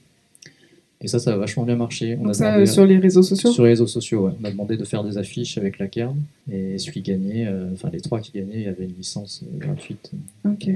Et 1.00 1.08
ça, 1.08 1.20
ça 1.20 1.34
a 1.34 1.38
vachement 1.38 1.64
bien 1.64 1.76
marché. 1.76 2.18
On 2.20 2.28
a 2.28 2.34
ça, 2.34 2.52
demandé- 2.54 2.66
sur 2.66 2.86
les 2.86 2.98
réseaux 2.98 3.22
sociaux? 3.22 3.52
Sur 3.52 3.64
les 3.64 3.70
réseaux 3.70 3.86
sociaux, 3.88 4.26
ouais. 4.26 4.32
On 4.42 4.44
a 4.46 4.52
demandé 4.52 4.76
de 4.78 4.84
faire 4.84 5.04
des 5.04 5.18
affiches 5.20 5.58
avec 5.60 5.78
la 5.78 5.88
Kern. 5.88 6.18
Et 6.52 6.80
celui 6.80 7.02
qui 7.04 7.12
gagnait, 7.12 7.46
euh, 7.46 7.72
enfin 7.74 7.90
les 7.94 8.02
trois 8.02 8.20
qui 8.20 8.32
gagnaient, 8.32 8.56
il 8.62 8.64
y 8.64 8.68
avait 8.68 8.86
une 8.86 8.96
licence 8.98 9.44
euh, 9.44 9.58
gratuite 9.60 10.12
Ok. 10.44 10.70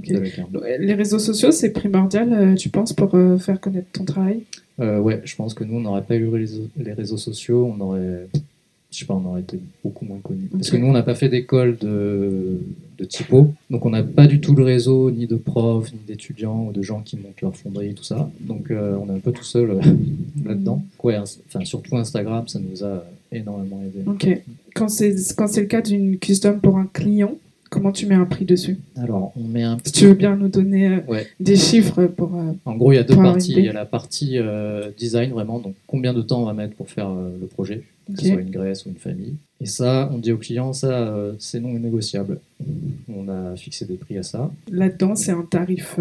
Kern. 0.00 0.48
Les 0.80 0.94
réseaux 0.94 1.18
sociaux, 1.18 1.50
c'est 1.50 1.70
primordial, 1.70 2.32
euh, 2.32 2.54
tu 2.54 2.68
penses, 2.68 2.92
pour 2.92 3.14
euh, 3.14 3.38
faire 3.38 3.60
connaître 3.60 3.88
ton 3.92 4.04
travail? 4.04 4.42
Euh, 4.80 4.98
ouais, 5.00 5.22
je 5.24 5.34
pense 5.36 5.54
que 5.54 5.64
nous, 5.64 5.76
on 5.76 5.80
n'aurait 5.80 6.02
pas 6.02 6.16
eu 6.16 6.30
les 6.76 6.92
réseaux, 6.92 7.16
sociaux, 7.16 7.72
on 7.76 7.80
aurait, 7.80 8.28
je 8.90 8.98
sais 8.98 9.04
pas, 9.06 9.14
on 9.14 9.24
aurait 9.26 9.40
été 9.40 9.58
beaucoup 9.82 10.04
moins 10.04 10.18
connus. 10.22 10.48
Parce 10.52 10.70
que 10.70 10.76
nous, 10.76 10.86
on 10.86 10.92
n'a 10.92 11.02
pas 11.02 11.14
fait 11.14 11.28
d'école 11.28 11.78
de, 11.78 12.60
de 12.98 13.04
typo, 13.04 13.52
donc 13.70 13.84
on 13.86 13.90
n'a 13.90 14.02
pas 14.02 14.26
du 14.26 14.40
tout 14.40 14.54
le 14.54 14.64
réseau, 14.64 15.10
ni 15.10 15.26
de 15.26 15.36
profs, 15.36 15.92
ni 15.92 16.00
d'étudiants, 16.06 16.66
ou 16.68 16.72
de 16.72 16.82
gens 16.82 17.00
qui 17.00 17.16
montent 17.16 17.40
leur 17.40 17.56
fonderie, 17.56 17.94
tout 17.94 18.04
ça. 18.04 18.30
Donc 18.40 18.70
euh, 18.70 18.96
on 19.00 19.12
est 19.12 19.16
un 19.16 19.20
peu 19.20 19.32
tout 19.32 19.44
seul 19.44 19.70
euh, 19.70 19.80
là-dedans. 20.44 20.82
Ouais, 21.02 21.16
enfin, 21.18 21.64
surtout 21.64 21.96
Instagram, 21.96 22.46
ça 22.48 22.58
nous 22.58 22.84
a 22.84 23.04
énormément 23.32 23.80
aidé. 23.82 24.02
Ok. 24.06 24.42
Quand 24.74 24.88
c'est 24.88 25.10
le 25.12 25.64
cas 25.64 25.80
d'une 25.80 26.18
custom 26.18 26.60
pour 26.60 26.76
un 26.78 26.88
client, 26.92 27.36
comment 27.70 27.92
tu 27.92 28.06
mets 28.06 28.14
un 28.14 28.24
prix 28.24 28.44
dessus 28.44 28.78
Alors, 28.96 29.32
on 29.36 29.42
met 29.44 29.62
un 29.62 29.76
Si 29.84 29.92
tu 29.92 30.06
veux 30.06 30.14
bien 30.14 30.36
nous 30.36 30.48
donner 30.48 30.88
euh, 30.88 31.00
Ouais. 31.08 31.26
des 31.40 31.56
chiffres 31.56 32.04
pour. 32.06 32.34
euh, 32.36 32.52
En 32.64 32.74
gros, 32.76 32.92
il 32.92 32.96
y 32.96 32.98
a 32.98 33.02
deux 33.04 33.14
parties. 33.16 33.52
Il 33.56 33.64
y 33.64 33.68
a 33.68 33.72
la 33.72 33.84
partie 33.86 34.38
euh, 34.38 34.90
design, 34.96 35.30
vraiment, 35.32 35.58
donc 35.58 35.74
combien 35.86 36.12
de 36.14 36.22
temps 36.22 36.42
on 36.42 36.46
va 36.46 36.54
mettre 36.54 36.74
pour 36.74 36.88
faire 36.90 37.08
euh, 37.10 37.36
le 37.40 37.46
projet, 37.46 37.82
que 38.14 38.20
ce 38.20 38.28
soit 38.28 38.40
une 38.40 38.50
graisse 38.50 38.86
ou 38.86 38.90
une 38.90 38.96
famille. 38.96 39.34
Et 39.60 39.66
ça, 39.66 40.10
on 40.12 40.18
dit 40.18 40.32
aux 40.32 40.36
clients, 40.38 40.72
ça, 40.72 40.88
euh, 41.08 41.32
c'est 41.38 41.60
non 41.60 41.72
négociable. 41.78 42.40
On 43.08 43.28
a 43.28 43.56
fixé 43.56 43.84
des 43.86 43.94
prix 43.94 44.18
à 44.18 44.22
ça. 44.22 44.50
Là-dedans, 44.70 45.14
c'est 45.16 45.32
un 45.32 45.42
tarif 45.42 45.98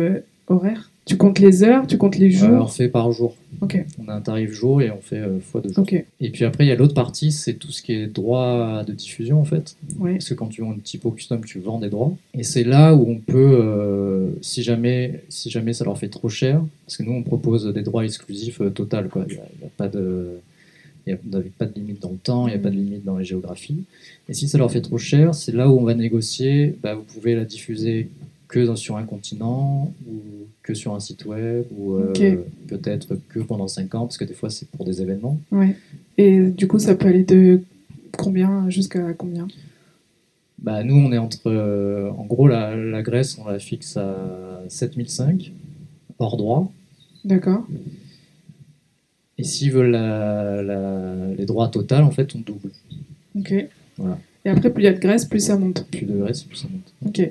horaire? 0.47 0.91
Tu 1.05 1.17
comptes 1.17 1.37
les 1.39 1.63
heures 1.63 1.85
Tu 1.87 1.97
comptes 1.97 2.17
les 2.17 2.31
jours 2.31 2.49
Euh, 2.49 2.61
on 2.61 2.67
fait 2.67 2.87
par 2.89 3.11
jour. 3.11 3.35
Ok, 3.61 3.83
On 4.03 4.09
a 4.09 4.13
un 4.15 4.21
tarif 4.21 4.51
jour 4.51 4.81
et 4.81 4.89
on 4.91 4.99
fait 4.99 5.19
euh, 5.19 5.39
fois 5.39 5.61
deux 5.61 5.71
jours. 5.71 5.85
Et 6.19 6.29
puis 6.31 6.43
après, 6.45 6.65
il 6.65 6.67
y 6.67 6.71
a 6.71 6.75
l'autre 6.75 6.93
partie, 6.95 7.31
c'est 7.31 7.53
tout 7.53 7.71
ce 7.71 7.81
qui 7.81 7.93
est 7.93 8.07
droit 8.07 8.83
de 8.83 8.91
diffusion 8.91 9.39
en 9.39 9.45
fait. 9.45 9.77
ouais. 9.99 10.13
Parce 10.13 10.29
que 10.29 10.33
quand 10.33 10.47
tu 10.47 10.61
vends 10.61 10.73
une 10.73 10.81
typo 10.81 11.11
custom, 11.11 11.43
tu 11.45 11.59
vends 11.59 11.79
des 11.79 11.89
droits. 11.89 12.13
Et 12.33 12.43
c'est 12.43 12.63
là 12.63 12.95
où 12.95 13.07
on 13.09 13.17
peut, 13.19 13.59
euh, 13.61 14.29
si, 14.41 14.63
jamais, 14.63 15.21
si 15.29 15.49
jamais 15.49 15.73
ça 15.73 15.85
leur 15.85 15.97
fait 15.97 16.09
trop 16.09 16.27
cher, 16.27 16.61
parce 16.85 16.97
que 16.97 17.03
nous 17.03 17.13
on 17.13 17.23
propose 17.23 17.71
des 17.71 17.81
droits 17.83 18.03
exclusifs 18.03 18.59
euh, 18.61 18.69
total. 18.71 19.07
quoi. 19.09 19.25
Il 19.29 19.35
n'y 19.35 19.39
a 19.39 19.69
pas 19.77 19.87
de. 19.87 20.39
Il 21.07 21.11
n'y 21.13 21.37
a 21.37 21.39
pas 21.59 21.65
de 21.67 21.73
limite 21.75 22.01
dans 22.01 22.09
le 22.09 22.17
temps, 22.17 22.47
il 22.47 22.51
n'y 22.51 22.55
a 22.55 22.59
pas 22.59 22.71
de 22.71 22.75
limite 22.75 23.05
dans 23.05 23.19
les 23.19 23.25
géographies. 23.25 23.83
Et 24.27 24.33
si 24.33 24.47
ça 24.47 24.57
leur 24.57 24.71
fait 24.71 24.81
trop 24.81 24.97
cher, 24.97 25.35
c'est 25.35 25.51
là 25.51 25.69
où 25.69 25.77
on 25.79 25.83
va 25.83 25.93
négocier. 25.93 26.75
Bah, 26.81 26.95
vous 26.95 27.03
pouvez 27.03 27.35
la 27.35 27.45
diffuser 27.45 28.09
que 28.55 28.65
dans- 28.65 28.77
sur 28.77 28.95
un 28.95 29.03
continent, 29.03 29.93
ou 30.07 30.13
que 30.63 30.73
sur 30.73 30.95
un 30.95 31.01
site 31.01 31.25
web, 31.25 31.65
ou 31.77 31.95
euh, 31.95 32.13
peut-être 32.67 33.17
que 33.27 33.39
pendant 33.39 33.67
5 33.67 33.93
ans, 33.95 34.05
parce 34.05 34.17
que 34.17 34.23
des 34.23 34.33
fois 34.33 34.49
c'est 34.49 34.67
pour 34.69 34.85
des 34.85 35.01
événements. 35.01 35.37
ouais. 35.51 35.75
Et 36.17 36.39
du 36.39 36.65
coup, 36.69 36.79
ça 36.79 36.95
peut 36.95 37.07
aller 37.09 37.25
de 37.25 37.61
combien 38.17 38.69
jusqu'à 38.69 39.11
combien? 39.13 39.47
Bah, 40.59 40.81
nous, 40.85 40.95
on 40.95 41.11
est 41.11 41.17
entre. 41.17 41.47
euh, 41.47 42.09
en 42.11 42.23
gros, 42.25 42.47
la, 42.47 42.73
la 42.77 43.01
Grèce, 43.01 43.37
on 43.37 43.45
la 43.49 43.59
fixe 43.59 43.97
à 43.97 44.63
7005, 44.69 45.51
hors 46.19 46.37
droit. 46.37 46.71
D'accord. 47.25 47.67
Et 49.37 49.43
s'ils 49.43 49.71
veulent 49.73 49.91
la- 49.91 50.63
la- 50.63 51.33
les 51.37 51.45
droits 51.45 51.67
total, 51.67 52.03
en 52.05 52.11
fait, 52.11 52.33
on 52.35 52.39
double. 52.39 52.71
Ok. 53.37 53.53
Voilà. 53.97 54.17
Et 54.45 54.49
après, 54.49 54.69
plus 54.71 54.83
il 54.83 54.85
y 54.85 54.87
a 54.89 54.93
de 54.93 54.99
graisse, 54.99 55.25
plus 55.25 55.41
ça 55.41 55.57
monte. 55.57 55.85
Plus 55.91 56.05
de 56.05 56.17
Grèce, 56.17 56.43
plus 56.43 56.55
ça 56.55 56.67
monte. 56.71 56.93
Ok. 57.05 57.29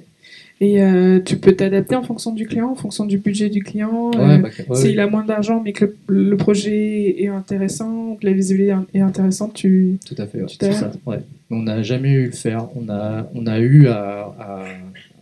Et 0.60 0.80
euh, 0.82 1.20
tu 1.20 1.36
peux 1.36 1.54
t'adapter 1.54 1.96
en 1.96 2.02
fonction 2.04 2.32
du 2.32 2.46
client, 2.46 2.70
en 2.70 2.74
fonction 2.76 3.04
du 3.06 3.18
budget 3.18 3.48
du 3.50 3.62
client. 3.62 4.12
euh, 4.14 4.18
Ouais, 4.26 4.38
bah, 4.38 4.48
ouais, 4.68 4.76
S'il 4.76 5.00
a 5.00 5.06
moins 5.08 5.24
d'argent, 5.24 5.60
mais 5.64 5.72
que 5.72 5.94
le, 6.06 6.30
le 6.30 6.36
projet 6.36 7.22
est 7.22 7.28
intéressant, 7.28 8.16
que 8.20 8.24
la 8.26 8.32
visibilité 8.32 8.74
est 8.94 9.00
intéressante, 9.00 9.54
tu. 9.54 9.98
tout 10.06 10.14
à 10.16 10.26
fait. 10.26 10.40
ouais, 10.40 10.46
Tu 10.46 10.56
ça, 10.72 10.92
ouais. 11.06 11.18
On 11.50 11.62
n'a 11.62 11.82
jamais 11.82 12.10
eu 12.12 12.26
le 12.26 12.30
faire. 12.32 12.68
On 12.76 12.88
a, 12.88 13.28
on 13.34 13.46
a 13.46 13.58
eu 13.58 13.88
à, 13.88 14.32
à- 14.38 14.64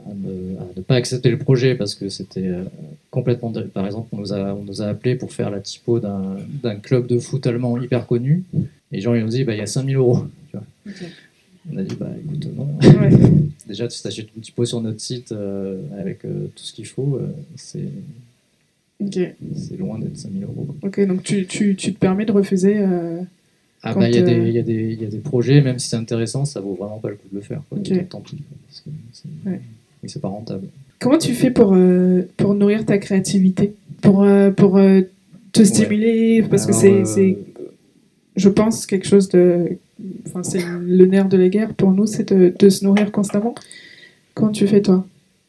à 0.04 0.14
ne, 0.14 0.56
à 0.58 0.64
ne 0.76 0.82
pas 0.82 0.96
accepter 0.96 1.30
le 1.30 1.38
projet 1.38 1.76
parce 1.76 1.94
que 1.94 2.08
c'était 2.08 2.48
euh, 2.48 2.64
complètement. 3.10 3.52
Par 3.72 3.86
exemple, 3.86 4.08
on 4.12 4.18
nous 4.18 4.32
a, 4.32 4.52
on 4.52 4.64
nous 4.64 4.82
a 4.82 4.86
appelé 4.86 5.14
pour 5.14 5.32
faire 5.32 5.48
la 5.50 5.60
typo 5.60 6.00
d'un 6.00 6.76
club 6.82 7.06
de 7.06 7.18
foot 7.20 7.46
allemand 7.46 7.80
hyper 7.80 8.06
connu. 8.06 8.42
Et 8.54 8.96
les 8.96 9.00
gens, 9.00 9.14
ils 9.14 9.22
nous 9.22 9.28
dit, 9.28 9.44
bah, 9.44 9.54
il 9.54 9.58
y 9.58 9.62
a 9.62 9.66
5000 9.66 9.96
euros. 9.96 10.24
tu 10.50 10.56
vois. 10.56 10.66
On 11.70 11.76
a 11.76 11.82
dit, 11.82 11.94
bah 11.94 12.10
écoute, 12.24 12.48
non. 12.56 12.68
Ouais. 13.00 13.10
Déjà, 13.68 13.86
tu 13.88 14.06
achètes 14.06 14.28
une 14.34 14.42
typo 14.42 14.64
sur 14.64 14.80
notre 14.80 15.00
site 15.00 15.30
euh, 15.32 15.80
avec 15.98 16.24
euh, 16.24 16.46
tout 16.56 16.64
ce 16.64 16.72
qu'il 16.72 16.86
faut, 16.86 17.16
euh, 17.20 17.28
c'est 17.56 17.84
loin 19.78 19.98
d'être 19.98 20.16
5000 20.16 20.44
euros. 20.44 20.66
Ok, 20.82 21.00
donc 21.06 21.22
tu, 21.22 21.46
tu, 21.46 21.74
tu 21.76 21.92
te 21.92 21.98
permets 21.98 22.24
de 22.24 22.32
refuser. 22.32 22.78
Ah 23.84 23.94
bah, 23.94 24.08
il 24.08 24.14
y, 24.14 24.18
a 24.18 24.22
des- 24.22 24.32
il 24.48 24.50
y, 24.50 25.02
y 25.02 25.04
a 25.06 25.08
des 25.08 25.18
projets, 25.18 25.60
même 25.60 25.78
si 25.80 25.88
c'est 25.88 25.96
intéressant, 25.96 26.44
ça 26.44 26.60
vaut 26.60 26.74
vraiment 26.74 26.98
pas 26.98 27.08
le 27.10 27.16
coup 27.16 27.26
de 27.30 27.36
le 27.36 27.42
faire. 27.42 27.62
Quoi. 27.68 27.78
Tant 28.08 28.20
pis, 28.20 28.36
quoi, 28.36 28.56
parce 28.68 28.80
que 28.80 28.90
c'est 29.12 29.50
Ouais. 29.50 29.60
mais 30.02 30.08
c'est 30.08 30.20
pas 30.22 30.28
rentable. 30.28 30.68
Comment 31.00 31.18
tu 31.18 31.32
fais 31.34 31.50
pour, 31.50 31.76
pour 32.36 32.54
nourrir 32.54 32.84
ta 32.86 32.98
créativité? 32.98 33.74
Pour, 34.02 34.24
pour 34.56 34.78
te 35.52 35.62
stimuler? 35.64 36.44
Parce 36.48 36.66
que 36.66 36.72
c'est, 36.72 37.04
c'est, 37.04 37.38
je 38.36 38.48
pense, 38.48 38.86
quelque 38.86 39.06
chose 39.08 39.28
de. 39.30 39.78
Enfin, 40.26 40.42
c'est 40.42 40.62
le 40.80 41.06
nerf 41.06 41.28
de 41.28 41.36
la 41.36 41.48
guerre 41.48 41.74
pour 41.74 41.92
nous, 41.92 42.06
c'est 42.06 42.32
de, 42.32 42.52
de 42.58 42.68
se 42.68 42.84
nourrir 42.84 43.10
constamment. 43.12 43.54
Comment 44.34 44.52
tu 44.52 44.66
fais, 44.66 44.80
toi? 44.82 45.06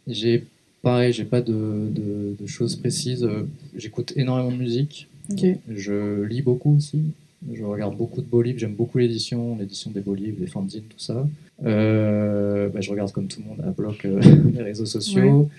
J'ai 0.08 0.44
pareil, 0.82 1.14
j'ai 1.14 1.24
pas 1.24 1.42
de, 1.42 1.54
de- 1.54 2.36
de 2.40 2.46
choses 2.48 2.76
précises. 2.76 3.28
J'écoute 3.76 4.14
énormément 4.16 4.52
de 4.52 4.58
musique. 4.58 5.08
Ok. 5.32 5.46
Je 5.74 6.24
lis 6.24 6.42
beaucoup 6.42 6.76
aussi. 6.76 7.00
Je 7.54 7.64
regarde 7.64 7.96
beaucoup 7.98 8.22
de 8.22 8.26
beaux 8.28 8.42
livres. 8.42 8.60
J'aime 8.60 8.74
beaucoup 8.74 8.98
l'édition, 8.98 9.58
l'édition 9.58 9.92
des 9.92 10.02
beaux 10.02 10.16
livres, 10.16 10.38
les 10.40 10.48
fanzines, 10.48 10.84
tout 10.90 11.00
ça. 11.00 11.26
Euh, 11.66 12.70
bah, 12.70 12.82
je 12.82 12.90
regarde 12.92 13.12
comme 13.12 13.28
tout 13.28 13.42
le 13.42 13.48
monde 13.50 13.62
à 13.66 13.72
bloc 13.72 14.04
euh, 14.06 14.20
les 14.54 14.62
réseaux 14.62 14.86
sociaux. 14.86 15.50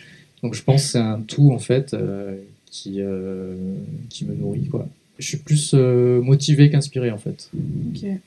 Donc 0.43 0.55
je 0.55 0.63
pense 0.63 0.83
que 0.85 0.89
c'est 0.91 0.99
un 0.99 1.21
tout 1.27 1.51
en 1.53 1.59
fait 1.59 1.95
euh, 1.95 2.37
qui, 2.71 3.01
qui 4.11 4.25
me 4.27 4.35
nourrit 4.35 4.67
quoi. 4.69 4.87
Je 5.19 5.27
suis 5.29 5.37
plus 5.37 5.73
euh, 5.75 6.21
motivé 6.21 6.71
qu'inspiré 6.71 7.11
en 7.13 7.19
fait. 7.19 7.49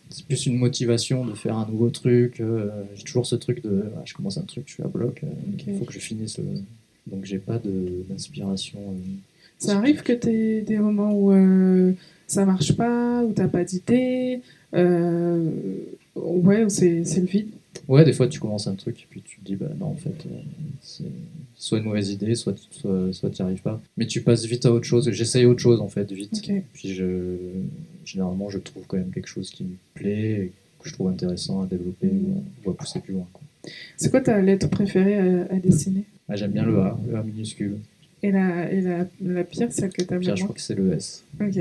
C'est 0.09 0.25
plus 0.25 0.45
une 0.45 0.57
motivation 0.57 1.25
de 1.25 1.33
faire 1.33 1.57
un 1.57 1.67
nouveau 1.67 1.89
truc. 1.89 2.39
euh, 2.39 2.69
j'ai 2.95 3.03
toujours 3.03 3.25
ce 3.25 3.35
truc 3.35 3.61
de 3.61 3.83
ah, 3.97 4.01
je 4.05 4.13
commence 4.13 4.37
un 4.37 4.43
truc, 4.43 4.63
je 4.67 4.73
suis 4.75 4.83
à 4.83 4.87
bloc, 4.87 5.21
euh, 5.23 5.27
il 5.67 5.77
faut 5.77 5.83
que 5.85 5.91
je 5.93 5.99
finisse. 5.99 6.39
Donc 7.07 7.25
j'ai 7.25 7.39
pas 7.39 7.59
d'inspiration. 7.59 8.79
euh, 8.79 8.93
Ça 9.59 9.77
arrive 9.77 10.01
que 10.01 10.13
tu 10.13 10.29
aies 10.29 10.61
des 10.61 10.77
moments 10.77 11.13
où 11.13 11.93
ça 12.25 12.45
marche 12.45 12.71
pas, 12.73 13.23
où 13.23 13.33
t'as 13.33 13.47
pas 13.49 13.63
d'idée, 13.65 14.39
ouais, 14.73 16.63
où 16.63 16.69
c'est, 16.69 16.99
le 17.03 17.25
vide. 17.25 17.49
Ouais, 17.87 18.05
des 18.05 18.13
fois 18.13 18.27
tu 18.27 18.39
commences 18.39 18.67
un 18.67 18.75
truc 18.75 19.01
et 19.01 19.05
puis 19.09 19.21
tu 19.21 19.39
te 19.39 19.45
dis 19.45 19.55
bah 19.55 19.69
non 19.79 19.87
en 19.87 19.95
fait 19.95 20.25
c'est 20.81 21.03
soit 21.57 21.79
une 21.79 21.85
mauvaise 21.85 22.09
idée, 22.11 22.35
soit 22.35 22.55
soit, 22.71 23.11
soit 23.13 23.29
tu 23.29 23.41
n'y 23.41 23.47
arrives 23.47 23.61
pas. 23.61 23.81
Mais 23.97 24.05
tu 24.05 24.21
passes 24.21 24.45
vite 24.45 24.65
à 24.65 24.71
autre 24.71 24.85
chose. 24.85 25.09
J'essaye 25.11 25.45
autre 25.45 25.59
chose 25.61 25.81
en 25.81 25.87
fait 25.89 26.11
vite. 26.11 26.41
Puis 26.73 26.93
je 26.93 27.35
généralement 28.05 28.49
je 28.49 28.59
trouve 28.59 28.83
quand 28.87 28.97
même 28.97 29.11
quelque 29.11 29.27
chose 29.27 29.49
qui 29.49 29.63
me 29.63 29.75
plaît, 29.95 30.31
et 30.31 30.51
que 30.79 30.89
je 30.89 30.93
trouve 30.93 31.09
intéressant 31.09 31.61
à 31.63 31.65
développer 31.65 32.07
ou, 32.07 32.43
à, 32.65 32.67
ou 32.67 32.71
à 32.71 32.77
pousser 32.77 32.99
plus 32.99 33.13
loin. 33.13 33.27
C'est 33.97 34.09
quoi 34.11 34.21
ta 34.21 34.41
lettre 34.41 34.69
préférée 34.69 35.17
à, 35.17 35.53
à 35.53 35.57
dessiner? 35.57 36.03
Ah, 36.29 36.35
J'aime 36.35 36.51
bien 36.51 36.63
le 36.65 36.77
A, 36.79 36.97
le 37.09 37.15
A 37.17 37.23
minuscule. 37.23 37.77
Et 38.23 38.31
la, 38.31 38.71
et 38.71 38.81
la, 38.81 39.05
la 39.23 39.43
pire, 39.43 39.71
celle 39.71 39.91
que 39.91 40.01
t'as 40.01 40.17
Pierre, 40.17 40.35
je 40.35 40.41
bien 40.41 40.45
crois 40.45 40.55
que 40.55 40.61
c'est 40.61 40.73
le 40.75 40.91
S. 40.93 41.23
Ok. 41.39 41.59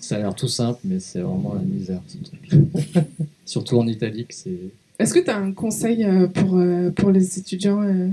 Ça 0.00 0.16
a 0.16 0.18
l'air 0.18 0.34
tout 0.34 0.46
simple, 0.48 0.80
mais 0.84 1.00
c'est 1.00 1.20
vraiment 1.20 1.54
la 1.54 1.62
misère 1.62 2.00
ce 2.06 2.18
truc. 2.18 2.50
Surtout 3.46 3.78
en 3.78 3.86
italique, 3.86 4.32
c'est. 4.32 4.58
Est-ce 4.98 5.14
que 5.14 5.20
tu 5.20 5.30
as 5.30 5.38
un 5.38 5.52
conseil 5.52 6.04
euh, 6.04 6.26
pour, 6.26 6.56
euh, 6.58 6.90
pour 6.90 7.10
les 7.10 7.38
étudiants 7.38 7.82
euh, 7.82 8.08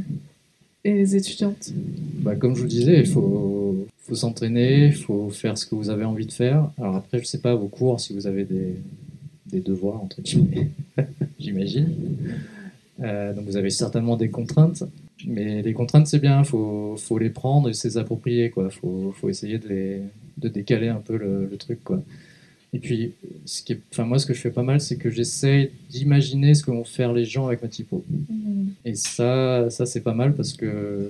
et 0.85 0.93
les 0.93 1.15
étudiantes 1.15 1.73
Bah, 2.21 2.35
comme 2.35 2.55
je 2.55 2.61
vous 2.61 2.67
disais, 2.67 2.99
il 2.99 3.07
faut, 3.07 3.87
s'entraîner, 4.13 4.85
il 4.85 4.93
faut 4.93 5.29
faire 5.31 5.57
ce 5.57 5.65
que 5.65 5.73
vous 5.73 5.89
avez 5.89 6.05
envie 6.05 6.27
de 6.27 6.31
faire. 6.31 6.69
Alors 6.79 6.95
après, 6.95 7.19
je 7.19 7.25
sais 7.25 7.39
pas, 7.39 7.55
vos 7.55 7.67
cours, 7.67 7.99
si 7.99 8.13
vous 8.13 8.27
avez 8.27 8.45
des, 8.45 8.75
des 9.47 9.61
devoirs, 9.61 10.01
entre 10.01 10.21
guillemets, 10.21 10.69
j'imagine. 11.39 11.89
Euh, 13.01 13.33
donc 13.33 13.45
vous 13.45 13.57
avez 13.57 13.71
certainement 13.71 14.15
des 14.15 14.29
contraintes. 14.29 14.83
Mais 15.25 15.63
les 15.63 15.73
contraintes, 15.73 16.05
c'est 16.05 16.19
bien, 16.19 16.39
il 16.39 16.45
faut, 16.45 16.95
faut 16.97 17.17
les 17.17 17.31
prendre 17.31 17.67
et 17.67 17.73
se 17.73 17.87
les 17.87 17.97
approprier. 17.97 18.53
Il 18.55 18.69
faut, 18.69 19.11
faut 19.11 19.29
essayer 19.29 19.57
de, 19.57 19.67
les, 19.67 20.01
de 20.37 20.47
décaler 20.49 20.89
un 20.89 21.01
peu 21.01 21.17
le, 21.17 21.47
le 21.49 21.57
truc. 21.57 21.83
Quoi. 21.83 22.03
Et 22.75 22.79
puis, 22.79 23.13
ce 23.45 23.63
qui 23.63 23.71
est, 23.71 23.79
enfin, 23.93 24.03
moi, 24.03 24.19
ce 24.19 24.25
que 24.25 24.33
je 24.33 24.41
fais 24.41 24.49
pas 24.51 24.61
mal, 24.61 24.81
c'est 24.81 24.97
que 24.97 25.09
j'essaye 25.09 25.71
d'imaginer 25.89 26.53
ce 26.53 26.61
que 26.61 26.71
vont 26.71 26.83
faire 26.83 27.13
les 27.13 27.23
gens 27.23 27.47
avec 27.47 27.61
ma 27.61 27.69
typo. 27.69 28.03
Et 28.83 28.95
ça, 28.95 29.69
ça 29.69 29.85
c'est 29.85 30.01
pas 30.01 30.13
mal 30.13 30.35
parce 30.35 30.51
que 30.51 31.09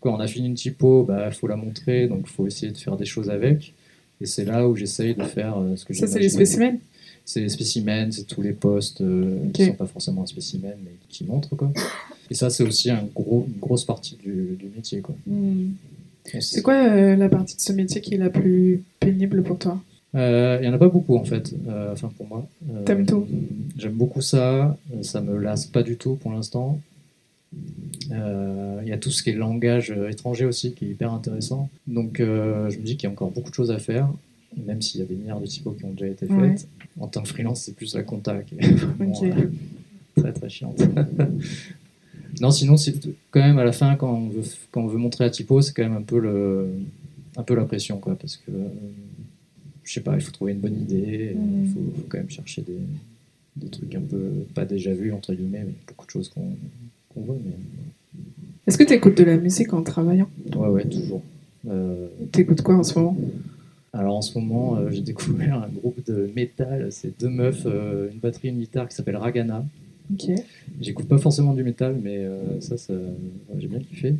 quand 0.00 0.16
on 0.16 0.18
a 0.18 0.26
fini 0.26 0.48
une 0.48 0.54
typo, 0.54 1.04
il 1.04 1.06
bah, 1.06 1.30
faut 1.30 1.46
la 1.46 1.54
montrer, 1.54 2.08
donc 2.08 2.22
il 2.24 2.30
faut 2.30 2.48
essayer 2.48 2.72
de 2.72 2.76
faire 2.76 2.96
des 2.96 3.04
choses 3.04 3.30
avec. 3.30 3.72
Et 4.20 4.26
c'est 4.26 4.44
là 4.44 4.66
où 4.66 4.74
j'essaye 4.74 5.14
de 5.14 5.22
faire 5.22 5.56
euh, 5.58 5.76
ce 5.76 5.84
que 5.84 5.94
j'ai 5.94 6.00
Ça, 6.00 6.08
c'est 6.08 6.18
les 6.18 6.28
spécimens 6.28 6.78
C'est 7.24 7.40
les 7.40 7.50
spécimens, 7.50 8.10
c'est 8.10 8.26
tous 8.26 8.42
les 8.42 8.52
postes 8.52 9.00
euh, 9.00 9.48
qui 9.52 9.62
Ok. 9.62 9.68
sont 9.68 9.74
pas 9.74 9.86
forcément 9.86 10.22
un 10.22 10.26
spécimen, 10.26 10.74
mais 10.84 10.90
qui 11.08 11.22
montrent. 11.22 11.54
Quoi. 11.54 11.70
Et 12.32 12.34
ça, 12.34 12.50
c'est 12.50 12.64
aussi 12.64 12.90
un 12.90 13.08
gros, 13.14 13.46
une 13.46 13.60
grosse 13.60 13.84
partie 13.84 14.16
du, 14.16 14.56
du 14.58 14.66
métier. 14.74 15.02
Quoi. 15.02 15.14
On 15.30 15.68
C'est 16.40 16.62
quoi 16.62 16.74
euh, 16.74 17.14
la 17.14 17.28
partie 17.28 17.54
de 17.54 17.60
ce 17.60 17.72
métier 17.72 18.00
qui 18.00 18.14
est 18.14 18.18
la 18.18 18.30
plus 18.30 18.82
pénible 18.98 19.44
pour 19.44 19.58
toi? 19.58 19.80
Il 20.16 20.64
y 20.64 20.68
en 20.68 20.72
a 20.72 20.78
pas 20.78 20.88
beaucoup 20.88 21.16
en 21.16 21.24
fait, 21.24 21.54
euh, 21.68 21.92
enfin 21.92 22.10
pour 22.16 22.26
moi. 22.26 22.46
Euh, 22.70 22.82
T'aimes 22.84 23.04
tout 23.06 23.26
J'aime 23.76 23.92
beaucoup 23.92 24.22
ça, 24.22 24.76
euh, 24.94 25.02
ça 25.02 25.20
me 25.20 25.36
lasse 25.38 25.66
pas 25.66 25.82
du 25.82 25.96
tout 25.96 26.14
pour 26.16 26.32
l'instant. 26.32 26.80
Euh, 28.12 28.80
Il 28.82 28.88
y 28.88 28.92
a 28.92 28.98
tout 28.98 29.10
ce 29.10 29.22
qui 29.22 29.30
est 29.30 29.34
langage 29.34 29.90
euh, 29.90 30.08
étranger 30.08 30.44
aussi 30.46 30.72
qui 30.72 30.86
est 30.86 30.88
hyper 30.88 31.12
intéressant. 31.12 31.68
Donc 31.86 32.20
euh, 32.20 32.70
je 32.70 32.78
me 32.78 32.82
dis 32.82 32.96
qu'il 32.96 33.04
y 33.08 33.10
a 33.10 33.12
encore 33.12 33.30
beaucoup 33.30 33.50
de 33.50 33.54
choses 33.54 33.70
à 33.70 33.78
faire, 33.78 34.08
même 34.66 34.80
s'il 34.80 35.00
y 35.00 35.04
a 35.04 35.06
des 35.06 35.14
milliards 35.14 35.40
de 35.40 35.46
typos 35.46 35.74
qui 35.78 35.84
ont 35.84 35.92
déjà 35.92 36.06
été 36.08 36.26
faites. 36.26 36.38
Ouais. 36.38 36.56
En 37.00 37.08
tant 37.08 37.22
que 37.22 37.28
freelance, 37.28 37.62
c'est 37.62 37.74
plus 37.76 37.94
la 37.94 38.02
compta 38.02 38.38
qui 38.42 38.54
est 38.54 38.66
vraiment 38.96 39.22
euh, 39.22 39.50
très 40.16 40.32
très 40.32 40.48
chiante. 40.48 40.80
non, 42.40 42.50
sinon, 42.50 42.76
c'est 42.76 42.94
quand 43.30 43.40
même 43.40 43.58
à 43.58 43.64
la 43.64 43.72
fin, 43.72 43.96
quand 43.96 44.12
on 44.12 44.28
veut, 44.28 44.42
quand 44.70 44.82
on 44.82 44.86
veut 44.86 44.98
montrer 44.98 45.24
la 45.24 45.30
typo, 45.30 45.60
c'est 45.60 45.74
quand 45.74 45.82
même 45.82 45.96
un 45.96 46.02
peu, 46.02 46.18
le, 46.18 46.70
un 47.36 47.42
peu 47.42 47.54
la 47.54 47.64
pression, 47.64 47.98
quoi, 47.98 48.16
parce 48.18 48.36
que 48.36 48.50
euh, 48.50 48.68
je 49.86 49.92
sais 49.94 50.00
pas, 50.00 50.14
il 50.16 50.20
faut 50.20 50.32
trouver 50.32 50.52
une 50.52 50.58
bonne 50.60 50.78
idée, 50.80 51.32
il 51.34 51.40
Mm. 51.40 51.66
faut, 51.72 51.80
faut 51.96 52.06
quand 52.08 52.18
même 52.18 52.28
chercher 52.30 52.60
des, 52.62 52.78
des 53.56 53.68
trucs 53.68 53.94
un 53.94 54.00
peu 54.02 54.30
pas 54.54 54.64
déjà 54.66 54.92
vus, 54.92 55.12
entre 55.12 55.32
guillemets, 55.32 55.64
mais 55.66 55.74
beaucoup 55.88 56.04
de 56.06 56.10
choses 56.10 56.28
qu'on 56.28 56.50
qu'on 57.14 57.20
voit. 57.22 57.38
Mais... 57.44 58.20
Est-ce 58.66 58.76
que 58.76 58.84
tu 58.84 58.92
écoutes 58.92 59.16
de 59.16 59.24
la 59.24 59.36
musique 59.38 59.72
en 59.72 59.82
travaillant? 59.82 60.28
Ouais, 60.54 60.68
ouais, 60.68 60.84
toujours. 60.84 61.22
Euh, 61.68 62.08
T'écoutes 62.32 62.60
quoi 62.62 62.76
en 62.76 62.82
ce 62.82 62.98
moment? 62.98 63.16
Alors 63.92 64.16
en 64.16 64.22
ce 64.22 64.36
moment, 64.38 64.76
euh, 64.76 64.90
j'ai 64.90 65.00
découvert 65.00 65.62
un 65.62 65.68
groupe 65.68 66.04
de 66.06 66.30
métal, 66.36 66.88
c'est 66.90 67.18
deux 67.18 67.30
meufs, 67.30 67.62
euh, 67.64 68.10
une 68.12 68.18
batterie, 68.18 68.48
une 68.48 68.58
guitare 68.58 68.88
qui 68.88 68.94
s'appelle 68.94 69.16
Ragana. 69.16 69.64
Ok. 70.12 70.30
J'écoute 70.82 71.06
pas 71.08 71.18
forcément 71.18 71.54
du 71.54 71.64
métal, 71.64 71.96
mais 72.02 72.18
euh, 72.18 72.60
ça, 72.60 72.76
ça 72.76 72.92
j'ai 73.58 73.68
bien 73.68 73.78
kiffé. 73.80 74.14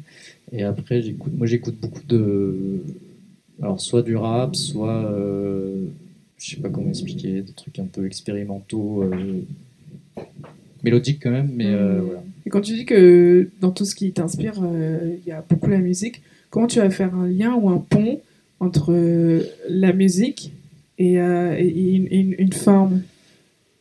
Et 0.53 0.63
après, 0.63 1.03
j'écoute, 1.03 1.33
moi 1.37 1.47
j'écoute 1.47 1.77
beaucoup 1.81 2.03
de. 2.09 2.81
Alors 3.63 3.81
soit 3.81 4.03
du 4.03 4.17
rap, 4.17 4.55
soit. 4.57 5.05
euh, 5.07 5.87
je 6.39 6.51
sais 6.55 6.61
pas 6.61 6.69
comment 6.69 6.91
expliquer, 6.91 7.41
des 7.41 7.53
trucs 7.53 7.79
un 7.79 7.87
peu 7.87 8.05
expérimentaux, 8.07 9.03
euh, 9.03 9.43
mélodiques 10.85 11.21
quand 11.23 11.31
même, 11.31 11.51
mais 11.55 11.67
euh, 11.67 11.95
Mhm. 11.99 12.05
voilà. 12.05 12.23
Et 12.47 12.51
quand 12.51 12.61
tu 12.61 12.75
dis 12.75 12.85
que 12.85 13.49
dans 13.61 13.71
tout 13.73 13.85
ce 13.85 13.95
qui 13.95 14.13
t'inspire, 14.13 14.61
euh, 14.63 15.17
il 15.21 15.29
y 15.29 15.33
a 15.33 15.43
beaucoup 15.49 15.69
la 15.71 15.79
musique, 15.79 16.21
comment 16.51 16.67
tu 16.67 16.79
vas 16.79 16.91
faire 16.91 17.15
un 17.15 17.27
lien 17.27 17.55
ou 17.55 17.69
un 17.71 17.79
pont 17.79 18.21
entre 18.61 18.93
euh, 18.93 19.43
la 19.69 19.93
musique 19.93 20.53
et, 20.99 21.19
euh, 21.21 21.57
et 21.59 21.67
une, 21.95 22.07
une- 22.11 22.35
une 22.39 22.53
forme? 22.53 23.03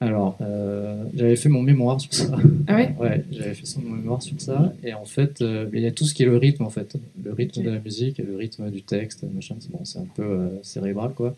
Alors, 0.01 0.37
euh, 0.41 1.03
j'avais 1.15 1.35
fait 1.37 1.47
mon 1.49 1.61
mémoire 1.61 1.99
sur 2.01 2.13
ça. 2.13 2.37
Ah 2.67 2.75
ouais? 2.75 2.93
Ouais, 2.99 3.23
j'avais 3.31 3.53
fait 3.53 3.65
son 3.65 3.81
mémoire 3.81 4.21
sur 4.21 4.39
ça. 4.41 4.73
Et 4.83 4.93
en 4.93 5.05
fait, 5.05 5.41
euh, 5.41 5.69
il 5.73 5.79
y 5.81 5.85
a 5.87 5.91
tout 5.91 6.03
ce 6.05 6.13
qui 6.13 6.23
est 6.23 6.25
le 6.25 6.37
rythme, 6.37 6.63
en 6.63 6.69
fait. 6.69 6.97
Le 7.23 7.31
rythme 7.33 7.63
de 7.63 7.69
la 7.69 7.79
musique 7.79 8.17
le 8.17 8.35
rythme 8.35 8.69
du 8.71 8.81
texte, 8.81 9.23
machin. 9.33 9.55
C'est 9.59 9.71
bon, 9.71 9.79
c'est 9.85 9.99
un 9.99 10.07
peu 10.15 10.23
euh, 10.23 10.47
cérébral, 10.63 11.11
quoi. 11.15 11.35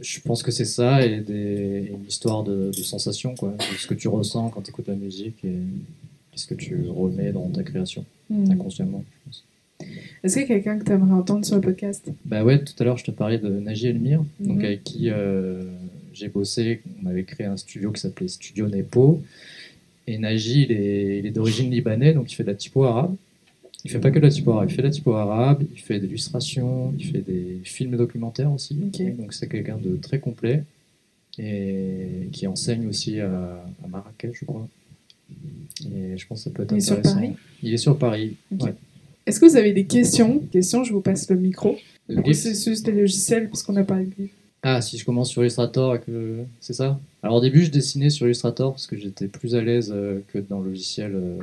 Je 0.00 0.20
pense 0.20 0.42
que 0.42 0.50
c'est 0.50 0.64
ça 0.64 1.04
et, 1.04 1.20
des, 1.20 1.34
et 1.34 1.90
une 1.92 2.06
histoire 2.06 2.42
de, 2.44 2.68
de 2.68 2.82
sensation, 2.82 3.34
quoi. 3.34 3.50
De 3.50 3.76
ce 3.76 3.86
que 3.86 3.94
tu 3.94 4.08
ressens 4.08 4.48
quand 4.50 4.62
tu 4.62 4.70
écoutes 4.70 4.88
la 4.88 4.94
musique 4.94 5.44
et 5.44 5.52
qu'est-ce 6.32 6.46
que 6.46 6.54
tu 6.54 6.86
remets 6.88 7.32
dans 7.32 7.48
ta 7.50 7.62
création, 7.62 8.04
Hmm. 8.30 8.50
inconsciemment, 8.50 9.02
je 9.10 9.24
pense. 9.24 9.44
Est-ce 10.22 10.34
qu'il 10.34 10.42
y 10.42 10.44
a 10.44 10.48
quelqu'un 10.48 10.78
que 10.78 10.84
tu 10.84 10.92
aimerais 10.92 11.12
entendre 11.12 11.44
sur 11.46 11.54
le 11.54 11.62
podcast? 11.62 12.10
Bah 12.26 12.44
ouais, 12.44 12.62
tout 12.62 12.74
à 12.78 12.84
l'heure, 12.84 12.98
je 12.98 13.04
te 13.04 13.10
parlais 13.10 13.38
de 13.38 13.48
Naji 13.48 13.86
Elmire, 13.88 14.22
donc 14.40 14.58
Mhm. 14.58 14.64
avec 14.64 14.84
qui 14.84 15.08
j'ai 16.18 16.28
bossé. 16.28 16.80
On 17.02 17.06
avait 17.06 17.24
créé 17.24 17.46
un 17.46 17.56
studio 17.56 17.92
qui 17.92 18.00
s'appelait 18.00 18.28
Studio 18.28 18.68
Nepo. 18.68 19.22
Et 20.06 20.18
Naji, 20.18 20.62
il 20.62 20.72
est, 20.72 21.18
il 21.18 21.26
est 21.26 21.30
d'origine 21.30 21.70
libanaise, 21.70 22.14
donc 22.14 22.32
il 22.32 22.34
fait 22.34 22.42
de 22.42 22.48
la 22.48 22.54
typo 22.54 22.84
arabe. 22.84 23.14
Il 23.84 23.90
fait 23.90 24.00
pas 24.00 24.10
que 24.10 24.18
de 24.18 24.24
la 24.24 24.30
typo 24.30 24.50
arabe, 24.52 24.68
il 24.70 24.74
fait 24.74 24.82
de 24.82 24.86
la 24.88 24.92
typo 24.92 25.12
arabe, 25.12 25.62
il 25.72 25.80
fait 25.80 26.00
des 26.00 26.06
illustrations, 26.06 26.92
il 26.98 27.04
fait 27.06 27.20
des 27.20 27.60
films 27.62 27.96
documentaires 27.96 28.52
aussi. 28.52 28.74
Donc 28.74 29.32
c'est 29.32 29.48
quelqu'un 29.48 29.78
de 29.78 29.96
très 29.96 30.18
complet 30.18 30.64
et 31.38 32.28
qui 32.32 32.46
enseigne 32.48 32.88
aussi 32.88 33.20
à, 33.20 33.64
à 33.84 33.88
Marrakech, 33.88 34.32
je 34.40 34.44
crois. 34.44 34.68
Et 35.84 36.16
je 36.16 36.26
pense 36.26 36.40
que 36.40 36.44
ça 36.44 36.50
peut 36.50 36.64
être 36.64 36.72
Il 36.72 36.78
est 36.78 36.80
sur 36.80 36.96
intéressant. 36.96 37.20
Paris? 37.20 37.32
Il 37.62 37.72
est 37.74 37.76
sur 37.76 37.98
Paris. 37.98 38.36
Ouais. 38.58 38.74
Est-ce 39.26 39.38
que 39.38 39.46
vous 39.46 39.56
avez 39.56 39.72
des 39.72 39.84
questions? 39.84 40.40
Questions, 40.50 40.82
je 40.82 40.92
vous 40.92 41.02
passe 41.02 41.30
le 41.30 41.36
micro. 41.36 41.76
Le 42.08 42.22
processus 42.22 42.82
des 42.82 42.92
logiciels, 42.92 43.48
parce 43.48 43.62
qu'on 43.62 43.76
a 43.76 43.84
parlé 43.84 44.06
de 44.06 44.12
livre. 44.18 44.32
Ah, 44.62 44.80
si 44.82 44.98
je 44.98 45.04
commence 45.04 45.30
sur 45.30 45.42
Illustrator 45.42 45.98
c'est 46.60 46.72
ça? 46.72 46.98
Alors 47.22 47.36
au 47.36 47.40
début, 47.40 47.64
je 47.64 47.70
dessinais 47.70 48.10
sur 48.10 48.26
Illustrator 48.26 48.72
parce 48.72 48.86
que 48.86 48.96
j'étais 48.96 49.28
plus 49.28 49.54
à 49.54 49.60
l'aise 49.60 49.92
euh, 49.94 50.20
que 50.32 50.38
dans 50.38 50.60
le 50.60 50.70
logiciel 50.70 51.12
euh, 51.14 51.38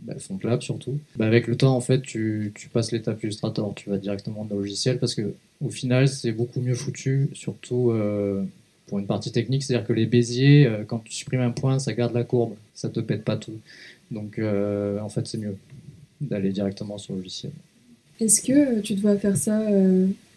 bah, 0.00 0.14
FontLab 0.18 0.62
surtout. 0.62 0.98
Bah, 1.16 1.26
avec 1.26 1.48
le 1.48 1.56
temps, 1.56 1.74
en 1.74 1.80
fait, 1.80 2.02
tu, 2.02 2.52
passes 2.72 2.92
l'étape 2.92 3.22
Illustrator, 3.22 3.72
tu 3.74 3.90
vas 3.90 3.98
directement 3.98 4.44
dans 4.44 4.54
le 4.54 4.62
logiciel 4.62 4.98
parce 4.98 5.14
que 5.14 5.34
au 5.60 5.70
final, 5.70 6.08
c'est 6.08 6.32
beaucoup 6.32 6.60
mieux 6.60 6.74
foutu, 6.74 7.30
surtout 7.34 7.90
euh, 7.90 8.44
pour 8.86 9.00
une 9.00 9.06
partie 9.06 9.32
technique, 9.32 9.64
c'est-à-dire 9.64 9.86
que 9.86 9.92
les 9.92 10.06
béziers, 10.06 10.70
quand 10.86 11.00
tu 11.00 11.12
supprimes 11.12 11.40
un 11.40 11.50
point, 11.50 11.78
ça 11.78 11.92
garde 11.92 12.14
la 12.14 12.24
courbe, 12.24 12.54
ça 12.74 12.88
te 12.88 13.00
pète 13.00 13.24
pas 13.24 13.36
tout. 13.36 13.58
Donc 14.10 14.40
en 14.40 15.08
fait, 15.08 15.26
c'est 15.26 15.38
mieux 15.38 15.56
d'aller 16.20 16.50
directement 16.50 16.96
sur 16.98 17.14
le 17.14 17.20
logiciel. 17.20 17.52
Est-ce 18.20 18.40
que 18.40 18.80
tu 18.80 18.94
dois 18.94 19.16
faire 19.16 19.36
ça 19.36 19.60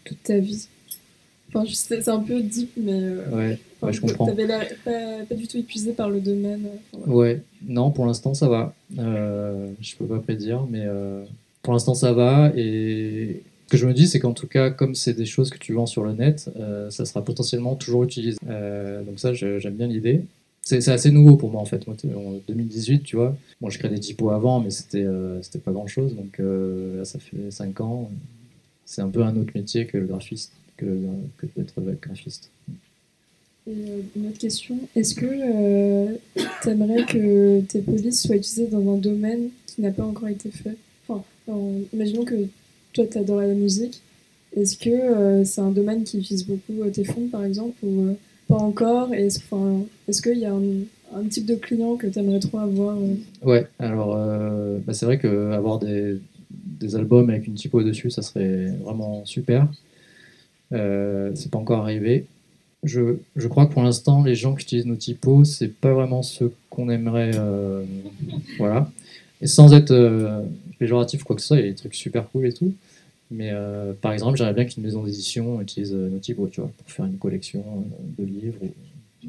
toute 0.03 0.21
ta 0.23 0.37
vie? 0.37 0.67
Enfin, 1.53 1.69
c'est 1.71 2.07
un 2.09 2.19
peu 2.19 2.41
deep, 2.41 2.71
mais 2.77 2.91
euh, 2.93 3.15
Ouais, 3.31 3.59
enfin, 3.77 3.87
ouais, 3.87 3.93
je 3.93 4.01
comprends. 4.01 4.25
T'avais 4.27 4.47
l'air 4.47 4.67
pas, 4.83 5.25
pas 5.29 5.35
du 5.35 5.47
tout 5.47 5.57
épuisé 5.57 5.91
par 5.93 6.09
le 6.09 6.19
domaine. 6.19 6.65
euh, 6.65 6.97
enfin, 7.01 7.11
Ouais, 7.11 7.41
non, 7.67 7.91
pour 7.91 8.05
l'instant 8.05 8.33
ça 8.33 8.47
va. 8.47 8.73
Euh, 8.99 9.69
je 9.81 9.95
peux 9.95 10.05
pas 10.05 10.19
prédire, 10.19 10.65
mais 10.69 10.83
euh, 10.85 11.23
pour 11.61 11.73
l'instant 11.73 11.93
ça 11.93 12.13
va. 12.13 12.51
Et 12.55 13.41
ce 13.67 13.71
que 13.71 13.77
je 13.77 13.85
me 13.87 13.93
dis, 13.93 14.07
c'est 14.07 14.19
qu'en 14.19 14.33
tout 14.33 14.47
cas, 14.47 14.69
comme 14.69 14.95
c'est 14.95 15.13
des 15.13 15.25
choses 15.25 15.49
que 15.49 15.57
tu 15.57 15.73
vends 15.73 15.85
sur 15.85 16.03
le 16.03 16.13
net, 16.13 16.49
euh, 16.59 16.89
ça 16.89 17.05
sera 17.05 17.23
potentiellement 17.23 17.75
toujours 17.75 18.03
utilisé. 18.03 18.37
Donc 18.45 19.17
ça, 19.19 19.33
j'aime 19.33 19.73
bien 19.75 19.87
l'idée. 19.87 20.21
C'est 20.65 20.87
assez 20.87 21.11
nouveau 21.11 21.35
pour 21.35 21.49
moi 21.51 21.59
en 21.61 21.65
fait. 21.65 21.85
Moi, 21.87 21.97
en 22.15 22.35
2018, 22.47 23.03
tu 23.03 23.17
vois. 23.17 23.35
Bon, 23.59 23.69
je 23.69 23.77
crée 23.77 23.89
des 23.89 23.99
typos 23.99 24.29
avant, 24.29 24.61
mais 24.61 24.69
c'était 24.69 25.05
c'était 25.41 25.59
pas 25.59 25.71
grand 25.71 25.87
chose. 25.87 26.15
Donc 26.15 26.39
là, 26.39 27.03
ça 27.03 27.19
fait 27.19 27.51
5 27.51 27.81
ans. 27.81 28.09
C'est 28.85 29.01
un 29.01 29.09
peu 29.09 29.23
un 29.23 29.35
autre 29.35 29.51
métier 29.55 29.87
que 29.87 29.97
le 29.97 30.05
graphiste, 30.05 30.53
que, 30.83 31.45
que 31.47 31.47
d'être 31.55 31.81
graphiste. 32.01 32.49
Et 33.65 33.71
euh, 33.71 34.01
une 34.15 34.27
autre 34.27 34.39
question, 34.39 34.77
est-ce 34.95 35.15
que 35.15 35.25
euh, 35.25 36.15
t'aimerais 36.63 37.05
que 37.05 37.61
tes 37.61 37.79
polices 37.79 38.21
soient 38.23 38.35
utilisées 38.35 38.67
dans 38.67 38.93
un 38.93 38.97
domaine 38.97 39.49
qui 39.67 39.81
n'a 39.81 39.91
pas 39.91 40.03
encore 40.03 40.27
été 40.27 40.49
fait? 40.51 40.75
Enfin, 41.07 41.23
en- 41.47 41.71
imaginons 41.93 42.25
que 42.25 42.35
toi 42.91 43.05
t'adores 43.07 43.41
la 43.41 43.53
musique, 43.53 44.01
est-ce 44.55 44.77
que 44.77 44.89
euh, 44.89 45.45
c'est 45.45 45.61
un 45.61 45.71
domaine 45.71 46.03
qui 46.03 46.19
utilise 46.19 46.45
beaucoup 46.45 46.81
euh, 46.83 46.89
tes 46.89 47.05
fonds 47.05 47.27
par 47.31 47.43
exemple 47.45 47.75
ou 47.83 48.01
euh, 48.09 48.13
pas 48.47 48.57
encore? 48.57 49.13
Et 49.13 49.25
Est-ce 49.27 49.39
enfin, 49.39 49.81
est-ce 50.09 50.21
qu'il 50.21 50.37
y 50.39 50.45
a 50.45 50.53
un, 50.53 50.61
un 51.15 51.23
type 51.29 51.45
de 51.45 51.55
client 51.55 51.95
que 51.95 52.07
t'aimerais 52.07 52.39
trop 52.39 52.59
avoir 52.59 52.97
euh, 52.97 53.15
Ouais, 53.43 53.65
alors 53.79 54.13
euh, 54.17 54.77
bah, 54.85 54.93
c'est 54.93 55.05
vrai 55.05 55.17
qu'avoir 55.19 55.79
des, 55.79 56.17
des 56.51 56.95
albums 56.97 57.29
avec 57.29 57.47
une 57.47 57.53
typo 57.55 57.81
dessus, 57.81 58.11
ça 58.11 58.21
serait 58.21 58.65
vraiment 58.83 59.25
super. 59.25 59.67
Euh, 60.73 61.31
c'est 61.35 61.51
pas 61.51 61.57
encore 61.59 61.81
arrivé. 61.83 62.25
Je, 62.83 63.15
je 63.35 63.47
crois 63.47 63.65
que 63.65 63.73
pour 63.73 63.83
l'instant, 63.83 64.23
les 64.23 64.35
gens 64.35 64.55
qui 64.55 64.63
utilisent 64.63 64.85
nos 64.85 64.95
typos, 64.95 65.45
c'est 65.45 65.69
pas 65.73 65.93
vraiment 65.93 66.21
ce 66.23 66.45
qu'on 66.69 66.89
aimerait. 66.89 67.31
euh, 67.35 67.83
voilà. 68.57 68.91
Et 69.41 69.47
sans 69.47 69.73
être 69.73 69.91
euh, 69.91 70.41
péjoratif, 70.79 71.23
quoi 71.23 71.35
que 71.35 71.41
ce 71.41 71.47
soit, 71.49 71.57
il 71.57 71.65
y 71.65 71.67
a 71.67 71.69
des 71.69 71.75
trucs 71.75 71.95
super 71.95 72.29
cool 72.29 72.47
et 72.47 72.53
tout. 72.53 72.73
Mais 73.31 73.49
euh, 73.51 73.93
par 73.93 74.11
exemple, 74.13 74.37
j'aimerais 74.37 74.53
bien 74.53 74.65
qu'une 74.65 74.83
maison 74.83 75.03
d'édition 75.03 75.61
utilise 75.61 75.93
euh, 75.93 76.09
nos 76.09 76.19
typos, 76.19 76.47
tu 76.49 76.61
vois, 76.61 76.69
pour 76.77 76.91
faire 76.91 77.05
une 77.05 77.17
collection 77.17 77.63
euh, 77.67 78.21
de 78.23 78.25
livres. 78.27 78.57
ou- 78.61 79.27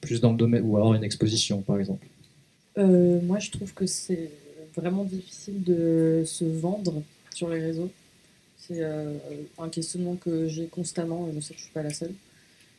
plus 0.00 0.20
dans 0.20 0.32
le 0.32 0.36
domaine, 0.38 0.62
ou 0.64 0.76
alors 0.76 0.94
une 0.94 1.04
exposition, 1.04 1.60
par 1.60 1.78
exemple. 1.78 2.06
Moi, 2.78 3.38
je 3.38 3.50
trouve 3.50 3.72
que 3.74 3.86
c'est 3.86 4.30
vraiment 4.74 5.04
difficile 5.04 5.62
de 5.64 6.22
se 6.26 6.44
vendre 6.44 7.02
sur 7.34 7.48
les 7.50 7.60
réseaux. 7.60 7.90
C'est 8.66 8.80
euh, 8.80 9.12
un 9.58 9.68
questionnement 9.68 10.16
que 10.16 10.48
j'ai 10.48 10.66
constamment, 10.66 11.28
et 11.28 11.34
je 11.34 11.40
sais 11.40 11.54
que 11.54 11.58
je 11.58 11.64
suis 11.64 11.72
pas 11.72 11.82
la 11.82 11.92
seule. 11.92 12.12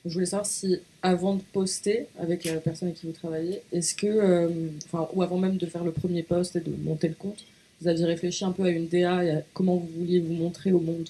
Je 0.05 0.13
voulais 0.13 0.25
savoir 0.25 0.45
si, 0.45 0.79
avant 1.01 1.35
de 1.35 1.41
poster 1.53 2.07
avec 2.19 2.45
la 2.45 2.57
personne 2.57 2.89
avec 2.89 2.99
qui 2.99 3.07
vous 3.07 3.13
travaillez, 3.13 3.61
est-ce 3.73 3.93
que, 3.95 4.07
euh, 4.07 4.49
enfin, 4.85 5.07
ou 5.13 5.21
avant 5.21 5.37
même 5.37 5.57
de 5.57 5.65
faire 5.65 5.83
le 5.83 5.91
premier 5.91 6.23
post 6.23 6.55
et 6.55 6.61
de 6.61 6.71
monter 6.83 7.07
le 7.07 7.15
compte, 7.15 7.43
vous 7.81 7.87
aviez 7.87 8.05
réfléchi 8.05 8.43
un 8.45 8.51
peu 8.51 8.63
à 8.63 8.69
une 8.69 8.87
DA 8.87 9.23
et 9.23 9.31
à 9.31 9.41
comment 9.53 9.75
vous 9.75 9.89
vouliez 9.99 10.19
vous 10.19 10.33
montrer 10.33 10.71
au 10.71 10.79
monde? 10.79 11.07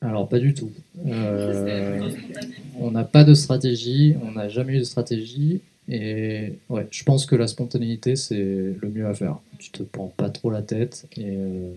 Alors, 0.00 0.28
pas 0.28 0.40
du 0.40 0.52
tout. 0.52 0.70
Euh, 1.06 2.10
on 2.78 2.90
n'a 2.90 3.04
pas 3.04 3.24
de 3.24 3.34
stratégie, 3.34 4.16
on 4.22 4.32
n'a 4.32 4.48
jamais 4.48 4.74
eu 4.74 4.78
de 4.80 4.84
stratégie. 4.84 5.60
Et 5.88 6.54
ouais, 6.68 6.86
je 6.90 7.04
pense 7.04 7.26
que 7.26 7.36
la 7.36 7.46
spontanéité, 7.46 8.16
c'est 8.16 8.36
le 8.36 8.88
mieux 8.92 9.06
à 9.06 9.14
faire. 9.14 9.38
Tu 9.58 9.70
te 9.70 9.82
prends 9.82 10.12
pas 10.16 10.30
trop 10.30 10.50
la 10.50 10.62
tête. 10.62 11.06
Et 11.16 11.36
euh, 11.36 11.72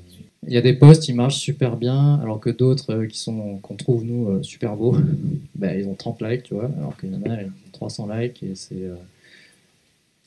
il 0.48 0.54
y 0.54 0.58
a 0.58 0.62
des 0.62 0.74
posts, 0.74 1.08
ils 1.08 1.16
marchent 1.16 1.40
super 1.40 1.78
bien, 1.78 2.16
alors 2.22 2.40
que 2.40 2.50
d'autres 2.50 2.94
euh, 2.94 3.08
qui 3.08 3.18
sont 3.18 3.58
qu'on 3.58 3.76
trouve 3.76 4.04
nous 4.04 4.30
euh, 4.30 4.44
super 4.44 4.76
beaux, 4.76 4.96
ben, 5.56 5.78
ils 5.78 5.88
ont 5.88 5.96
30 5.96 6.22
likes, 6.22 6.44
tu 6.44 6.54
vois, 6.54 6.70
alors 6.78 6.96
qu'il 6.98 7.12
y 7.12 7.16
en 7.16 7.24
a, 7.24 7.42
ils 7.42 7.48
ont 7.48 7.72
300 7.72 8.08
likes. 8.14 8.44
Et 8.44 8.56
c'est 8.56 8.76
euh, 8.76 8.96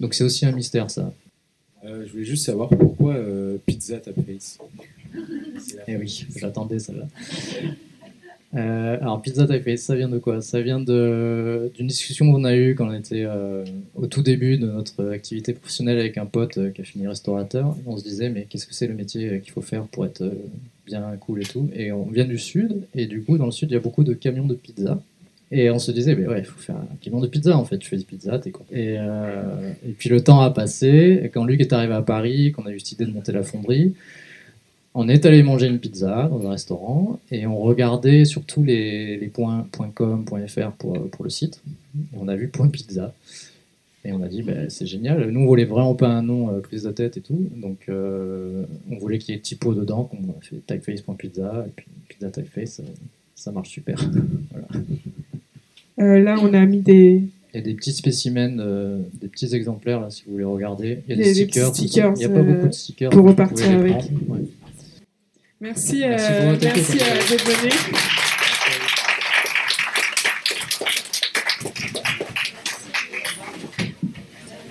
donc 0.01 0.15
c'est 0.15 0.25
aussi 0.25 0.47
un 0.47 0.53
mystère 0.53 0.91
ça. 0.91 1.13
Euh, 1.85 2.05
je 2.07 2.13
voulais 2.13 2.25
juste 2.25 2.45
savoir 2.45 2.69
pourquoi 2.69 3.15
euh, 3.15 3.59
Pizza 3.65 3.99
Tap 3.99 4.15
Face. 4.27 4.59
Eh 5.87 5.97
oui, 5.97 6.27
j'attendais 6.37 6.79
celle-là. 6.79 7.07
Euh, 8.55 8.97
alors, 9.01 9.21
Pizza 9.21 9.47
Taipei, 9.47 9.77
ça 9.77 9.95
vient 9.95 10.09
de 10.09 10.19
quoi? 10.19 10.41
Ça 10.41 10.63
vient 10.63 10.81
d'une 10.81 11.87
discussion 11.87 12.33
qu'on 12.33 12.45
a 12.45 12.57
eue 12.57 12.75
quand 12.75 12.89
on 12.89 12.95
était 12.95 13.25
euh, 13.25 13.65
au 13.95 14.07
tout 14.07 14.23
début 14.23 14.57
de 14.57 14.67
notre 14.67 15.11
activité 15.11 15.53
professionnelle 15.53 15.99
avec 15.99 16.17
un 16.17 16.25
pote 16.25 16.57
euh, 16.57 16.71
qui 16.71 16.81
a 16.81 16.85
fini 16.85 17.07
restaurateur. 17.07 17.77
On 17.87 17.97
se 17.99 18.05
disait, 18.05 18.31
mais 18.31 18.47
qu'est-ce 18.49 18.67
que 18.67 18.75
c'est 18.75 18.87
le 18.87 18.95
métier 18.95 19.41
qu'il 19.41 19.53
faut 19.53 19.61
faire 19.61 19.85
pour 19.85 20.07
être 20.07 20.31
bien 20.87 21.03
cool 21.21 21.43
et 21.43 21.45
tout? 21.45 21.69
Et 21.75 21.93
on 21.93 22.05
vient 22.05 22.25
du 22.25 22.39
sud, 22.39 22.83
et 22.95 23.07
du 23.07 23.23
coup, 23.23 23.37
dans 23.37 23.47
le 23.47 23.53
sud, 23.53 23.71
il 23.71 23.75
y 23.75 23.77
a 23.77 23.81
beaucoup 23.81 24.05
de 24.05 24.15
camions 24.15 24.47
de 24.47 24.55
pizza. 24.55 24.99
Et 25.51 25.71
on 25.71 25.79
se 25.79 25.93
disait, 25.93 26.15
mais 26.15 26.27
ouais, 26.27 26.41
il 26.41 26.45
faut 26.45 26.59
faire 26.59 26.77
un 26.77 26.97
camion 27.01 27.21
de 27.21 27.27
pizza 27.27 27.57
en 27.57 27.65
fait. 27.65 27.79
Tu 27.79 27.89
fais 27.89 27.97
des 27.97 28.05
pizzas, 28.05 28.39
t'es 28.39 28.51
con. 28.51 28.65
Et, 28.71 28.97
et 28.97 29.93
puis 29.99 30.11
le 30.11 30.23
temps 30.23 30.41
a 30.41 30.51
passé. 30.51 31.21
Et 31.23 31.31
quand 31.31 31.45
Luc 31.45 31.61
est 31.63 31.73
arrivé 31.73 31.95
à 31.95 32.03
Paris, 32.03 32.53
qu'on 32.53 32.67
a 32.67 32.71
eu 32.71 32.79
cette 32.79 32.93
idée 32.93 33.07
de 33.07 33.13
monter 33.13 33.33
la 33.33 33.43
fonderie, 33.43 33.95
on 34.95 35.09
est 35.09 35.25
allé 35.27 35.43
manger 35.43 35.67
une 35.69 35.79
pizza 35.79 36.29
dans 36.31 36.47
un 36.47 36.51
restaurant 36.51 37.21
et 37.31 37.47
on 37.47 37.59
regardait 37.59 38.25
surtout 38.25 38.65
les, 38.65 39.17
les 39.17 39.29
points 39.29 39.67
.com, 39.95 40.25
.fr 40.49 40.71
pour, 40.73 40.95
pour 41.11 41.25
le 41.25 41.31
site. 41.31 41.61
Et 41.97 42.17
on 42.19 42.29
a 42.29 42.35
vu 42.37 42.49
point 42.49 42.69
.pizza. 42.69 43.15
Et 44.05 44.13
on 44.13 44.23
a 44.23 44.29
dit, 44.29 44.43
ben, 44.43 44.71
c'est 44.71 44.87
génial. 44.87 45.29
Nous, 45.31 45.41
on 45.41 45.47
voulait 45.47 45.65
vraiment 45.65 45.95
pas 45.95 46.09
un 46.09 46.23
nom 46.23 46.51
euh, 46.51 46.61
prise 46.61 46.85
de 46.85 46.91
tête 46.93 47.17
et 47.17 47.21
tout. 47.21 47.49
Donc, 47.57 47.79
euh, 47.89 48.65
on 48.91 48.97
voulait 48.97 49.19
qu'il 49.19 49.35
y 49.35 49.37
ait 49.39 49.41
typo 49.41 49.75
dedans. 49.75 50.05
qu'on 50.05 50.17
a 50.17 50.41
fait 50.41 50.57
typeface.pizza 50.67 51.65
et 51.67 51.71
puis 51.75 51.87
pizza 52.09 52.31
typeface. 52.31 52.81
euh, 52.81 52.85
ça 53.35 53.51
marche 53.53 53.71
super. 53.71 53.99
Euh, 56.01 56.21
là, 56.21 56.37
on 56.41 56.55
a 56.55 56.65
mis 56.65 56.79
des. 56.79 57.23
Il 57.53 57.57
y 57.57 57.59
a 57.59 57.63
des 57.63 57.75
petits 57.75 57.93
spécimens, 57.93 58.59
euh, 58.61 59.01
des 59.21 59.27
petits 59.27 59.53
exemplaires 59.55 60.01
là 60.01 60.11
si 60.11 60.23
vous 60.27 60.33
voulez 60.33 60.45
regarder. 60.45 60.99
Il 61.09 61.17
y 61.17 61.21
a 61.21 61.25
Des- 61.25 61.35
des, 61.35 61.41
des 61.41 61.47
petits 61.47 61.89
stickers. 61.89 62.13
il 62.15 62.19
n'y 62.19 62.25
a 62.25 62.29
pas 62.29 62.39
euh, 62.39 62.43
beaucoup 62.45 62.69
de 62.69 62.73
stickers. 62.73 63.11
pour 63.11 63.27
repartir 63.27 63.71
avec. 63.71 63.95
Ouais. 64.29 64.39
Merci, 65.61 66.01
Merci 66.07 66.33
euh, 66.33 66.57
merci 66.63 66.99
euh. 67.01 68.28